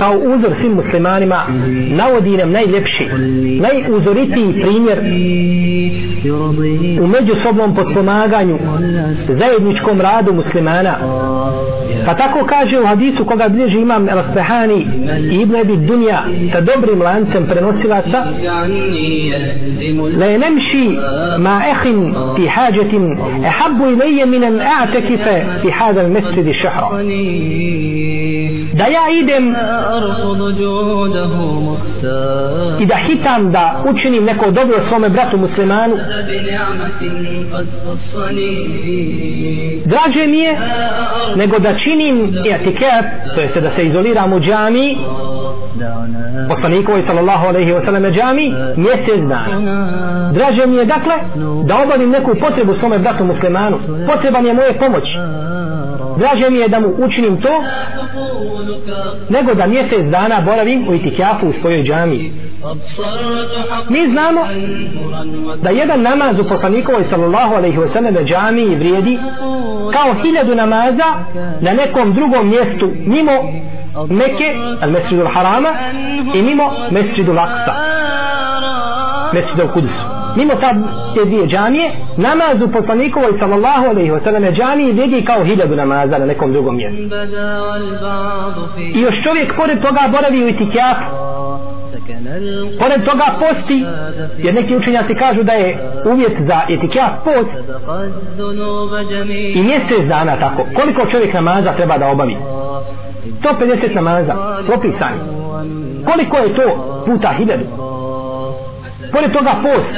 kao 0.00 0.14
uzor 0.18 0.54
svim 0.60 0.72
muslimanima 0.72 1.46
navodi 1.90 2.36
nam 2.36 2.50
najljepši, 2.50 3.08
najuzoritiji 3.60 4.52
primjer 4.62 4.98
u 7.00 7.06
međusobnom 7.06 7.74
potpomaganju 7.74 8.58
zajedničkom 9.28 10.00
radu 10.00 10.32
muslimana. 10.32 10.96
Pa 12.06 12.14
tako 12.14 12.46
kaže 12.46 12.80
u 12.80 12.86
hadisu 12.86 13.24
koga 13.24 13.48
bliži 13.48 13.78
imam 13.78 14.06
Al-Sahani 14.08 14.86
i 15.32 15.40
Ibn 15.40 15.56
Abi 15.56 15.76
Dunja 15.76 16.22
sa 16.52 16.60
dobrim 16.60 17.02
lancem 17.02 17.46
prenosilaca 17.46 18.24
la 20.20 20.38
nemši 20.38 20.96
ma 21.38 21.62
ehin 21.72 22.14
fi 22.36 22.46
hađetin 22.46 23.18
ehabbu 23.44 23.90
ilaje 23.90 24.26
min 24.26 24.44
an 24.44 24.60
ti 24.92 25.18
fi 25.62 25.70
hada 25.70 26.00
al-mesridi 26.00 26.52
da 28.72 28.84
ja 28.84 29.04
idem 29.22 29.45
i 32.80 32.86
da 32.86 32.94
hitam 32.94 33.52
da 33.52 33.82
učinim 33.88 34.24
neko 34.24 34.50
dobro 34.50 34.76
svome 34.88 35.08
bratu 35.08 35.36
muslimanu. 35.36 35.96
Draže 39.84 40.26
mi 40.26 40.38
je 40.38 40.56
nego 41.36 41.58
da 41.58 41.74
činim 41.84 42.34
etiket 42.54 43.04
to 43.34 43.40
jeste 43.40 43.60
da 43.60 43.70
se 43.76 43.86
izoliram 43.86 44.32
u 44.32 44.40
džami 44.40 44.96
poslanikovi 46.48 47.02
sallallahu 47.06 47.46
alaihi 47.48 47.72
wa 47.72 47.84
sallam 47.84 48.12
džami 48.12 48.54
mjesec 48.76 49.20
dana. 49.28 49.90
Draže 50.32 50.66
mi 50.66 50.76
je 50.76 50.84
dakle 50.84 51.14
da 51.64 51.82
obavim 51.82 52.10
neku 52.10 52.30
potrebu 52.40 52.74
svome 52.80 52.98
bratu 52.98 53.24
muslimanu. 53.24 53.78
Potreban 54.06 54.46
je 54.46 54.54
moje 54.54 54.78
pomoć 54.78 55.04
draže 56.16 56.50
mi 56.50 56.58
je 56.58 56.68
da 56.68 56.80
mu 56.80 56.88
učinim 56.98 57.40
to 57.40 57.62
nego 59.28 59.54
da 59.54 59.66
mjesec 59.66 60.04
dana 60.10 60.40
boravim 60.40 60.88
u 60.88 60.94
itikafu 60.94 61.48
u 61.48 61.52
svojoj 61.60 61.82
džami. 61.82 62.32
Mi 63.88 64.10
znamo 64.10 64.40
da 65.62 65.70
jedan 65.70 66.02
namaz 66.02 66.38
u 66.38 66.44
poslanikovoj 66.44 67.04
sallallahu 67.10 67.54
alaihi 67.54 67.78
wa 67.78 67.92
sallam 67.92 68.26
džami 68.26 68.76
vrijedi 68.76 69.18
kao 69.92 70.14
hiljadu 70.22 70.54
namaza 70.54 71.14
na 71.60 71.72
nekom 71.72 72.14
drugom 72.14 72.48
mjestu 72.48 72.90
mimo 73.06 73.32
Mekke, 74.08 74.56
al 74.80 74.90
mesridu 74.90 75.22
al 75.22 75.32
harama 75.34 75.68
i 76.34 76.42
mimo 76.42 76.72
mesridu 76.90 77.32
al 77.32 77.38
aqsa. 77.38 77.72
Mesridu 79.32 79.62
al 79.62 79.68
kudusu 79.68 80.15
mimo 80.36 80.54
ta 80.54 80.70
te 81.14 81.24
dvije 81.24 81.46
džamije 81.46 81.90
namaz 82.16 82.62
u 82.62 82.72
poslanikovoj 82.72 83.32
sallallahu 83.38 83.86
alaihi 83.86 84.10
wa 84.10 84.24
sallam 84.24 84.54
džamiji 84.54 84.92
vidi 84.92 85.24
kao 85.24 85.44
hiljadu 85.44 85.76
namaza 85.76 86.18
na 86.18 86.26
nekom 86.26 86.52
drugom 86.52 86.76
mjestu. 86.76 87.02
I 88.94 89.00
još 89.00 89.14
čovjek 89.24 89.56
pored 89.56 89.82
toga 89.82 90.00
boravi 90.12 90.44
u 90.44 90.48
itikjaku 90.48 91.36
pored 92.80 93.04
toga 93.04 93.24
posti 93.40 93.84
jer 94.38 94.54
neki 94.54 94.76
učenjaci 94.76 95.14
kažu 95.14 95.42
da 95.42 95.52
je 95.52 95.78
uvjet 96.04 96.32
za 96.38 96.60
etikijat 96.68 97.12
post 97.24 97.50
i 99.54 99.62
mjesec 99.62 100.08
dana 100.08 100.36
tako. 100.36 100.66
Koliko 100.74 101.06
čovjek 101.10 101.34
namaza 101.34 101.72
treba 101.72 101.98
da 101.98 102.08
obavi? 102.08 102.36
150 103.42 103.94
namaza 103.94 104.34
propisani. 104.66 105.18
Koliko 106.04 106.36
je 106.36 106.54
to 106.54 107.02
puta 107.06 107.32
hiljadu? 107.38 107.64
Pored 109.12 109.32
toga 109.32 109.52
post. 109.62 109.90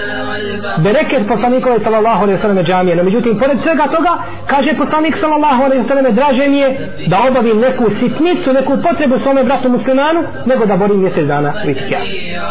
Bereket 0.85 1.29
poslanikove 1.29 1.79
sallallahu 1.85 2.23
alaihi 2.25 2.41
sallam 2.43 2.65
džamije. 2.65 2.97
No 2.97 3.03
međutim 3.03 3.39
pored 3.39 3.59
svega 3.63 3.85
toga 3.97 4.13
kaže 4.47 4.75
poslanik 4.75 5.15
sallallahu 5.21 5.63
alaihi 5.65 5.89
sallam 5.89 6.15
draže 6.15 6.49
mi 6.49 6.59
je 6.59 6.69
da 7.07 7.17
obavim 7.29 7.59
neku 7.59 7.85
sitnicu 8.01 8.53
neku 8.53 8.73
potrebu 8.83 9.19
svome 9.23 9.45
bratu 9.45 9.69
muslimanu 9.69 10.21
nego 10.47 10.67
da 10.67 10.77
borim 10.77 11.01
mjesec 11.01 11.27
dana 11.27 11.53
vitkja 11.67 11.99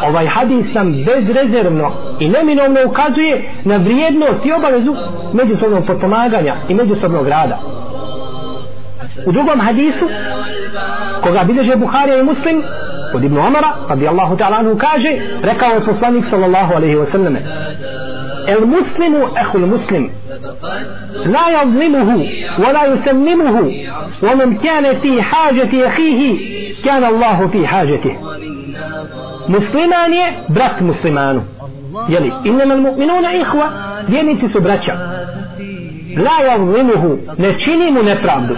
ovaj 0.07 0.27
hadis 0.27 0.65
sam 0.73 0.93
bezrezervno 1.05 1.91
i 2.19 2.29
neminovno 2.29 2.79
ukazuje 2.85 3.49
na 3.63 3.77
vrijednost 3.77 4.45
i 4.45 4.51
obavezu 4.51 4.95
međusobnog 5.33 5.85
potpomaganja 5.87 6.55
i 6.69 6.73
međusobnog 6.73 7.27
rada. 7.27 7.57
U 9.25 9.31
drugom 9.31 9.59
hadisu 9.59 10.09
koga 11.23 11.43
bilježe 11.43 11.75
Buharija 11.75 12.17
i 12.17 12.23
Muslim 12.23 12.63
od 13.13 13.23
Ibnu 13.23 13.39
Omara 13.39 13.75
radijallahu 13.89 14.37
ta'ala 14.37 14.57
anhu 14.57 14.77
kaže 14.77 15.11
rekao 15.41 15.73
je 15.73 15.85
poslanik 15.85 16.25
sallallahu 16.29 16.73
alaihi 16.73 16.95
wa 16.95 17.05
sallam 17.11 17.37
el 18.47 18.65
muslimu 18.65 19.17
ehul 19.41 19.65
muslim 19.67 20.09
la 21.25 21.45
yazlimuhu 21.57 22.17
wa 22.63 22.71
la 22.71 22.85
yusammimuhu 22.87 23.71
wa 24.21 24.35
man 24.35 24.57
kane 24.57 24.99
fi 25.01 25.21
hađati 25.21 25.77
ehihi 25.79 26.75
kan 26.83 27.03
Allahu 27.03 27.49
fi 27.51 27.65
hađati 27.65 28.15
musliman 29.47 30.13
je 30.13 30.33
brat 30.47 30.81
muslimanu. 30.81 31.41
Jeli 32.09 32.31
innama 32.43 32.73
al 32.73 32.81
mu'minuna 32.81 33.33
ihva 33.33 33.67
vjernici 34.07 34.49
su 34.53 34.61
braća 34.61 34.93
la 36.17 36.37
yazlimuhu 36.47 37.17
ne 37.37 37.59
čini 37.63 37.91
mu 37.91 38.03
nepravdu. 38.03 38.55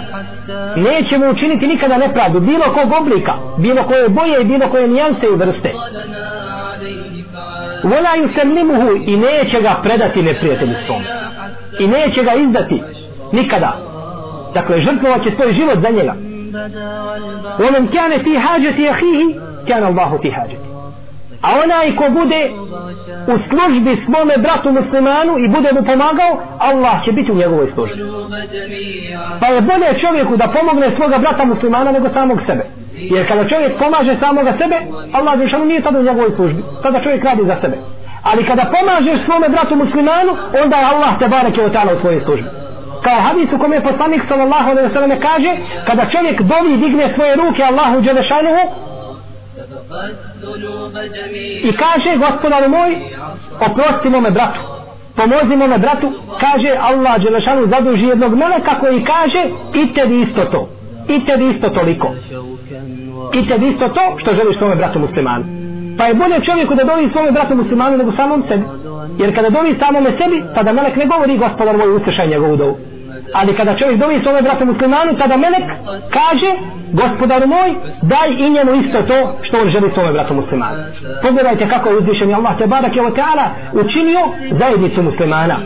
Neće 0.75 1.17
mu 1.17 1.29
učiniti 1.29 1.67
nikada 1.67 1.97
nepravdu 1.97 2.39
bilo 2.39 2.65
kog 2.73 2.91
oblika 3.01 3.33
bilo 3.57 3.83
koje 3.83 4.09
boje 4.09 4.41
i 4.41 4.45
bilo 4.45 4.67
koje 4.67 4.87
nijanse 4.87 5.25
i 5.33 5.35
vrste. 5.35 5.73
Wala 7.83 8.11
yusallimuhu 8.21 9.03
i 9.05 9.17
neće 9.17 9.61
ga 9.61 9.75
predati 9.83 10.21
neprijatelju 10.21 10.73
svom 10.85 11.01
i 11.79 11.87
neće 11.87 12.23
ga 12.23 12.33
izdati 12.33 12.81
nikada. 13.31 13.77
Dakle 14.53 14.81
žrtvovat 14.81 15.23
će 15.23 15.31
svoj 15.35 15.53
život 15.53 15.77
za 15.81 15.89
njega. 15.89 16.13
ومن 17.59 17.87
كان 17.87 18.23
في 18.23 18.39
حاجة 18.39 18.91
أخيه 18.91 19.39
كان 19.67 19.83
الله 19.83 20.17
في 20.17 20.31
حاجته 20.31 20.68
a 21.41 21.49
onaj 21.63 21.95
ko 21.95 22.05
bude 22.09 22.41
u 23.33 23.35
službi 23.49 24.01
svome 24.05 24.37
bratu 24.37 24.71
muslimanu 24.71 25.33
i 25.37 25.47
bude 25.47 25.69
mu 25.73 25.81
pomagao 25.83 26.31
Allah 26.59 27.05
će 27.05 27.11
biti 27.11 27.31
u 27.31 27.35
njegovoj 27.35 27.71
službi. 27.73 28.03
Pa 29.39 29.47
je 29.47 29.61
bolje 29.61 29.99
čovjeku 30.01 30.37
da 30.37 30.53
pomogne 30.57 30.95
svoga 30.95 31.17
brata 31.17 31.45
muslimana 31.45 31.91
nego 31.91 32.09
samog 32.13 32.39
sebe. 32.47 32.63
Jer 32.93 33.27
kada 33.27 33.49
čovjek 33.49 33.71
pomaže 33.79 34.15
samoga 34.19 34.53
sebe 34.61 34.77
Allah 35.13 35.33
zvišanu 35.37 35.65
nije 35.65 35.81
tada 35.81 35.99
u 35.99 36.03
njegovoj 36.03 36.31
službi. 36.35 36.61
Tada 36.83 37.03
čovjek 37.03 37.23
radi 37.23 37.43
za 37.45 37.55
sebe. 37.61 37.77
Ali 38.23 38.45
kada 38.45 38.71
pomažeš 38.75 39.25
svome 39.25 39.49
bratu 39.49 39.75
muslimanu 39.75 40.31
onda 40.63 40.75
je 40.77 40.85
Allah 40.93 41.19
te 41.19 41.27
bareke 41.27 41.61
od 41.61 41.71
u 41.97 42.01
svojoj 42.01 42.21
službi. 42.25 42.49
Kao 43.03 43.21
hadis 43.21 43.49
u 43.53 43.59
kome 43.59 43.75
je 43.75 43.83
poslanik 43.89 44.21
sallallahu 44.29 44.69
alaihi 44.69 44.89
wa 44.89 44.93
sallam 44.93 45.19
kaže 45.29 45.51
kada 45.87 46.03
čovjek 46.13 46.41
dovi 46.41 46.77
digne 46.77 47.13
svoje 47.15 47.35
ruke 47.35 47.63
Allahu 47.63 48.01
dželešanuhu 48.01 48.88
I 51.63 51.71
kaže 51.71 52.17
gospodaru 52.17 52.69
moj 52.69 52.95
oprosti 53.67 54.09
mome 54.09 54.31
bratu 54.31 54.59
pomozi 55.15 55.55
mome 55.55 55.77
bratu 55.77 56.11
kaže 56.39 56.71
Allah 56.79 57.21
Đelešanu 57.23 57.67
zaduži 57.67 58.05
jednog 58.05 58.35
meleka 58.35 58.79
koji 58.79 59.03
kaže 59.03 59.41
i 59.73 59.93
tebi 59.93 60.21
isto 60.21 60.45
to 60.45 60.69
i 61.13 61.25
tebi 61.25 61.49
isto 61.49 61.69
toliko 61.69 62.07
i 63.33 63.47
tebi 63.47 63.67
isto 63.67 63.87
to 63.87 64.15
što 64.17 64.33
želiš 64.33 64.57
svome 64.57 64.75
bratu 64.75 64.99
muslimanu. 64.99 65.45
Pa 65.97 66.05
je 66.05 66.13
bolje 66.13 66.45
čovjeku 66.45 66.75
da 66.75 66.83
dovi 66.83 67.09
svome 67.11 67.31
bratu 67.31 67.55
muslimanu 67.55 67.97
nego 67.97 68.11
samom 68.11 68.43
sebi. 68.47 68.63
Jer 69.19 69.35
kada 69.35 69.49
dovi 69.49 69.75
samome 69.79 70.11
sebi 70.19 70.43
tada 70.55 70.71
melek 70.73 70.95
ne 70.95 71.05
govori 71.05 71.37
gospodar 71.37 71.77
moj 71.77 71.95
usrešaj 71.95 72.27
njegovu 72.27 72.55
dovu 72.55 72.77
ali 73.33 73.55
kada 73.55 73.75
čovjek 73.75 73.99
dovi 73.99 74.19
svome 74.23 74.41
bratu 74.41 74.65
muslimanu 74.65 75.17
tada 75.17 75.37
melek 75.37 75.65
kaže 76.17 76.51
gospodaru 76.91 77.47
moj 77.47 77.69
daj 78.01 78.29
i 78.37 78.49
njemu 78.49 78.71
isto 78.73 79.01
to 79.01 79.37
što 79.41 79.57
on 79.57 79.69
želi 79.69 79.91
svome 79.93 80.11
bratu 80.11 80.33
muslimanu. 80.33 80.77
Pogledajte 81.21 81.67
kako 81.69 81.89
je 81.89 81.97
uzvišen 81.97 82.35
Allah 82.35 82.57
te 82.57 82.67
barak 82.67 82.95
je 82.95 83.01
ta'ala 83.01 83.45
učinio 83.73 84.21
zajednicu 84.59 85.03
muslimana. 85.03 85.59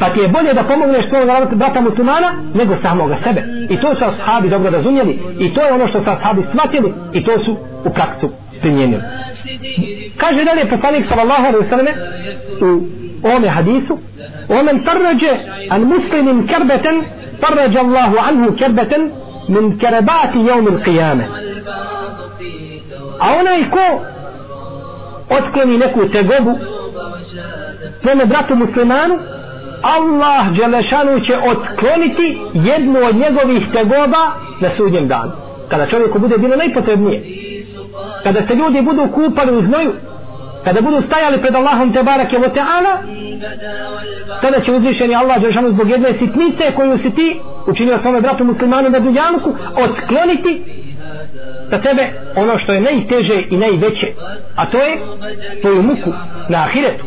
Pa 0.00 0.10
ti 0.10 0.20
je 0.20 0.28
bolje 0.28 0.54
da 0.54 0.62
pomogneš 0.62 1.08
svome 1.08 1.26
brata 1.52 1.80
muslimana 1.80 2.30
nego 2.54 2.76
samoga 2.82 3.16
sebe. 3.24 3.42
I 3.68 3.76
to 3.76 3.94
su 3.94 4.04
ashabi 4.04 4.48
dobro 4.48 4.70
razumjeli. 4.70 5.18
I 5.38 5.54
to 5.54 5.60
je 5.64 5.72
ono 5.72 5.88
što 5.88 6.04
su 6.04 6.10
ashabi 6.10 6.42
shvatili. 6.50 6.92
I 7.12 7.24
to 7.24 7.32
su 7.44 7.56
u 7.84 7.90
praksu 7.94 8.30
primjenili. 8.60 9.02
Kaže 10.16 10.44
dalje 10.44 10.70
poslanik 10.70 11.06
sallallahu 11.08 11.46
alaihi 11.46 11.70
sallam 11.70 11.86
u 12.60 13.00
ovome 13.24 13.48
hadisu 13.48 13.98
ومن 14.50 14.76
فرج 14.84 15.22
عن 15.70 15.80
مسلم 15.84 16.46
كربة 16.46 16.86
فرج 17.42 17.76
الله 17.76 18.20
عنه 18.20 18.44
كربة 18.60 18.92
من 19.48 19.78
كربات 19.78 20.32
يوم 20.34 20.66
القيامة 20.68 21.24
a 23.20 23.26
onaj 23.38 23.62
ko 23.74 23.86
otkloni 25.36 25.76
neku 25.78 26.08
tegobu 26.08 26.58
svome 28.02 28.24
bratu 28.26 28.56
muslimanu 28.56 29.14
Allah 29.82 30.52
Đelešanu 30.56 31.20
će 31.20 31.36
otkloniti 31.36 32.38
jednu 32.54 32.98
od 33.08 33.14
njegovih 33.16 33.62
tegoba 33.72 34.22
na 34.60 34.68
sudnjem 34.76 35.08
danu 35.08 35.32
kada 35.68 35.86
čovjeku 35.86 36.18
bude 36.18 36.38
bilo 36.38 36.56
najpotrebnije 36.56 37.22
kada 38.22 38.46
se 38.46 38.54
ljudi 38.54 38.82
budu 38.82 39.08
kupali 39.14 39.52
u 39.58 39.62
znoju 39.62 39.92
kada 40.63 40.81
budu 40.81 41.01
stajali 41.07 41.41
pred 41.41 41.55
Allahom 41.55 41.93
te 41.93 42.03
barake 42.03 42.37
wa 42.37 42.49
ta'ala 42.57 42.93
tada 44.41 44.59
će 44.65 44.71
uzvišeni 44.71 45.15
Allah 45.15 45.41
Đelšanu 45.41 45.69
zbog 45.71 45.89
jedne 45.89 46.13
sitnice 46.19 46.71
koju 46.75 46.97
si 46.97 47.09
ti 47.15 47.39
učinio 47.67 47.99
svome 48.01 48.21
bratu 48.21 48.43
muslimanu 48.43 48.89
na 48.89 48.99
dunjanku 48.99 49.55
otkloniti 49.75 50.61
za 51.69 51.77
tebe 51.77 52.09
ono 52.35 52.59
što 52.59 52.73
je 52.73 52.81
najteže 52.81 53.43
i 53.49 53.57
najveće 53.57 54.07
a 54.55 54.65
to 54.65 54.77
je 54.77 54.97
tvoju 55.61 55.81
muku 55.83 56.11
na 56.49 56.63
ahiretu 56.63 57.05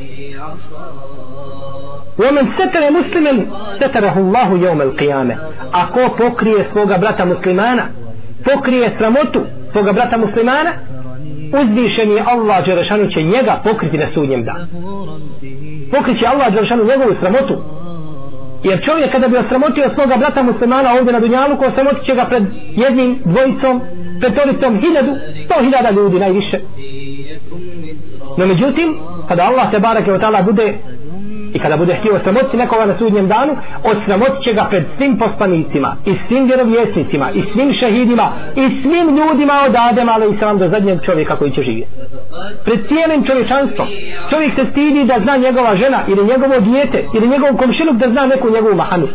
ومن 2.18 2.46
ستر 2.58 2.82
مسلما 2.90 3.46
ستره 3.80 4.18
الله 4.18 4.48
يوم 4.66 4.80
القيامة 4.82 5.34
ako 5.72 6.16
pokrije 6.18 6.66
svoga 6.72 6.98
brata 6.98 7.24
muslimana 7.24 7.84
pokrije 8.44 8.94
sramotu 8.98 9.40
svoga 9.72 9.92
brata 9.92 10.16
muslimana 10.16 10.72
uzvišeni 11.61 12.19
Allah 12.25 12.65
Đerešanu 12.65 13.11
će 13.11 13.21
njega 13.21 13.61
pokriti 13.63 13.97
na 13.97 14.07
sudnjem 14.13 14.43
danu. 14.43 14.65
Pokriće 15.91 16.25
Allah 16.25 16.53
Đerešanu 16.53 16.83
njegovu 16.83 17.15
sramotu. 17.19 17.55
Jer 18.63 18.85
čovjek 18.85 19.11
kada 19.11 19.27
bi 19.27 19.37
osramotio 19.37 19.89
svoga 19.95 20.15
brata 20.17 20.43
muslimana 20.43 20.89
ovdje 20.97 21.13
na 21.13 21.19
Dunjalu 21.19 21.57
ko 21.57 21.65
osramotit 21.65 22.05
će 22.05 22.15
ga 22.15 22.25
pred 22.25 22.43
jednim 22.83 23.19
dvojicom 23.25 23.81
petoricom 24.21 24.79
hiljadu 24.81 25.11
sto 25.45 25.55
hiljada 25.63 25.89
ljudi 25.91 26.19
najviše. 26.19 26.59
No 28.37 28.45
međutim 28.45 28.97
kada 29.27 29.43
Allah 29.43 29.71
te 29.71 29.79
barake 29.79 30.13
od 30.13 30.21
tala 30.21 30.41
bude 30.41 30.73
i 31.53 31.59
kada 31.59 31.77
bude 31.77 31.93
htio 31.95 32.19
sramotiti 32.23 32.57
nekoga 32.57 32.85
na 32.85 32.97
sudnjem 32.97 33.27
danu 33.27 33.57
osramotit 33.83 34.43
će 34.43 34.53
ga 34.53 34.63
pred 34.69 34.83
svim 34.97 35.17
poslanicima 35.17 35.95
i 36.05 36.15
svim 36.27 36.45
vjerovjesnicima 36.45 37.31
i 37.31 37.43
svim 37.53 37.73
šehidima 37.79 38.27
i 38.55 38.81
svim 38.81 39.07
ljudima 39.17 39.53
od 39.67 39.75
Adema 39.89 40.11
ali 40.15 40.35
i 40.35 40.39
sam 40.39 40.57
do 40.57 40.69
zadnjeg 40.69 40.99
čovjeka 41.05 41.35
koji 41.35 41.51
će 41.51 41.61
živjeti. 41.63 41.91
Pred 42.65 42.79
cijelim 42.87 43.25
čovječanstvom. 43.25 43.87
Čovjek 44.29 44.55
se 44.55 44.65
stidi 44.71 45.03
da 45.03 45.19
zna 45.23 45.37
njegova 45.37 45.75
žena 45.75 45.99
ili 46.07 46.27
njegovo 46.27 46.59
dijete 46.59 47.03
ili 47.15 47.27
njegov 47.27 47.49
komšinuk 47.57 47.95
da 47.95 48.09
zna 48.09 48.25
neku 48.25 48.49
njegovu 48.49 48.75
mahanu. 48.75 49.07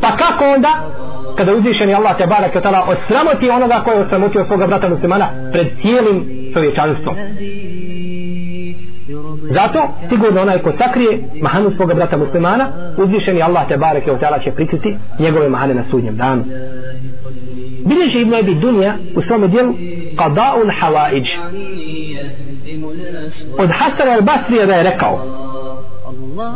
Pa 0.00 0.16
kako 0.16 0.44
onda 0.44 0.72
kada 1.36 1.54
uzvišeni 1.54 1.94
Allah 1.94 2.16
te 2.18 2.26
barak 2.26 2.54
je 2.54 2.60
tala 2.60 2.86
osramoti 2.92 3.50
onoga 3.50 3.80
koji 3.84 3.94
je 3.96 4.04
osramotio 4.04 4.44
svoga 4.44 4.66
brata 4.66 4.88
muslimana 4.88 5.28
pred 5.52 5.66
cijelim 5.82 6.24
čovječanstvom? 6.54 7.16
Zato 9.50 9.88
sigurno 10.08 10.42
onaj 10.42 10.58
ko 10.58 10.72
sakrije 10.78 11.24
mahanu 11.42 11.70
svoga 11.76 11.94
brata 11.94 12.16
muslimana, 12.16 12.68
uzvišeni 12.96 13.42
Allah 13.42 13.68
te 13.68 13.76
barek 13.76 14.06
je 14.06 14.12
utjela 14.12 14.38
će 14.38 14.50
prikriti 14.50 14.96
njegove 15.18 15.48
mahane 15.48 15.74
na 15.74 15.84
sudnjem 15.90 16.16
danu. 16.16 16.44
Bileže 17.86 18.20
Ibn 18.20 18.34
Abi 18.34 18.54
Dunja 18.54 18.94
u 19.16 19.22
svome 19.22 19.48
dijelu 19.48 19.74
Qada'ul 20.16 20.70
Hawa'ij. 20.80 21.24
Od 23.58 23.70
Hasan 23.70 24.08
al-Basrije 24.08 24.66
da 24.66 24.74
je 24.74 24.82
rekao 24.82 25.18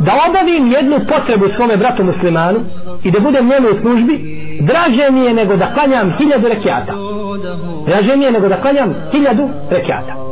da 0.01 0.11
obavim 0.29 0.71
jednu 0.71 0.99
potrebu 1.09 1.45
svome 1.55 1.77
bratu 1.77 2.03
muslimanu 2.03 2.59
i 3.03 3.11
da 3.11 3.19
budem 3.19 3.49
njemu 3.49 3.67
u 3.67 3.81
službi, 3.81 4.15
draže 4.61 5.11
mi 5.11 5.25
je 5.25 5.33
nego 5.33 5.55
da 5.55 5.73
klanjam 5.73 6.13
hiljadu 6.17 6.47
rekiata. 6.47 6.93
Draže 7.85 8.15
mi 8.15 8.25
je 8.25 8.31
nego 8.31 8.49
da 8.49 8.61
klanjam 8.61 8.93
hiljadu 9.11 9.49
rekiata 9.69 10.24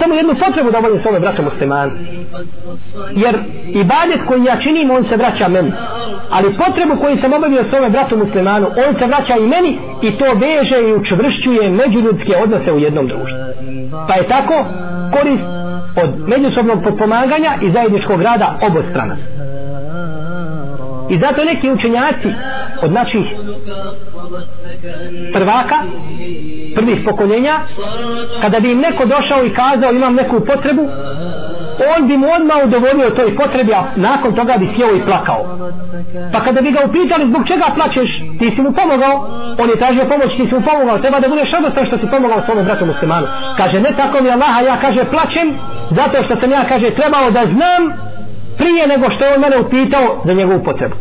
samo 0.00 0.14
jednu 0.14 0.34
potrebu 0.44 0.70
da 0.70 0.78
volim 0.78 1.00
svome 1.02 1.20
braću 1.20 1.42
musliman 1.42 1.90
jer 3.12 3.34
ibadet 3.68 4.20
koji 4.28 4.44
ja 4.44 4.56
činim 4.64 4.90
on 4.90 5.04
se 5.08 5.16
vraća 5.16 5.48
meni. 5.48 5.72
Ali 6.30 6.56
potrebu 6.56 6.96
koju 7.00 7.16
sam 7.20 7.32
obavio 7.32 7.64
svome 7.70 7.90
bratu 7.90 8.16
muslimanu 8.16 8.66
on 8.86 8.92
se 8.98 9.06
vraća 9.06 9.34
i 9.36 9.46
meni 9.46 9.78
i 10.02 10.18
to 10.18 10.24
veže 10.24 10.78
i 10.88 10.94
učvršćuje 10.94 11.70
međuljudske 11.70 12.32
odnose 12.42 12.72
u 12.72 12.78
jednom 12.78 13.06
društvu. 13.08 13.38
Pa 14.08 14.14
je 14.14 14.28
tako 14.28 14.56
korist 15.14 15.46
od 16.02 16.10
međusobnog 16.28 16.78
potpomaganja 16.84 17.52
i 17.62 17.70
zajedničkog 17.70 18.22
rada 18.22 18.58
obostrana 18.68 19.16
i 21.10 21.18
zato 21.18 21.44
neki 21.44 21.70
učenjaci 21.70 22.28
od 22.82 22.92
naših 22.92 23.24
prvaka 25.32 25.78
prvih 26.74 26.98
pokoljenja 27.04 27.54
kada 28.40 28.60
bi 28.60 28.70
im 28.70 28.78
neko 28.78 29.04
došao 29.04 29.44
i 29.44 29.54
kazao 29.54 29.92
imam 29.92 30.14
neku 30.14 30.40
potrebu 30.40 30.88
on 31.96 32.08
bi 32.08 32.16
mu 32.16 32.26
odmah 32.36 32.56
udovolio 32.64 33.10
toj 33.10 33.36
potrebi 33.36 33.72
a 33.74 33.82
nakon 33.96 34.34
toga 34.34 34.54
bi 34.58 34.68
sjeo 34.76 34.96
i 34.96 35.04
plakao. 35.06 35.42
Pa 36.32 36.40
kada 36.40 36.60
bi 36.60 36.70
ga 36.70 36.80
upitali 36.88 37.26
zbog 37.26 37.42
čega 37.48 37.66
plačeš, 37.76 38.10
ti 38.38 38.46
si 38.54 38.60
mu 38.62 38.72
pomogao? 38.72 39.14
On 39.58 39.68
je 39.70 39.80
tražio 39.82 40.04
pomoć 40.12 40.30
ti 40.36 40.46
si 40.48 40.54
mu 40.54 40.62
pomogao 40.70 40.98
treba 40.98 41.20
da 41.20 41.28
budeš 41.28 41.50
odnosno 41.58 41.86
što 41.86 41.98
si 41.98 42.10
pomogao 42.10 42.42
svome 42.46 42.62
bratu 42.62 42.86
muslimanu. 42.86 43.26
Kaže 43.56 43.80
ne 43.80 43.92
tako 43.96 44.16
mi 44.22 44.30
Allaha, 44.30 44.60
ja 44.60 44.76
kaže 44.80 45.02
plaćem 45.14 45.48
zato 45.90 46.16
što 46.24 46.34
sam 46.40 46.50
ja 46.50 46.62
kaže 46.68 46.90
trebao 46.90 47.30
da 47.30 47.42
znam 47.54 47.82
prije 48.58 48.86
nego 48.86 49.06
što 49.10 49.24
je 49.24 49.34
on 49.34 49.40
mene 49.40 49.58
upitao 49.58 50.22
za 50.24 50.32
njegovu 50.32 50.64
potrebu. 50.64 50.96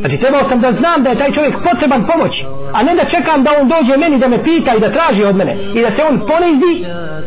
Znači 0.00 0.16
trebao 0.20 0.48
sam 0.48 0.60
da 0.60 0.72
znam 0.72 1.02
da 1.02 1.10
je 1.10 1.18
taj 1.18 1.32
čovjek 1.32 1.54
potreban 1.68 2.06
pomoć, 2.06 2.32
a 2.72 2.82
ne 2.82 2.94
da 2.94 3.04
čekam 3.04 3.42
da 3.42 3.50
on 3.60 3.68
dođe 3.68 3.96
meni 3.96 4.18
da 4.18 4.28
me 4.28 4.44
pita 4.44 4.74
i 4.74 4.80
da 4.80 4.92
traži 4.92 5.24
od 5.24 5.36
mene 5.36 5.54
i 5.74 5.82
da 5.82 5.90
se 5.96 6.02
on 6.10 6.20
ponizi 6.30 6.74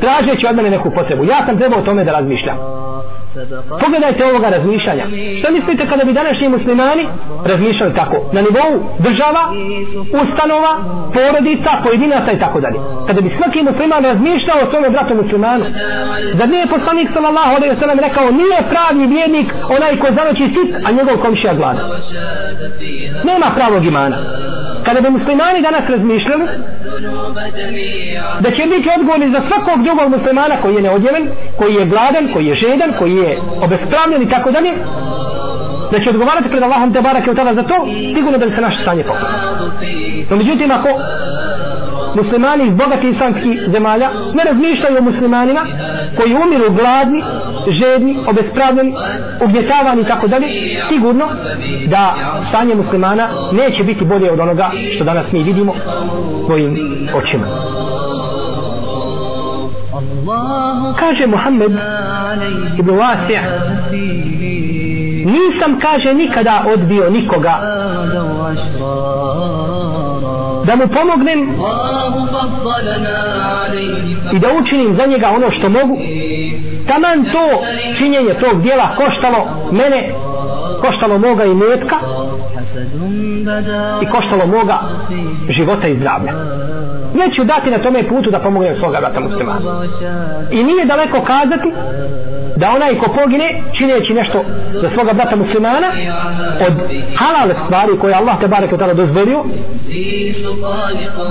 tražeći 0.02 0.48
od 0.48 0.56
mene 0.56 0.70
neku 0.70 0.92
potrebu. 0.92 1.24
Ja 1.24 1.46
sam 1.46 1.58
trebao 1.58 1.80
o 1.80 1.86
tome 1.86 2.04
da 2.04 2.12
razmišljam. 2.12 2.58
Pogledajte 3.84 4.26
ovoga 4.26 4.50
razmišljanja. 4.50 5.06
Što 5.40 5.52
mislite 5.52 5.88
kada 5.92 6.04
bi 6.06 6.13
današnji 6.13 6.48
muslimani 6.50 7.04
razmišljali 7.46 7.94
tako? 8.02 8.18
Na 8.36 8.42
nivou 8.48 8.72
država, 9.08 9.44
ustanova, 10.22 10.74
porodica, 11.16 11.72
pojedinaca 11.84 12.32
i 12.32 12.40
tako 12.40 12.60
dalje. 12.66 12.80
Kada 13.08 13.22
bi 13.22 13.36
svaki 13.38 13.60
musliman 13.70 14.04
razmišljao 14.04 14.58
o 14.62 14.70
svome 14.72 14.90
bratu 14.90 15.13
muslimanu. 15.22 15.66
Da 16.40 16.46
nije 16.46 16.74
poslanik 16.76 17.08
sallallahu 17.13 17.52
alaihi 17.56 17.74
wa 17.76 17.80
sallam 17.82 18.00
rekao 18.08 18.32
nije 18.42 18.60
pravi 18.72 19.06
vjernik 19.16 19.48
onaj 19.76 19.94
ko 20.02 20.08
zanoći 20.18 20.46
sit, 20.56 20.70
a 20.86 20.92
njegov 20.98 21.16
komšija 21.26 21.54
glada. 21.54 21.82
Nema 23.24 23.52
pravog 23.56 23.86
imana. 23.86 24.18
Kada 24.86 25.02
bi 25.02 25.10
muslimani 25.10 25.62
danas 25.62 25.90
razmišljali 25.90 26.46
da 28.40 28.52
će 28.52 28.64
biti 28.74 28.90
odgovorni 28.98 29.32
za 29.32 29.42
svakog 29.48 29.84
drugog 29.84 30.10
muslimana 30.10 30.62
koji 30.62 30.76
je 30.76 30.82
neodjeven, 30.82 31.30
koji 31.58 31.74
je 31.74 31.86
gladan, 31.86 32.34
koji 32.34 32.46
je 32.46 32.56
žedan, 32.56 32.94
koji 33.00 33.16
je 33.16 33.40
obespravljen 33.62 34.22
i 34.22 34.30
tako 34.30 34.52
dalje 34.52 34.72
da 35.91 36.00
će 36.00 36.10
odgovarati 36.10 36.50
pred 36.50 36.63
Allahom 36.63 36.93
te 36.93 37.02
barake 37.02 37.30
od 37.32 37.38
tada 37.38 37.54
za 37.54 37.63
to 37.63 37.76
sigurno 38.15 38.38
da 38.38 38.45
bi 38.45 38.52
se 38.52 38.62
naše 38.62 38.82
stanje 38.82 39.04
popravilo. 39.04 39.71
no 40.30 40.36
međutim 40.38 40.71
ako 40.71 40.89
muslimani 42.15 42.67
iz 42.67 42.73
bogatih 42.73 43.10
islamskih 43.13 43.62
zemalja 43.71 44.10
ne 44.34 44.43
razmišljaju 44.43 44.97
o 44.97 45.02
muslimanima 45.02 45.62
koji 46.17 46.34
umiru 46.34 46.73
gladni, 46.80 47.23
žedni, 47.67 48.17
obespravljeni, 48.28 48.93
ugnjetavani 49.41 50.02
i 50.02 50.06
tako 50.06 50.28
dalje, 50.28 50.47
sigurno 50.89 51.26
da 51.88 52.15
stanje 52.50 52.76
muslimana 52.76 53.28
neće 53.52 53.84
biti 53.84 54.06
bolje 54.06 54.32
od 54.32 54.39
onoga 54.39 54.71
što 54.95 55.04
danas 55.04 55.32
mi 55.32 55.43
vidimo 55.43 55.73
svojim 56.45 56.71
očima. 57.15 57.45
Kaže 61.00 61.28
Muhammed 61.28 61.71
ibn 62.80 62.91
Wasi' 62.91 63.39
nisam 65.28 65.80
kaže 65.80 66.13
nikada 66.13 66.63
odbio 66.74 67.10
nikoga. 67.10 67.60
Da 70.66 70.76
mu 70.76 70.88
pomognem 70.88 71.56
i 74.34 74.40
da 74.40 74.48
učinim 74.62 74.96
za 74.96 75.06
njega 75.06 75.30
ono 75.36 75.52
što 75.52 75.70
mogu. 75.70 75.98
Taman 76.88 77.26
to 77.32 77.63
činjenje 77.98 78.34
tog 78.34 78.62
dijela 78.62 78.88
koštalo 78.96 79.48
mene 79.72 80.13
koštalo 80.82 81.18
moga 81.18 81.46
i 81.46 81.54
metka 81.54 81.96
i 84.02 84.06
koštalo 84.06 84.46
moga 84.46 84.80
života 85.50 85.88
i 85.88 85.98
zdravlja 85.98 86.34
neću 87.14 87.44
dati 87.44 87.70
na 87.70 87.78
tome 87.78 88.08
putu 88.08 88.32
da 88.32 88.40
pomognem 88.40 88.76
svoga 88.80 89.00
brata 89.00 89.20
muslimana. 89.20 89.60
I 90.52 90.64
nije 90.64 90.86
daleko 90.86 91.22
kazati 91.22 91.72
da 92.56 92.72
onaj 92.76 93.00
ko 93.00 93.12
pogine 93.22 93.62
čineći 93.78 94.14
nešto 94.14 94.44
za 94.82 94.90
svoga 94.94 95.14
brata 95.14 95.36
muslimana 95.36 95.88
od 96.68 96.74
halale 97.16 97.56
stvari 97.66 98.00
koje 98.02 98.14
Allah 98.14 98.40
te 98.40 98.48
barek 98.48 98.70
tada 98.70 98.94
dozvolio 98.94 99.44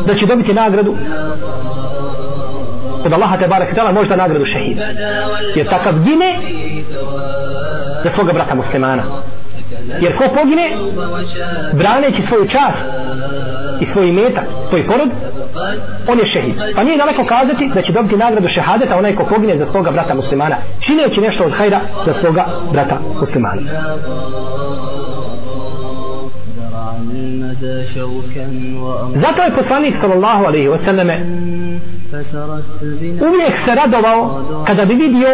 da 0.07 0.15
će 0.15 0.27
dobiti 0.27 0.55
nagradu 0.55 0.95
od 3.05 3.13
Allaha 3.13 3.37
te 3.37 3.49
barek 3.49 3.75
tada 3.75 3.93
možda 3.93 4.17
nagradu 4.17 4.45
šehida. 4.45 4.83
Jer 5.55 5.69
takav 5.69 5.93
gine 5.93 6.41
za 8.05 8.11
svoga 8.15 8.33
brata 8.33 8.55
muslimana 8.55 9.03
jer 10.01 10.17
ko 10.17 10.25
pogine 10.35 10.67
braneći 11.73 12.23
svoju 12.29 12.49
čast 12.49 12.83
i 13.81 13.87
svoj 13.93 14.13
metak, 14.13 14.45
svoj 14.69 14.87
porod 14.87 15.09
on 16.09 16.19
je 16.19 16.27
šehid. 16.33 16.55
Pa 16.77 16.83
nije 16.83 16.99
daleko 16.99 17.25
kazati 17.25 17.71
da 17.75 17.83
će 17.83 17.93
dobiti 17.93 18.17
nagradu 18.17 18.49
šehadeta 18.49 18.99
onaj 18.99 19.17
ko 19.17 19.25
pogine 19.25 19.59
za 19.59 19.67
svoga 19.71 19.91
brata 19.91 20.15
muslimana 20.15 20.57
čineći 20.87 21.21
nešto 21.21 21.45
od 21.45 21.53
hajda 21.53 21.81
za 22.07 22.15
svoga 22.21 22.47
brata 22.73 22.99
muslimana. 23.21 23.63
Zato 29.15 29.43
je 29.43 29.57
poslanik 29.63 29.95
sallallahu 30.01 30.45
alaihi 30.45 30.69
wasallame 30.69 31.17
uvijek 33.29 33.55
se 33.65 33.75
radovao 33.75 34.45
kada 34.67 34.85
bi 34.85 34.95
vidio 34.95 35.29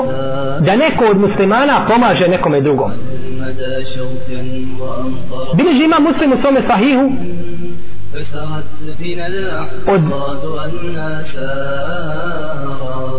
da 0.61 0.77
neko 0.77 1.05
od 1.11 1.19
muslimana 1.21 1.87
pomaže 1.89 2.29
nekome 2.29 2.61
drugom. 2.61 2.91
Bilježi 5.57 5.85
ima 5.85 5.99
muslim 5.99 6.33
u 6.33 6.41
svome 6.43 6.63
sahihu 6.69 7.13
od 9.87 10.01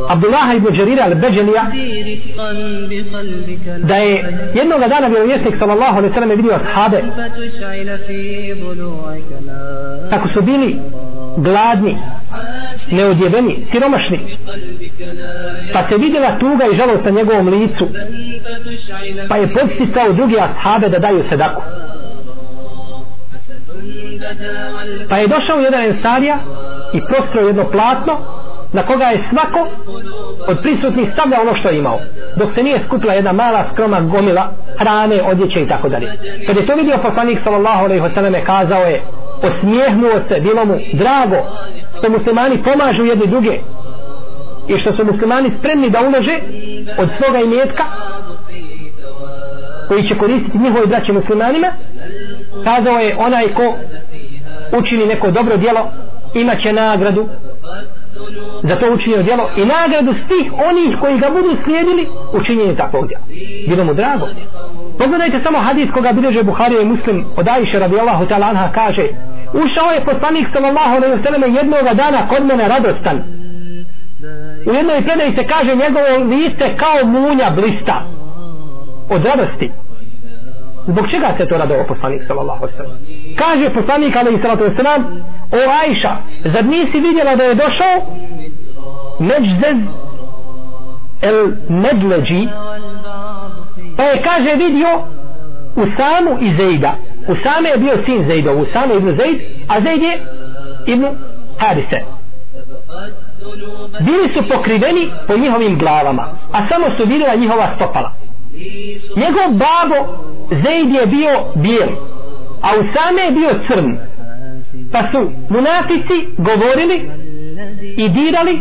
Abdullah 0.10 0.56
ibn 0.56 0.78
Đarira 0.78 1.04
al-Beđelija 1.04 1.64
da 3.78 3.96
je 3.96 4.38
jednog 4.54 4.80
dana 4.90 5.10
bio 5.10 5.26
vjesnik 5.26 5.56
sallallahu 5.60 5.98
alaihi 5.98 6.14
sallam 6.14 6.30
vidio 6.30 6.54
ashabe. 6.54 7.04
Kako 10.10 10.28
su 10.34 10.42
bili 10.42 10.80
gladni 11.38 11.98
neodjeveni, 12.92 13.68
siromašni. 13.72 14.38
Pa 15.74 15.88
se 15.90 15.98
vidjela 15.98 16.38
tuga 16.40 16.66
i 16.66 16.76
žalost 16.76 17.06
na 17.06 17.12
njegovom 17.12 17.48
licu 17.48 17.88
pa 19.30 19.38
je 19.38 19.54
podsticao 19.54 20.14
drugi 20.14 20.36
ashabe 20.40 20.90
da 20.90 21.00
daju 21.00 21.24
sedaku 21.30 21.62
pa 25.10 25.18
je 25.18 25.28
došao 25.28 25.60
jedan 25.60 25.84
ensarija 25.84 26.40
i 26.94 27.00
prostro 27.10 27.42
jedno 27.42 27.66
platno 27.72 28.43
na 28.74 28.84
koga 28.84 29.06
je 29.06 29.24
svako 29.30 29.68
od 30.48 30.58
prisutnih 30.62 31.10
stavlja 31.14 31.42
ono 31.42 31.56
što 31.56 31.70
je 31.70 31.78
imao. 31.78 32.00
Dok 32.36 32.50
se 32.56 32.64
nije 32.64 32.84
skupila 32.86 33.14
jedna 33.14 33.32
mala 33.32 33.66
skroma 33.74 34.02
gomila 34.02 34.52
hrane, 34.80 35.22
odjeće 35.22 35.62
i 35.62 35.68
tako 35.68 35.90
dalje. 35.90 36.08
Kad 36.48 36.58
je 36.58 36.66
to 36.66 36.76
vidio 36.76 36.98
poslanik 36.98 37.40
sallallahu 37.44 37.84
alaihi 37.86 38.04
wasallam 38.04 38.46
kazao 38.46 38.84
je 38.84 39.02
osmijehnuo 39.44 40.20
se, 40.28 40.40
bilo 40.40 40.66
mu 40.66 40.76
drago 40.94 41.38
što 41.98 42.10
muslimani 42.10 42.64
pomažu 42.64 43.06
jedni 43.06 43.28
druge 43.28 43.60
i 44.68 44.80
što 44.82 44.96
su 44.96 45.06
muslimani 45.06 45.52
spremni 45.60 45.90
da 45.90 46.00
ulože 46.02 46.40
od 46.98 47.10
svoga 47.18 47.40
imetka 47.40 47.84
koji 49.88 50.08
će 50.08 50.18
koristiti 50.18 50.58
njihove 50.58 50.86
braće 50.86 51.12
muslimanima. 51.12 51.68
Kazao 52.64 53.00
je 53.00 53.16
onaj 53.20 53.48
ko 53.54 53.76
učini 54.78 55.06
neko 55.06 55.32
dobro 55.32 55.58
djelo 55.58 55.92
imaće 56.34 56.74
nagradu 56.74 57.28
za 58.64 58.76
to 58.76 58.94
učinjeno 58.94 59.24
djelo 59.24 59.50
i 59.58 59.66
nagradu 59.66 60.14
svih 60.28 60.54
onih 60.70 60.98
koji 61.02 61.20
ga 61.20 61.30
budu 61.30 61.58
slijedili 61.64 62.08
učinjenje 62.34 62.76
takvog 62.76 63.08
djela 63.08 63.24
bilo 63.68 63.84
mu 63.84 63.94
drago. 63.94 64.28
Pogledajte 65.00 65.40
samo 65.44 65.58
hadis 65.60 65.92
koga 65.94 66.12
bideže 66.12 66.44
Buharija 66.44 66.82
i 66.82 66.86
Muslim 66.86 67.26
od 67.38 67.48
Aisha 67.48 67.80
radijallahu 67.80 68.26
ta'ala 68.26 68.50
anha 68.50 68.72
kaže 68.72 69.08
ušao 69.54 69.92
je 69.92 70.06
poslanik 70.06 70.48
sallallahu 70.54 70.96
alaihi 70.96 71.16
ve 71.16 71.24
sallam 71.24 71.56
jednoga 71.56 71.94
dana 71.94 72.28
kod 72.28 72.46
mene 72.46 72.68
radostan. 72.68 73.24
U 74.68 74.74
jednoj 74.74 75.06
predaji 75.06 75.36
se 75.36 75.44
kaže 75.48 75.76
njegovo 75.76 76.36
liste 76.36 76.76
kao 76.78 77.06
munja 77.06 77.50
blista 77.56 78.02
od 79.10 79.26
radosti 79.26 79.72
zbog 80.88 81.06
čega 81.12 81.34
se 81.38 81.46
to 81.46 81.58
radao 81.58 81.84
poslanik 81.88 82.22
sallallahu 82.28 82.64
alaihi 82.64 82.78
wa 82.78 82.84
sallam 82.84 82.98
kaže 83.36 83.70
poslanik 83.70 84.16
alaihi 84.16 84.42
sallatu 84.42 84.64
wa 84.64 84.76
sallam 84.78 85.02
o 85.52 85.58
Ajša, 85.82 86.16
zad 86.54 86.66
nisi 86.66 87.00
vidjela 87.00 87.36
da 87.36 87.44
je 87.44 87.56
došao 87.56 87.96
međzez 89.20 89.78
el 91.22 91.52
medleđi? 91.70 92.48
Pa 93.98 94.04
je 94.04 94.24
kaže 94.24 94.56
vidio 94.56 95.02
Usamu 95.76 96.38
i 96.42 96.56
Zejda. 96.58 96.96
Usame 97.28 97.70
je 97.70 97.78
bio 97.78 97.98
sin 98.06 98.28
Zejda, 98.28 98.52
Usame 98.52 98.96
ibn 98.96 99.16
Zejd 99.18 99.42
a 99.68 99.82
Zejd 99.82 100.02
je 100.02 100.22
ibn 100.88 101.06
Harise. 101.58 102.02
Bili 104.00 104.34
su 104.34 104.50
pokriveni 104.50 105.12
po 105.28 105.38
njihovim 105.38 105.78
glavama 105.78 106.28
a 106.52 106.68
samo 106.70 106.86
su 106.98 107.06
vidjela 107.06 107.36
njihova 107.36 107.70
stopala 107.76 108.12
njegov 109.16 109.48
babo 109.64 110.00
Zaid 110.50 110.90
je 110.90 111.06
bio 111.06 111.30
bijel 111.56 111.90
a 112.62 112.70
Usame 112.80 113.22
je 113.22 113.32
bio 113.32 113.60
crn. 113.68 113.98
Pa 114.92 115.00
su 115.12 115.32
munafici 115.50 116.18
govorili 116.38 117.10
i 117.98 118.10
dirali 118.10 118.60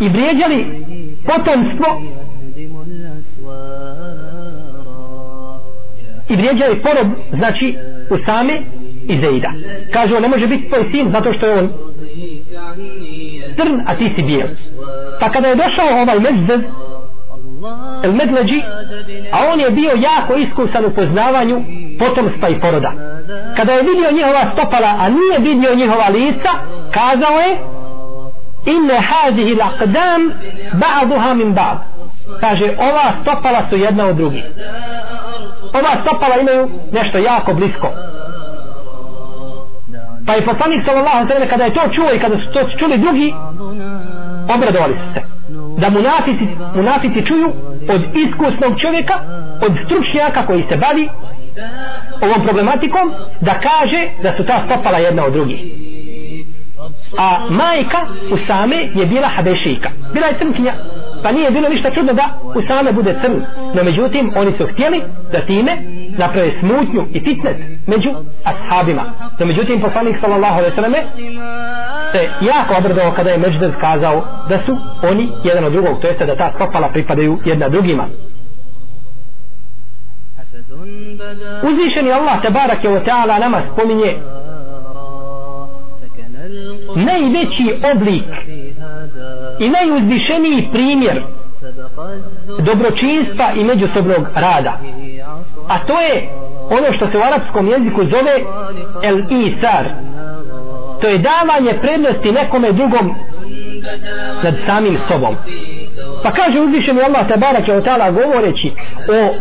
i 0.00 0.08
vrijeđali 0.08 0.84
potomstvo 1.26 2.02
i 6.28 6.36
vrijeđali 6.36 6.82
porob 6.82 7.06
znači 7.32 7.76
Usame 8.10 8.60
i 9.08 9.20
Zejda 9.20 9.52
kažu 9.92 10.20
ne 10.20 10.28
može 10.28 10.46
biti 10.46 10.68
tvoj 10.68 10.84
sin 10.90 11.10
zato 11.12 11.32
što 11.32 11.46
je 11.46 11.58
on 11.58 11.72
crn 13.56 13.80
a 13.86 13.96
ti 13.96 14.12
si 14.16 14.22
bijel. 14.22 14.48
Pa 15.20 15.32
kada 15.32 15.48
je 15.48 15.54
došao 15.54 16.02
ovaj 16.02 16.18
mezdez 16.20 16.60
el 18.04 18.12
medleđi 18.12 18.62
a 19.32 19.38
on 19.52 19.60
je 19.60 19.70
bio 19.70 19.92
jako 19.96 20.34
iskusan 20.34 20.84
u 20.84 20.90
poznavanju 20.90 21.62
potomstva 21.98 22.48
i 22.48 22.60
poroda. 22.60 22.92
Kada 23.56 23.72
je 23.72 23.82
vidio 23.82 24.10
njihova 24.12 24.50
stopala 24.52 24.96
a 25.00 25.08
nije 25.08 25.38
vidio 25.38 25.74
njihova 25.74 26.08
lica 26.08 26.50
kazao 26.90 27.38
je 27.40 27.58
inne 28.66 28.98
hazihi 29.00 29.54
laqdam 29.54 30.30
ba'duha 30.72 31.34
min 31.34 31.54
ba'd. 31.54 31.78
Kaže 32.40 32.76
ova 32.78 33.12
stopala 33.22 33.60
su 33.70 33.76
jedna 33.76 34.06
od 34.06 34.16
drugih. 34.16 34.44
Ova 35.72 35.92
stopala 36.02 36.36
imaju 36.40 36.70
nešto 36.92 37.18
jako 37.18 37.54
blisko. 37.54 37.88
Pa 40.26 40.34
je 40.34 40.44
poslanik 40.44 40.84
sallallahu 40.86 41.16
alejhi 41.16 41.40
ve 41.40 41.48
kada 41.48 41.64
je 41.64 41.74
to 41.74 41.80
čuo 41.92 42.12
i 42.12 42.18
kada 42.18 42.36
su 42.36 42.52
to 42.52 42.60
čuli 42.78 42.98
drugi 42.98 43.34
obradovali 44.54 44.94
su 44.94 45.14
se 45.14 45.33
da 45.78 45.90
munafici, 45.90 46.46
munafici 46.74 47.26
čuju 47.26 47.52
od 47.88 48.02
iskusnog 48.14 48.80
čovjeka 48.80 49.14
od 49.60 49.72
stručnjaka 49.84 50.46
koji 50.46 50.64
se 50.68 50.76
bavi 50.76 51.08
ovom 52.20 52.44
problematikom 52.44 53.12
da 53.40 53.54
kaže 53.54 54.08
da 54.22 54.36
su 54.36 54.44
ta 54.44 54.62
stopala 54.66 54.98
jedna 54.98 55.24
od 55.24 55.32
drugih. 55.32 55.58
A 57.18 57.46
majka 57.50 58.06
Usame 58.32 58.76
je 58.94 59.06
bila 59.06 59.28
Habešika. 59.28 59.90
Bila 60.12 60.26
je 60.26 60.38
crnkinja 60.38 60.74
pa 61.22 61.32
nije 61.32 61.50
bilo 61.50 61.68
ništa 61.68 61.90
čudno 61.90 62.12
da 62.12 62.24
Usame 62.54 62.92
bude 62.92 63.16
crn. 63.22 63.42
No 63.74 63.84
međutim 63.84 64.32
oni 64.36 64.52
su 64.58 64.66
htjeli 64.66 65.02
da 65.32 65.40
time 65.40 65.76
naprave 66.18 66.52
smutnju 66.60 67.06
i 67.12 67.20
fitnet 67.20 67.56
među 67.86 68.10
ashabima. 68.44 69.02
No 69.38 69.46
međutim 69.46 69.80
poslanik 69.80 70.16
sallallahu 70.20 70.58
alaihi 70.58 70.74
sallam 70.74 70.92
se 72.12 72.28
jako 72.40 72.74
obrdao 72.78 73.12
kada 73.12 73.30
je 73.30 73.38
Međdez 73.38 73.72
kazao 73.80 74.24
da 74.48 74.58
su 74.66 74.76
oni 75.02 75.28
jedan 75.44 75.64
od 75.64 75.72
drugog 75.72 76.00
to 76.00 76.06
jeste 76.06 76.26
da 76.26 76.36
ta 76.36 76.52
stopala 76.54 76.88
pripadaju 76.88 77.38
jedna 77.44 77.68
drugima. 77.68 78.06
Uzvišeni 81.62 82.12
Allah 82.12 82.42
tabarak 82.42 82.84
je 82.84 82.90
o 82.90 83.00
ta'ala 83.00 83.40
nama 83.40 83.62
spominje 83.72 84.16
najveći 86.96 87.74
oblik 87.94 88.24
i 89.58 89.68
najuzvišeniji 89.68 90.68
primjer 90.72 91.22
dobročinstva 92.58 93.52
i 93.56 93.64
međusobnog 93.64 94.26
rada 94.34 94.78
a 95.67 95.79
to 95.79 95.99
je 96.01 96.29
ono 96.69 96.93
što 96.93 97.07
se 97.11 97.17
u 97.17 97.21
arapskom 97.21 97.67
jeziku 97.67 98.03
zove 98.03 98.35
el 99.03 99.19
isar 99.29 99.85
to 101.01 101.07
je 101.07 101.17
davanje 101.17 101.79
prednosti 101.81 102.31
nekome 102.31 102.71
drugom 102.71 103.15
nad 104.43 104.55
samim 104.65 104.97
sobom 105.07 105.35
pa 106.23 106.31
kaže 106.31 106.59
uzvišeni 106.59 107.01
Allah 107.01 107.27
tabarak 107.27 107.67
je 107.67 107.77
o 107.77 107.81
ta'ala 107.81 108.11
govoreći 108.11 108.71
o 109.09 109.33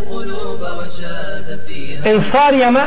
ensarijama 2.05 2.87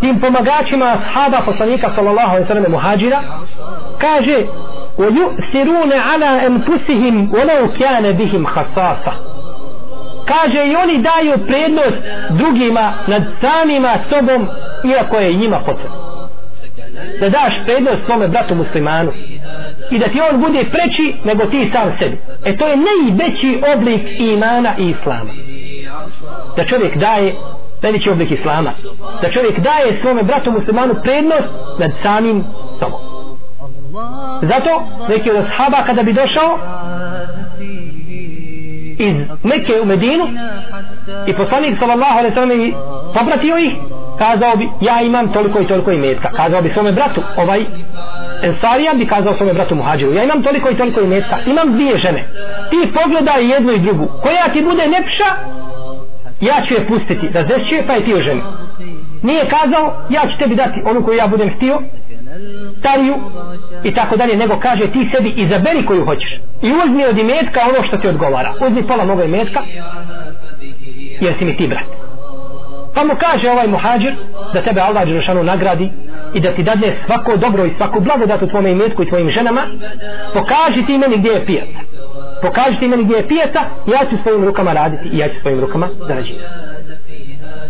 tim 0.00 0.20
pomagačima 0.20 0.96
ashaba 1.00 1.42
poslanika 1.46 1.90
sallallahu 1.94 2.30
alaihi 2.30 2.48
sallam 2.48 2.72
muhađira 2.72 3.22
kaže 3.98 4.44
وَيُؤْثِرُونَ 4.98 5.92
عَلَىٰ 5.92 6.46
أَنْفُسِهِمْ 6.48 7.34
وَلَوْ 7.34 7.62
كَانَ 7.78 8.12
بِهِمْ 8.12 8.46
خَصَاصَ 8.46 9.04
kaže 10.31 10.67
i 10.67 10.75
oni 10.75 10.97
daju 11.09 11.45
prednost 11.47 11.97
drugima 12.29 12.93
nad 13.07 13.23
samima 13.41 13.99
sobom 14.09 14.47
iako 14.93 15.17
je 15.17 15.33
njima 15.33 15.59
potrebno. 15.65 16.09
Da 17.19 17.29
daš 17.29 17.53
prednost 17.65 17.97
svome 18.05 18.27
bratu 18.27 18.55
muslimanu. 18.55 19.11
I 19.91 19.99
da 19.99 20.07
ti 20.07 20.21
on 20.31 20.41
bude 20.41 20.65
preći 20.71 21.13
nego 21.23 21.45
ti 21.45 21.69
sam 21.73 21.95
sebi. 21.99 22.17
E 22.45 22.57
to 22.57 22.67
je 22.67 22.77
najveći 22.77 23.61
oblik 23.75 24.01
imana 24.19 24.73
i 24.77 24.89
islama. 24.89 25.31
Da 26.57 26.65
čovjek 26.65 26.97
daje 26.97 27.35
najveći 27.81 28.09
oblik 28.09 28.31
islama. 28.31 28.71
Da 29.21 29.31
čovjek 29.31 29.59
daje 29.59 29.99
svome 30.01 30.23
bratu 30.23 30.51
muslimanu 30.51 30.95
prednost 31.03 31.49
nad 31.79 31.91
samim 32.03 32.43
sobom. 32.79 32.99
Zato 34.41 34.83
neki 35.09 35.31
od 35.31 35.37
ashaba 35.37 35.83
kada 35.85 36.03
bi 36.03 36.13
došao 36.13 36.59
iz 38.99 39.15
Mekke 39.43 39.81
u 39.81 39.85
Medinu 39.85 40.27
i 41.27 41.33
poslanik 41.33 41.79
sallallahu 41.79 42.17
alaihi 42.19 42.35
sallam 42.35 42.71
popratio 43.13 43.57
ih 43.57 43.73
kazao 44.17 44.55
bi 44.55 44.69
ja 44.81 45.01
imam 45.01 45.33
toliko 45.33 45.59
i 45.61 45.67
toliko 45.67 45.91
imetka. 45.91 46.29
Kazao 46.31 46.61
bi 46.61 46.71
svome 46.73 46.91
bratu 46.91 47.21
ovaj 47.37 47.65
Ensarija 48.43 48.93
bi 48.93 49.07
kazao 49.07 49.33
svome 49.33 49.53
bratu 49.53 49.75
Muhađiru 49.75 50.13
ja 50.13 50.23
imam 50.23 50.43
toliko 50.43 50.69
i 50.69 50.77
toliko 50.77 51.01
imetka 51.01 51.37
imam 51.45 51.73
dvije 51.73 51.97
žene. 51.97 52.23
Ti 52.69 52.93
pogledaj 53.01 53.51
jednu 53.51 53.71
i 53.71 53.79
drugu 53.79 54.07
koja 54.23 54.53
ti 54.53 54.61
bude 54.61 54.87
nepša 54.87 55.29
ja 56.41 56.65
ću 56.67 56.73
je 56.73 56.87
pustiti 56.87 57.29
da 57.29 57.43
zešću 57.43 57.75
je 57.75 57.87
pa 57.87 57.93
je 57.93 58.05
ti 58.05 58.13
o 58.13 58.21
ženi 58.21 58.41
nije 59.21 59.49
kazao 59.49 59.93
ja 60.09 60.21
ću 60.21 60.37
tebi 60.39 60.55
dati 60.55 60.81
onu 60.85 61.03
koju 61.03 61.17
ja 61.17 61.27
budem 61.27 61.55
htio 61.55 61.81
stariju 62.79 63.15
i 63.83 63.93
tako 63.93 64.17
dalje 64.17 64.37
nego 64.37 64.59
kaže 64.59 64.91
ti 64.91 65.09
sebi 65.15 65.29
izaberi 65.29 65.85
koju 65.85 66.05
hoćeš. 66.05 66.39
I 66.61 66.71
uzmi 66.85 67.05
od 67.05 67.17
imetka 67.17 67.59
ono 67.69 67.87
što 67.87 67.97
ti 67.97 68.07
odgovara. 68.07 68.53
Uzmi 68.67 68.87
pola 68.87 69.05
moga 69.05 69.23
imetka 69.23 69.59
jer 71.21 71.33
si 71.39 71.45
mi 71.45 71.57
ti 71.57 71.67
brat. 71.67 71.85
Pa 72.95 73.03
mu 73.03 73.13
kaže 73.19 73.49
ovaj 73.49 73.67
muhađir 73.67 74.13
da 74.53 74.61
tebe 74.61 74.81
Allah 74.81 75.05
Đerušanu 75.05 75.43
nagradi 75.43 75.89
i 76.33 76.39
da 76.39 76.55
ti 76.55 76.63
dadne 76.63 76.95
svako 77.05 77.37
dobro 77.37 77.65
i 77.65 77.73
svaku 77.77 77.99
blagodat 77.99 78.41
u 78.41 78.47
tvome 78.47 78.71
imetku 78.71 79.03
i 79.03 79.09
tvojim 79.09 79.31
ženama. 79.31 79.61
Pokaži 80.33 80.85
ti 80.85 80.97
meni 80.97 81.17
gdje 81.17 81.29
je 81.29 81.45
pijaca. 81.45 81.79
Pokaži 82.41 82.79
ti 82.79 82.87
meni 82.87 83.03
gdje 83.03 83.15
je 83.15 83.27
pijaca 83.27 83.59
ja 83.85 83.99
ću 84.09 84.15
svojim 84.23 84.45
rukama 84.45 84.73
raditi 84.73 85.09
i 85.09 85.17
ja 85.17 85.27
ću 85.27 85.35
svojim 85.41 85.59
rukama 85.59 85.89
zarađivati 86.07 86.45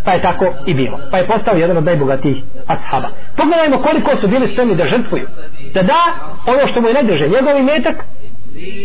pa 0.05 0.11
je 0.11 0.21
tako 0.21 0.45
i 0.65 0.73
bilo. 0.73 0.99
Pa 1.11 1.17
je 1.17 1.27
postao 1.27 1.55
jedan 1.55 1.77
od 1.77 1.83
najbogatijih 1.83 2.37
ashaba. 2.67 3.09
Pogledajmo 3.37 3.77
koliko 3.77 4.21
su 4.21 4.27
bili 4.27 4.51
spremni 4.53 4.75
da 4.75 4.85
žrtvuju. 4.85 5.27
Da 5.73 5.83
da 5.83 5.99
ono 6.45 6.67
što 6.71 6.81
mu 6.81 6.87
je 6.87 6.93
najdrže 6.93 7.27
njegov 7.27 7.57
imetak 7.59 7.95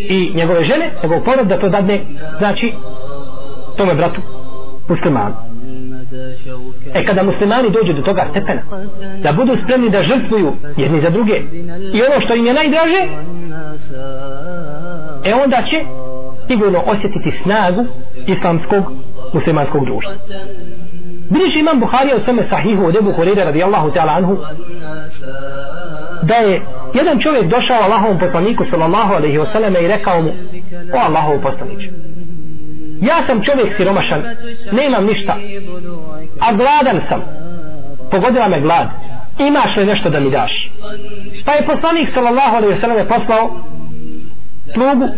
i 0.08 0.32
njegove 0.34 0.64
žene 0.64 0.90
njegov 1.02 1.24
porod 1.24 1.46
da 1.46 1.60
to 1.60 1.68
dadne 1.68 2.00
znači 2.38 2.72
tome 3.76 3.94
bratu 3.94 4.20
muslimanu. 4.88 5.34
E 6.94 7.04
kada 7.04 7.22
muslimani 7.22 7.70
dođu 7.70 7.92
do 7.92 8.02
toga 8.02 8.26
stepena 8.30 8.62
da 9.22 9.32
budu 9.32 9.56
spremni 9.64 9.90
da 9.90 10.02
žrtvuju 10.02 10.52
jedni 10.76 11.00
za 11.00 11.10
druge 11.10 11.36
i 11.94 12.02
ono 12.02 12.20
što 12.24 12.34
im 12.34 12.46
je 12.46 12.54
najdraže 12.54 13.08
e 15.24 15.34
onda 15.34 15.62
će 15.70 15.84
sigurno 16.46 16.82
osjetiti 16.86 17.32
snagu 17.42 17.86
islamskog 18.26 18.84
muslimanskog 19.32 19.84
društva. 19.84 20.12
Biliš 21.30 21.56
imam 21.56 21.80
Buharija 21.80 22.16
u 22.16 22.24
svome 22.24 22.42
sahihu 22.50 22.86
od 22.86 22.96
Ebu 22.96 23.12
Hurire 23.12 23.44
radijallahu 23.44 23.90
ta'ala 23.90 24.16
anhu 24.16 24.38
da 26.22 26.34
je 26.34 26.62
jedan 26.94 27.20
čovjek 27.20 27.46
došao 27.46 27.82
Allahovom 27.82 28.18
poslaniku 28.18 28.64
sallallahu 28.70 29.14
alaihi 29.14 29.38
wasallam 29.38 29.84
i 29.84 29.88
rekao 29.88 30.22
mu 30.22 30.30
o 30.94 30.98
Allahov 30.98 31.42
poslaniče 31.42 31.90
ja 33.00 33.26
sam 33.26 33.42
čovjek 33.42 33.76
siromašan 33.76 34.22
nemam 34.72 35.06
ništa 35.06 35.36
a 36.40 36.52
gladan 36.52 37.00
sam. 37.08 37.20
Pogodila 38.10 38.48
me 38.48 38.60
glad 38.60 38.88
imaš 39.38 39.76
li 39.76 39.86
nešto 39.86 40.10
da 40.10 40.20
mi 40.20 40.30
daš? 40.30 40.70
Pa 41.44 41.52
je 41.52 41.66
poslanik 41.66 42.08
sallallahu 42.14 42.56
alaihi 42.56 42.74
wasallam 42.74 43.08
poslao 43.08 43.60
slugu 44.74 45.08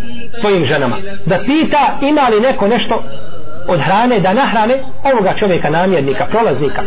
svojim 0.40 0.66
ženama 0.66 0.96
da 1.26 1.38
pita 1.38 1.98
ima 2.00 2.28
li 2.28 2.40
neko 2.40 2.68
nešto 2.68 3.02
od 3.69 3.81
hrane 3.81 4.21
da 4.21 4.33
nahrane 4.33 4.83
ovoga 5.12 5.35
čovjeka 5.39 5.71
namjernika, 5.71 6.27
prolaznika. 6.27 6.83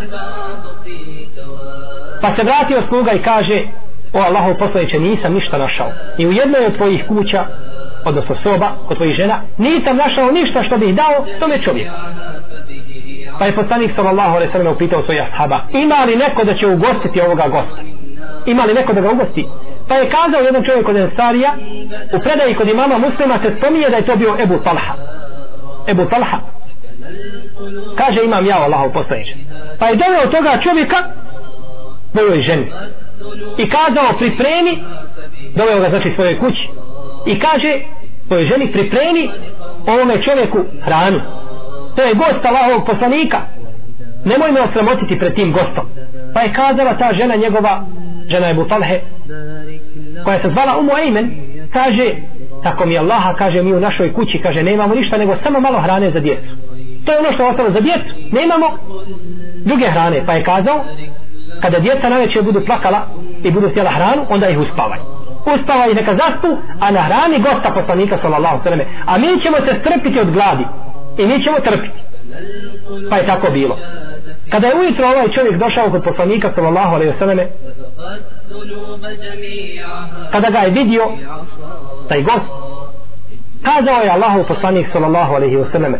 Pa 2.21 2.35
se 2.35 2.43
vratio 2.43 2.81
sluga 2.89 3.11
i 3.11 3.21
kaže 3.21 3.61
o 4.13 4.19
Allahov 4.19 4.55
poslaniće 4.59 4.99
nisam 4.99 5.33
ništa 5.33 5.57
našao. 5.57 5.91
I 6.17 6.27
u 6.27 6.31
jednoj 6.31 6.65
od 6.65 6.75
tvojih 6.77 7.07
kuća, 7.07 7.45
odnosno 8.05 8.35
soba, 8.43 8.71
kod 8.87 8.97
tvojih 8.97 9.15
žena, 9.15 9.41
nisam 9.57 9.97
našao 9.97 10.31
ništa 10.31 10.63
što 10.63 10.77
bih 10.77 10.95
dao 10.95 11.25
tome 11.39 11.61
čovjeku. 11.61 11.95
Pa 13.39 13.45
je 13.45 13.55
poslanik 13.55 13.91
sallallahu 13.95 14.35
alaihi 14.35 14.51
sallam 14.51 14.73
upitao 14.73 15.03
svoje 15.03 15.21
ashaba, 15.21 15.61
ima 15.71 15.95
li 16.05 16.15
neko 16.15 16.43
da 16.43 16.53
će 16.53 16.67
ugostiti 16.67 17.21
ovoga 17.21 17.43
gosta? 17.47 17.81
Ima 18.45 18.63
li 18.63 18.73
neko 18.73 18.93
da 18.93 19.01
ga 19.01 19.11
ugosti? 19.11 19.47
Pa 19.87 19.95
je 19.95 20.09
kazao 20.09 20.41
jedan 20.41 20.63
čovjek 20.63 20.89
od 20.89 20.95
Ensarija, 20.95 21.51
u 22.13 22.19
predaji 22.19 22.55
kod 22.55 22.67
imama 22.67 22.97
muslima 22.97 23.39
se 23.43 23.55
spominje 23.57 23.89
da 23.89 23.97
je 23.97 24.05
to 24.05 24.15
bio 24.15 24.35
Ebu 24.39 24.57
Talha. 24.57 24.93
Ebu 25.87 26.05
Talha, 26.05 26.37
kaže 27.97 28.23
imam 28.23 28.45
ja 28.45 28.57
Allahov 28.57 28.93
poslaniče. 28.93 29.33
Pa 29.79 29.87
je 29.87 29.95
doveo 29.95 30.31
toga 30.31 30.61
čovjeka 30.63 30.97
svojoj 32.11 32.41
ženi. 32.41 32.65
I 33.57 33.69
kazao 33.69 34.17
pripremi 34.17 34.79
doveo 35.55 35.79
ga 35.79 35.89
znači 35.89 36.11
svojoj 36.15 36.39
kući. 36.39 36.69
I 37.25 37.39
kaže 37.39 37.79
svojoj 38.27 38.45
ženi 38.45 38.71
pripremi 38.71 39.29
ovome 39.87 40.23
čovjeku 40.23 40.59
hranu. 40.81 41.19
To 41.95 42.01
je 42.01 42.13
gost 42.13 42.45
Allahovog 42.45 42.85
poslanika. 42.85 43.41
Nemoj 44.25 44.51
me 44.51 44.61
osramotiti 44.61 45.19
pred 45.19 45.35
tim 45.35 45.51
gostom. 45.51 45.85
Pa 46.33 46.41
je 46.41 46.53
kazala 46.53 46.93
ta 46.97 47.13
žena 47.13 47.35
njegova 47.35 47.85
žena 48.29 48.47
je 48.47 48.53
Butalhe 48.53 48.99
koja 50.23 50.41
se 50.41 50.49
zvala 50.49 50.77
Umu 50.79 50.91
Ejmen 50.97 51.31
kaže 51.73 52.15
tako 52.63 52.85
mi 52.85 52.97
Allaha 52.97 53.33
kaže 53.33 53.63
mi 53.63 53.73
u 53.73 53.79
našoj 53.79 54.13
kući 54.13 54.39
kaže 54.43 54.63
nemamo 54.63 54.95
ništa 54.95 55.17
nego 55.17 55.35
samo 55.43 55.59
malo 55.59 55.79
hrane 55.79 56.11
za 56.11 56.19
djecu 56.19 56.49
to 57.09 57.13
je 57.13 57.19
ono 57.19 57.31
što 57.33 57.43
je 57.43 57.49
ostalo 57.49 57.69
za 57.71 57.79
djecu. 57.79 58.09
Nemamo 58.31 58.67
druge 59.65 59.87
hrane. 59.91 60.25
Pa 60.25 60.33
je 60.33 60.43
kazao 60.43 60.79
kada 61.61 61.79
djeca 61.79 62.09
najveće 62.09 62.41
budu 62.41 62.61
plakala 62.65 63.01
i 63.43 63.51
budu 63.51 63.69
sjela 63.73 63.89
hranu 63.89 64.25
onda 64.29 64.49
ih 64.49 64.59
uspavaj. 64.59 64.99
Uspavaj 65.55 65.93
neka 65.93 66.13
zaspu 66.21 66.47
a 66.79 66.91
na 66.91 67.01
hrani 67.01 67.39
gosta 67.39 67.69
poslanika 67.79 68.17
sallallahu 68.21 68.63
sallam 68.63 68.79
a 69.05 69.17
mi 69.17 69.41
ćemo 69.43 69.57
se 69.57 69.79
strpiti 69.81 70.19
od 70.19 70.31
gladi. 70.31 70.65
I 71.17 71.25
mi 71.25 71.43
ćemo 71.43 71.59
trpiti. 71.59 71.99
Pa 73.09 73.17
je 73.17 73.25
tako 73.25 73.51
bilo. 73.51 73.77
Kada 74.51 74.67
je 74.67 74.75
ujutro 74.75 75.07
ovaj 75.07 75.27
čovjek 75.35 75.57
došao 75.57 75.89
kod 75.89 76.03
poslanika 76.03 76.51
sallallahu 76.55 76.95
alaihi 76.95 77.13
sallam 77.19 77.39
kada 80.31 80.49
ga 80.49 80.59
je 80.59 80.69
vidio 80.69 81.03
taj 82.09 82.21
gost 82.21 82.78
kazao 83.63 84.01
je 84.01 84.09
Allahu 84.09 84.43
poslanik 84.47 84.87
sallallahu 84.93 85.35
alaihi 85.35 85.55
wa 85.55 85.71
sallam 85.71 85.93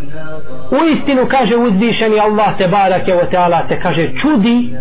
u 0.71 0.85
istinu 0.95 1.25
kaže 1.27 1.55
uzvišeni 1.55 2.19
Allah 2.19 2.57
te 2.57 2.67
barake 2.67 3.11
wa 3.13 3.25
ta'ala 3.31 3.67
te 3.67 3.79
kaže 3.79 4.11
čudi 4.21 4.75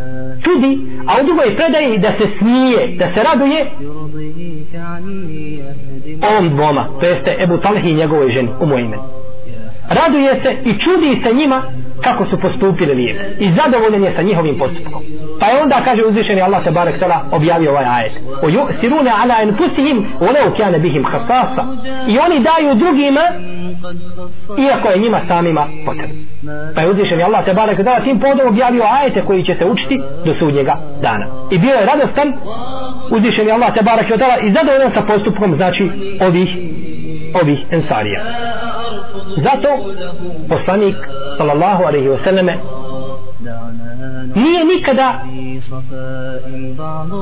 čudi 0.44 0.78
a 1.06 1.20
u 1.20 1.26
drugoj 1.26 1.56
predaji 1.56 1.98
da 1.98 2.08
se 2.08 2.26
smije 2.38 2.96
da 2.98 3.06
se 3.14 3.22
raduje 3.22 3.66
ovom 6.30 6.48
dvoma 6.48 6.88
to 7.00 7.06
jeste 7.06 7.36
Ebu 7.40 7.56
Talhi 7.58 7.90
i 7.90 7.94
njegovoj 7.94 8.32
ženi 8.32 8.48
u 8.60 8.66
moj 8.66 8.80
imenu. 8.80 9.02
Raduje 9.88 10.40
se 10.42 10.56
i 10.64 10.72
čudi 10.78 11.22
se 11.22 11.34
njima 11.34 11.62
kako 12.00 12.26
su 12.26 12.40
postupili 12.40 12.94
lijepo 12.94 13.22
i 13.38 13.52
zadovoljen 13.52 14.04
je 14.04 14.12
sa 14.16 14.22
njihovim 14.22 14.58
postupkom 14.58 15.02
pa 15.40 15.46
je 15.46 15.62
onda 15.62 15.76
kaže 15.84 16.02
uzvišeni 16.04 16.42
Allah 16.42 16.64
se 16.64 16.70
barek 16.70 16.98
sala 16.98 17.24
objavio 17.32 17.70
ovaj 17.70 17.84
ajet. 17.84 18.12
O 18.42 18.48
ju 18.48 18.60
ala 19.22 19.42
enfusihim 19.42 20.06
oleo 20.20 20.54
kjane 20.56 20.78
bihim 20.78 21.04
hasasa 21.04 21.64
i 22.08 22.18
oni 22.18 22.40
daju 22.40 22.74
drugima 22.74 23.20
iako 24.58 24.88
je 24.88 24.98
njima 24.98 25.20
samima 25.28 25.66
potrebno. 25.86 26.16
Pa 26.74 26.80
je 26.80 26.90
uzvišeni 26.90 27.22
Allah 27.22 27.44
se 27.44 27.54
barek 27.54 27.76
sala 27.84 28.00
tim 28.00 28.20
podom 28.20 28.48
objavio 28.48 28.84
ajete 29.00 29.22
koji 29.22 29.44
će 29.44 29.54
se 29.54 29.64
učiti 29.64 30.00
do 30.24 30.34
sudnjega 30.38 30.76
dana. 31.02 31.26
I 31.50 31.58
bio 31.58 31.74
je 31.74 31.86
radostan 31.86 32.32
uzvišeni 33.10 33.50
Allah 33.50 33.74
se 33.74 33.82
barek 33.82 34.08
sala 34.18 34.38
i 34.38 34.52
zadovoljan 34.52 34.92
sa 34.94 35.02
postupkom 35.02 35.54
znači 35.54 35.90
ovih 36.20 36.48
ovih 37.42 37.58
ensarija. 37.70 38.20
Zato 39.36 39.68
poslanik 40.48 40.96
sallallahu 41.38 41.84
alaihi 41.84 42.08
wasallame 42.08 42.54
nije 44.38 44.64
nikada 44.64 45.20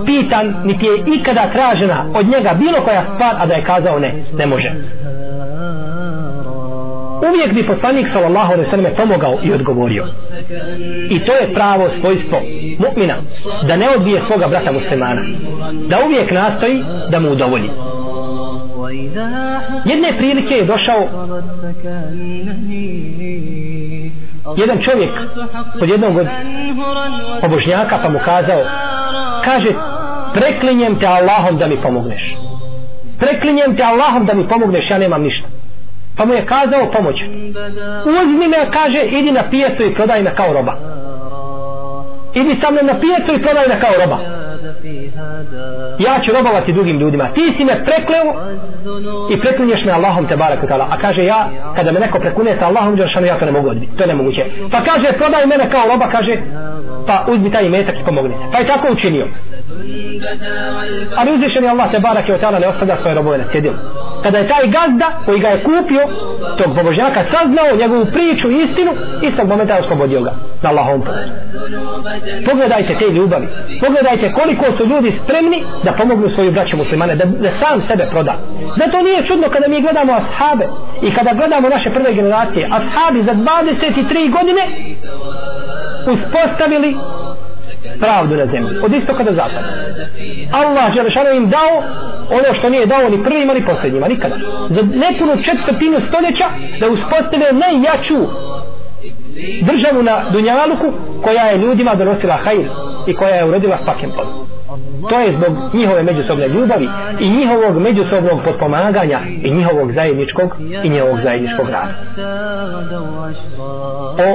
pitan 0.06 0.54
niti 0.64 0.86
je 0.86 1.18
ikada 1.18 1.50
tražena 1.52 2.06
od 2.14 2.26
njega 2.28 2.54
bilo 2.54 2.80
koja 2.84 3.04
stvar 3.14 3.34
a 3.38 3.46
da 3.46 3.54
je 3.54 3.64
kazao 3.64 3.98
ne, 3.98 4.14
ne 4.38 4.46
može. 4.46 4.72
Uvijek 7.28 7.52
bi 7.54 7.66
poslanik 7.66 8.06
sallallahu 8.12 8.52
alejhi 8.52 8.66
ve 8.66 8.70
selleme 8.70 8.96
pomogao 8.96 9.38
i 9.42 9.52
odgovorio. 9.52 10.04
I 11.10 11.18
to 11.18 11.32
je 11.32 11.54
pravo 11.54 11.88
svojstvo 12.00 12.38
mu'mina 12.78 13.14
da 13.68 13.76
ne 13.76 13.90
odbije 13.90 14.22
svoga 14.26 14.48
brata 14.48 14.72
muslimana 14.72 15.22
da 15.88 15.96
uvijek 16.06 16.30
nastoji 16.30 16.84
da 17.10 17.20
mu 17.20 17.32
udovolji. 17.32 17.70
Jedne 19.84 20.16
prilike 20.18 20.54
je 20.54 20.64
došao 20.64 21.08
jedan 24.56 24.78
čovjek 24.82 25.10
od 25.82 25.88
jednog 25.88 26.16
od 26.16 26.26
obožnjaka 27.42 27.98
pa 28.02 28.08
mu 28.08 28.18
kazao 28.18 28.62
kaže 29.44 29.70
preklinjem 30.34 30.98
te 30.98 31.06
Allahom 31.06 31.58
da 31.58 31.66
mi 31.66 31.76
pomogneš. 31.82 32.36
Preklinjem 33.18 33.76
te 33.76 33.82
Allahom 33.82 34.26
da 34.26 34.34
mi 34.34 34.48
pomogneš 34.48 34.90
ja 34.90 34.98
nemam 34.98 35.22
ništa. 35.22 35.48
Pa 36.16 36.24
mu 36.24 36.34
je 36.34 36.46
kazao 36.46 36.90
pomoć 36.92 37.16
uzmi 38.22 38.48
me 38.48 38.70
kaže 38.70 39.00
idi 39.04 39.32
na 39.32 39.42
pijacu 39.50 39.82
i 39.82 39.94
prodaj 39.94 40.22
me 40.22 40.34
kao 40.34 40.52
roba. 40.52 40.74
Idi 42.34 42.60
sa 42.62 42.70
mnom 42.70 42.86
na 42.86 43.00
pijacu 43.00 43.34
i 43.34 43.42
prodaj 43.42 43.68
me 43.68 43.80
kao 43.80 43.92
roba 43.98 44.18
ja 45.98 46.20
ću 46.24 46.32
robovati 46.32 46.72
drugim 46.72 46.98
ljudima. 46.98 47.28
Ti 47.34 47.54
si 47.56 47.64
me 47.64 47.84
prekleo 47.84 48.26
i 49.30 49.40
preklinješ 49.40 49.84
me 49.84 49.92
Allahom 49.92 50.26
te 50.26 50.36
barak 50.36 50.58
a 50.90 50.96
kaže 51.00 51.24
ja 51.24 51.48
kada 51.76 51.92
me 51.92 52.00
neko 52.00 52.18
prekune 52.18 52.56
sa 52.58 52.66
Allahom 52.66 52.98
ja 53.26 53.38
to 53.38 53.44
ne 53.44 53.52
mogu 53.52 53.68
odbiti. 53.68 53.96
To 53.96 54.02
je 54.02 54.06
nemoguće. 54.06 54.44
Pa 54.72 54.80
kaže 54.84 55.12
prodaj 55.18 55.46
mene 55.46 55.70
kao 55.70 55.88
roba 55.88 56.08
kaže 56.08 56.36
pa 57.06 57.24
uzmi 57.28 57.50
taj 57.50 57.68
metak 57.68 57.94
i 58.00 58.04
pomogne. 58.04 58.34
Se 58.34 58.52
pa 58.52 58.58
je 58.58 58.66
tako 58.66 58.92
učinio. 58.92 59.26
Ali 61.16 61.32
uzvišen 61.32 61.64
je 61.64 61.70
Allah 61.70 61.90
te 61.90 61.98
barak 61.98 62.28
ne 62.60 62.68
ostavlja 62.68 62.96
svoje 63.02 63.14
robove 63.14 63.38
na 63.38 63.44
cjedilu 63.52 63.74
kada 64.22 64.38
je 64.38 64.48
taj 64.48 64.64
gazda 64.66 65.08
koji 65.24 65.40
ga 65.40 65.48
je 65.48 65.62
kupio 65.62 66.02
tog 66.58 66.74
pobožnjaka 66.76 67.20
saznao 67.32 67.76
njegovu 67.80 68.06
priču 68.06 68.50
i 68.50 68.62
istinu 68.64 68.92
istog 69.22 69.48
momenta 69.48 69.74
je 69.74 69.82
oslobodio 69.82 70.20
ga 70.20 70.32
na 70.62 70.70
Allahom 70.70 71.02
pogledajte 72.48 72.94
te 72.98 73.06
ljubavi. 73.10 73.46
Pogledajte 73.80 74.32
koliko 74.32 74.64
su 74.76 74.86
ljudi 74.86 75.12
spremni 75.26 75.64
da 75.84 75.92
pomognu 75.92 76.30
svoju 76.34 76.52
braću 76.52 76.76
muslimane 76.76 77.14
da, 77.16 77.24
da 77.24 77.50
sam 77.60 77.82
sebe 77.88 78.06
proda. 78.10 78.34
Zato 78.78 79.02
nije 79.02 79.26
čudno 79.26 79.48
kada 79.48 79.68
mi 79.68 79.80
gledamo 79.80 80.12
ashabe 80.12 80.66
i 81.02 81.14
kada 81.14 81.32
gledamo 81.34 81.68
naše 81.68 81.90
prve 81.90 82.14
generacije? 82.14 82.68
Ashabi 82.78 83.22
za 83.22 83.34
23 83.34 84.32
godine 84.32 84.62
uspostavili 86.14 86.96
pravdu 88.00 88.36
na 88.36 88.46
zemlji 88.46 88.78
od 88.82 88.94
istoka 88.94 89.22
do 89.22 89.32
zapada. 89.32 89.68
Allah 90.52 90.94
Želešanu 90.94 91.30
im 91.30 91.50
dao 91.50 91.82
ono 92.30 92.58
što 92.58 92.70
nije 92.70 92.86
dao 92.86 93.08
ni 93.08 93.24
prvima 93.24 93.54
ni 93.54 93.64
posljednjima 93.64 94.08
nikada. 94.08 94.36
Za 94.68 94.82
nepunu 94.82 95.42
četvrtinu 95.44 96.00
stoljeća 96.08 96.46
da 96.80 96.88
uspostave 96.88 97.52
najjaču 97.52 98.18
državu 99.62 100.02
na 100.02 100.30
Dunjaluku 100.30 100.92
koja 101.22 101.44
je 101.44 101.58
ljudima 101.58 101.94
donosila 101.94 102.34
hajr 102.34 102.68
i 103.06 103.14
koja 103.14 103.34
je 103.34 103.44
uredila 103.44 103.78
svakem 103.84 104.10
pod 104.16 104.55
to 105.10 105.20
je 105.20 105.32
zbog 105.36 105.74
njihove 105.74 106.02
međusobne 106.02 106.48
ljubavi 106.48 106.88
i 107.20 107.30
njihovog 107.30 107.82
međusobnog 107.82 108.40
potpomaganja 108.44 109.20
i 109.42 109.50
njihovog 109.50 109.92
zajedničkog 109.92 110.56
i 110.84 110.88
njihovog 110.88 111.18
zajedničkog 111.22 111.68
rada 111.68 111.88
o 114.18 114.28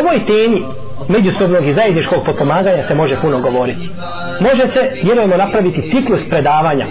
ovoj 0.00 0.26
temi 0.26 0.64
međusobnog 1.08 1.66
i 1.66 1.74
zajedničkog 1.74 2.18
potpomaganja 2.26 2.86
se 2.88 2.94
može 2.94 3.16
puno 3.20 3.40
govoriti. 3.40 3.90
Može 4.40 4.72
se, 4.72 4.90
vjerujemo, 5.02 5.36
napraviti 5.36 5.90
ciklus 5.90 6.20
predavanja. 6.28 6.86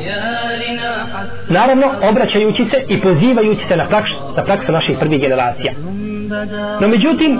Naravno, 1.49 1.86
obraćajući 2.09 2.65
se 2.72 2.84
i 2.88 3.01
pozivajući 3.01 3.61
se 3.67 3.76
na 3.76 3.86
praksu, 3.88 4.15
na 4.38 4.43
praksu 4.43 4.72
naših 4.72 4.97
prvih 4.99 5.22
generacija. 5.22 5.74
No 6.82 6.88
međutim, 6.88 7.39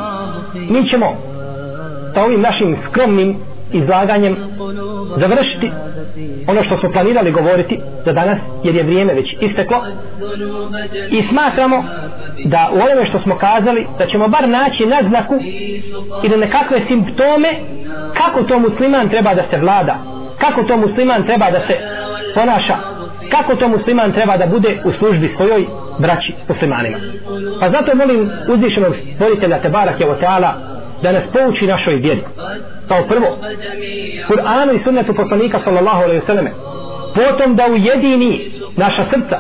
mi 0.70 0.90
ćemo 0.90 1.18
sa 2.14 2.24
ovim 2.24 2.42
našim 2.42 2.78
skromnim 2.90 3.38
izlaganjem 3.74 4.38
završiti 5.18 5.72
ono 6.48 6.64
što 6.64 6.80
smo 6.80 6.92
planirali 6.92 7.32
govoriti 7.32 7.80
za 8.06 8.14
danas 8.14 8.38
jer 8.64 8.76
je 8.76 8.84
vrijeme 8.84 9.14
već 9.14 9.36
isteklo. 9.42 9.86
I 11.12 11.28
smatramo 11.30 11.84
da 12.46 12.70
u 12.74 12.76
onome 12.76 13.10
što 13.10 13.22
smo 13.22 13.38
kazali 13.38 13.88
da 13.98 14.08
ćemo 14.08 14.28
bar 14.28 14.50
naći 14.50 14.86
naznaku 14.86 15.36
ili 16.24 16.38
nekakve 16.38 16.82
simptome 16.88 17.50
kako 18.14 18.44
to 18.44 18.60
musliman 18.60 19.10
treba 19.10 19.34
da 19.34 19.44
se 19.52 19.58
vlada 19.58 19.96
kako 20.40 20.64
to 20.64 20.78
musliman 20.78 21.24
treba 21.24 21.52
da 21.52 21.60
se 21.60 21.76
ponaša 22.36 22.78
kako 23.32 23.56
to 23.56 23.68
musliman 23.68 24.12
treba 24.12 24.38
da 24.38 24.46
bude 24.46 24.78
u 24.86 24.92
službi 24.92 25.34
svojoj 25.38 25.66
braći 26.00 26.34
muslimanima. 26.48 26.98
Pa 27.60 27.70
zato 27.70 27.96
molim 27.96 28.30
uzvišenog 28.48 28.96
stvoritelja 29.16 29.60
Tebarak 29.60 30.00
Jevoteala 30.00 30.79
da 31.04 31.12
nas 31.12 31.24
pouči 31.34 31.68
našoj 31.68 31.96
vjeri. 31.96 32.22
Kao 32.88 33.04
prvo 33.08 33.38
Kur'anu 34.28 34.74
i 34.76 34.84
sunnetu 34.84 35.14
poslanika 35.14 35.60
sallallahu 35.64 36.04
alaihi 36.04 36.22
sallam 36.28 36.48
potom 37.16 37.56
da 37.56 37.66
ujedini 37.68 38.52
naša 38.78 39.06
srca 39.12 39.40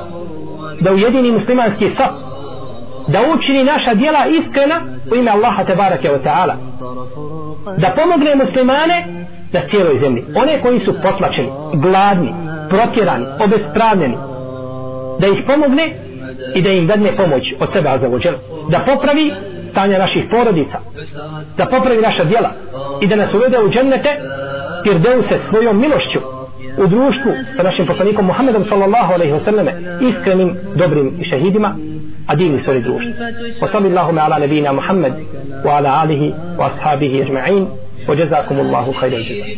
da 0.79 0.93
ujedini 0.93 1.31
muslimanski 1.31 1.89
sap 1.97 2.11
da 3.07 3.19
učini 3.33 3.63
naša 3.63 3.93
djela 3.93 4.25
iskrena 4.27 4.81
u 5.11 5.15
ime 5.15 5.31
Allaha 5.31 5.63
tebareke 5.63 6.09
wa 6.09 6.19
ta'ala 6.23 6.55
da 7.77 7.89
pomogne 7.89 8.35
muslimane 8.35 8.97
na 9.51 9.61
cijeloj 9.69 9.99
zemlji 9.99 10.23
one 10.35 10.61
koji 10.61 10.79
su 10.79 10.93
potlačeni, 11.03 11.49
gladni 11.73 12.33
protjerani, 12.69 13.25
obespravljeni 13.39 14.17
da 15.19 15.27
ih 15.27 15.43
pomogne 15.47 15.93
i 16.55 16.61
da 16.61 16.69
im 16.69 16.87
dadne 16.87 17.15
pomoć 17.15 17.43
od 17.59 17.69
sebe 17.73 17.89
azavuđel 17.89 18.33
da 18.69 18.79
popravi 18.79 19.33
stanja 19.71 19.99
naših 19.99 20.23
porodica 20.31 20.77
da 21.57 21.65
popravi 21.65 22.01
naša 22.01 22.23
djela 22.23 22.51
i 23.01 23.07
da 23.07 23.15
nas 23.15 23.33
uvede 23.33 23.57
u 23.59 23.69
džennete 23.69 24.09
jer 24.85 24.99
deu 24.99 25.23
se 25.29 25.39
svojom 25.49 25.81
milošću 25.81 26.19
u 26.77 26.87
društvu 26.87 27.31
sa 27.57 27.63
našim 27.63 27.87
poslanikom 27.87 28.25
Muhammedom 28.25 28.65
sallallahu 28.69 29.13
alaihi 29.13 29.33
wa 29.33 29.45
sallam 29.45 29.67
iskrenim, 30.01 30.55
dobrim 30.75 31.13
i 31.19 31.29
šehidima 31.29 31.75
a 32.27 32.35
divni 32.35 32.61
svoj 32.63 32.81
društvu 32.81 33.11
wa 33.61 33.71
sallallahu 33.71 34.19
ala 34.19 34.39
nebina 34.39 34.73
Muhammed 34.73 35.13
wa 35.65 35.77
ala 35.77 35.89
alihi 36.01 36.33
wa 36.57 36.69
ashabihi 36.69 37.23
ajma'in. 37.23 37.65
Wa 38.07 38.15
jazakumullahu 38.15 38.91
Allahu 38.91 39.55